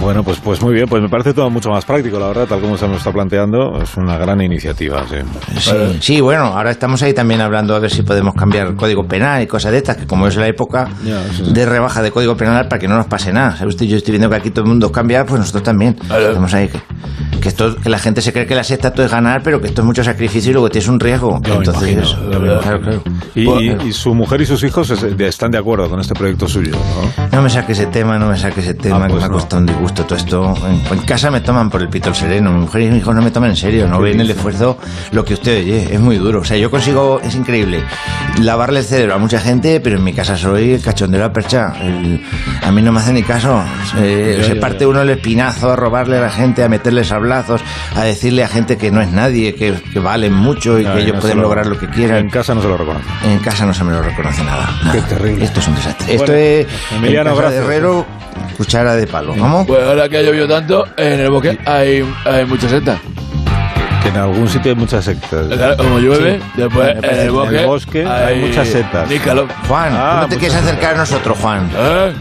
Bueno, 0.00 0.22
pues, 0.22 0.38
pues 0.38 0.60
muy 0.60 0.74
bien, 0.74 0.86
pues 0.86 1.02
me 1.02 1.08
parece 1.08 1.32
todo 1.32 1.48
mucho 1.50 1.70
más 1.70 1.84
práctico, 1.84 2.18
la 2.18 2.28
verdad, 2.28 2.46
tal 2.46 2.60
como 2.60 2.76
se 2.76 2.86
nos 2.86 2.98
está 2.98 3.10
planteando, 3.12 3.80
es 3.82 3.96
una 3.96 4.18
gran 4.18 4.40
iniciativa, 4.42 5.02
sí. 5.08 5.16
Sí, 5.60 5.70
sí, 6.00 6.20
bueno, 6.20 6.44
ahora 6.44 6.70
estamos 6.72 7.02
ahí 7.02 7.14
también 7.14 7.40
hablando 7.40 7.74
a 7.74 7.78
ver 7.78 7.90
si 7.90 8.02
podemos 8.02 8.34
cambiar 8.34 8.66
el 8.66 8.76
código 8.76 9.06
penal 9.06 9.42
y 9.42 9.46
cosas 9.46 9.72
de 9.72 9.78
estas, 9.78 9.96
que 9.96 10.06
como 10.06 10.26
es 10.26 10.36
la 10.36 10.46
época 10.46 10.88
Ya, 11.04 11.22
sí, 11.30 11.44
sí. 11.46 11.52
de 11.52 11.64
rebaja 11.66 12.02
de 12.02 12.10
código 12.10 12.36
penal 12.36 12.68
para 12.68 12.78
que 12.80 12.86
no 12.88 12.96
nos 12.96 13.06
pase 13.06 13.32
nada. 13.32 13.56
¿Sabe 13.56 13.68
usted? 13.70 13.86
Yo 13.86 13.96
estoy 13.96 14.12
viendo 14.12 14.28
que 14.28 14.36
aquí 14.36 14.50
todo 14.50 14.64
el 14.64 14.68
mundo 14.68 14.92
cambia, 14.92 15.24
pues 15.24 15.40
nosotros 15.40 15.62
también. 15.62 15.96
Estamos 16.02 16.52
ahí 16.52 16.68
que, 16.68 16.80
que 17.40 17.48
esto, 17.48 17.76
que 17.76 17.88
la 17.88 17.98
gente 17.98 18.20
se 18.20 18.32
cree 18.32 18.46
que 18.46 18.54
la 18.54 18.64
secta 18.64 18.92
todo 18.92 19.06
es 19.06 19.12
ganar, 19.12 19.42
pero 19.42 19.60
que 19.60 19.68
esto 19.68 19.80
es 19.80 19.86
mucho 19.86 20.04
sacrificio 20.04 20.50
y 20.50 20.52
luego 20.54 20.68
tienes 20.68 20.88
un 20.88 21.00
riesgo. 21.00 21.36
Entonces, 21.36 21.92
imagino, 21.92 22.02
me 22.30 22.36
imagino. 22.36 22.60
claro, 22.60 22.80
claro. 22.80 23.02
Y, 23.34 23.48
y- 23.48 23.76
y 23.88 23.92
su 23.92 24.14
mujer 24.14 24.40
y 24.42 24.46
sus 24.46 24.62
hijos 24.64 24.90
es- 24.90 25.02
están 25.02 25.50
de 25.50 25.58
acuerdo 25.58 25.88
con 25.88 26.00
este 26.00 26.14
proyecto 26.14 26.46
suyo, 26.46 26.72
¿no? 26.72 27.26
No 27.36 27.42
me 27.42 27.48
saque 27.50 27.72
ese 27.72 27.86
tema, 27.86 28.18
no 28.18 28.28
me 28.28 28.36
saque 28.36 28.60
ese 28.60 28.74
tema, 28.74 28.96
Ah, 29.04 29.06
que 29.06 29.12
pues 29.14 29.20
me 29.22 29.26
ha 29.26 29.28
no. 29.28 29.34
costado 29.34 29.60
un 29.62 29.66
disgusto 29.84 30.04
todo 30.04 30.16
esto. 30.18 30.54
En, 30.66 30.98
en 30.98 31.04
casa 31.04 31.30
me 31.30 31.40
toman 31.40 31.68
por 31.68 31.82
el 31.82 31.88
pito 31.88 32.08
el 32.08 32.14
sereno, 32.14 32.50
mi 32.52 32.60
mujer 32.60 32.82
y 32.82 32.88
mi 32.88 32.98
hijo 32.98 33.12
no 33.12 33.20
me 33.20 33.30
toman 33.30 33.50
en 33.50 33.56
serio, 33.56 33.86
no 33.86 33.98
¿Qué 33.98 34.04
ven 34.04 34.20
el 34.20 34.30
esfuerzo, 34.30 34.78
lo 35.12 35.24
que 35.24 35.34
usted 35.34 35.58
oye, 35.62 35.94
es 35.94 36.00
muy 36.00 36.16
duro. 36.16 36.40
O 36.40 36.44
sea, 36.44 36.56
yo 36.56 36.70
consigo, 36.70 37.20
es 37.22 37.34
increíble, 37.34 37.82
lavarle 38.40 38.80
el 38.80 38.84
cerebro 38.86 39.14
a 39.14 39.18
mucha 39.18 39.38
gente, 39.40 39.80
pero 39.80 39.96
en 39.96 40.04
mi 40.04 40.12
casa 40.14 40.36
soy 40.38 40.72
el 40.74 40.80
cachondeo 40.82 41.20
de 41.20 41.26
la 41.26 41.32
percha. 41.32 41.74
El- 41.82 42.22
a 42.62 42.70
mí 42.72 42.80
no 42.82 42.92
me 42.92 43.00
hace 43.00 43.12
ni 43.12 43.22
caso. 43.22 43.62
Se, 43.92 44.36
Ya, 44.38 44.44
se 44.44 44.54
ya, 44.54 44.60
parte 44.60 44.80
ya. 44.80 44.88
uno 44.88 45.02
el 45.02 45.10
espinazo 45.10 45.72
a 45.72 45.76
robarle 45.76 46.16
a 46.16 46.20
la 46.22 46.30
gente, 46.30 46.64
a 46.64 46.68
meterle 46.68 47.04
sablazos, 47.04 47.60
a 47.94 48.02
decirle 48.04 48.42
a 48.44 48.48
gente 48.48 48.78
que 48.78 48.90
no 48.90 49.00
es 49.02 49.10
nadie, 49.10 49.54
que, 49.54 49.74
que 49.92 49.98
valen 50.00 50.32
mucho 50.32 50.78
y 50.80 50.84
que 50.84 51.00
ellos 51.00 51.14
no 51.16 51.20
pueden 51.20 51.36
lo- 51.38 51.42
lograr 51.44 51.66
lo 51.66 51.78
que 51.78 51.88
quieran. 51.88 52.18
En 52.18 52.30
casa 52.30 52.54
no 52.54 52.62
se 52.62 52.68
lo 52.68 52.76
reconoce. 52.78 53.04
En 53.24 53.38
casa 53.40 53.66
no 53.66 53.74
se 53.74 53.84
me 53.84 53.92
lo 53.92 54.00
reconoce 54.02 54.42
nada. 54.44 54.70
Qué 54.92 55.00
terrible. 55.02 55.44
Esto 55.44 55.60
es 55.60 55.68
un 55.68 55.74
desastre. 55.74 56.16
Bueno, 56.16 56.22
Esto 56.22 56.34
es 56.34 56.66
Emiliano, 56.96 57.30
en 57.30 57.36
casa 57.36 57.48
de 57.50 57.56
gracias. 57.56 57.64
Herrero, 57.64 58.06
cuchara 58.56 58.94
de 58.96 59.06
palo. 59.06 59.34
Pues 59.66 59.82
ahora 59.82 60.08
que 60.08 60.18
ha 60.18 60.22
llovido 60.22 60.46
tanto, 60.48 60.84
en 60.96 61.20
el 61.20 61.30
bosque 61.30 61.58
hay, 61.64 62.04
hay 62.24 62.44
mucha 62.46 62.68
seta. 62.68 62.98
Que 64.02 64.08
en 64.10 64.16
algún 64.18 64.48
sitio 64.48 64.72
hay 64.72 64.76
muchas 64.78 65.04
sectas. 65.04 65.46
Claro, 65.48 65.76
Como 65.78 65.98
llueve, 65.98 66.38
después 66.56 66.94
Me 66.94 67.00
parece 67.00 67.20
en 67.20 67.26
el 67.26 67.30
bosque, 67.32 67.54
en 67.54 67.60
el 67.60 67.66
bosque 67.66 68.06
hay 68.06 68.40
muchas 68.40 68.68
setas. 68.68 69.08
Nícalo. 69.08 69.48
Juan, 69.66 69.92
Ah, 69.96 70.16
¿tú 70.16 70.22
no 70.22 70.28
te 70.28 70.36
muchas 70.36 70.38
quieres 70.38 70.56
acercar 70.56 70.94
a 70.94 70.98
nosotros, 70.98 71.38
Juan? 71.40 71.70
¿Eh? 71.74 72.12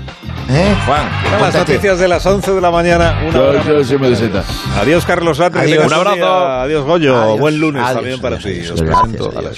¿Eh, 0.50 0.76
Juan? 0.86 1.02
Las 1.42 1.56
noticias 1.56 2.00
de 2.00 2.08
las 2.08 2.26
11 2.26 2.52
de 2.54 2.62
la 2.62 2.72
mañana. 2.72 3.20
Una 3.24 3.34
Yo- 3.34 3.50
hora 3.50 3.84
sí 3.84 3.98
me. 3.98 4.08
Adiós, 4.80 5.06
Carlos 5.06 5.40
Latre. 5.40 5.62
Adiós. 5.62 5.86
Un 5.88 5.94
abrazo. 5.94 6.48
Adiós, 6.48 6.86
Goyo. 6.86 7.18
Adiós. 7.22 7.40
Buen 7.40 7.60
lunes 7.60 7.82
Adiós, 7.84 7.96
también 7.96 8.22
para 8.22 8.38
ti. 8.38 8.60
Os 8.62 8.82
Gracias, 8.82 9.00
presento 9.18 9.38
a 9.38 9.42
las. 9.42 9.58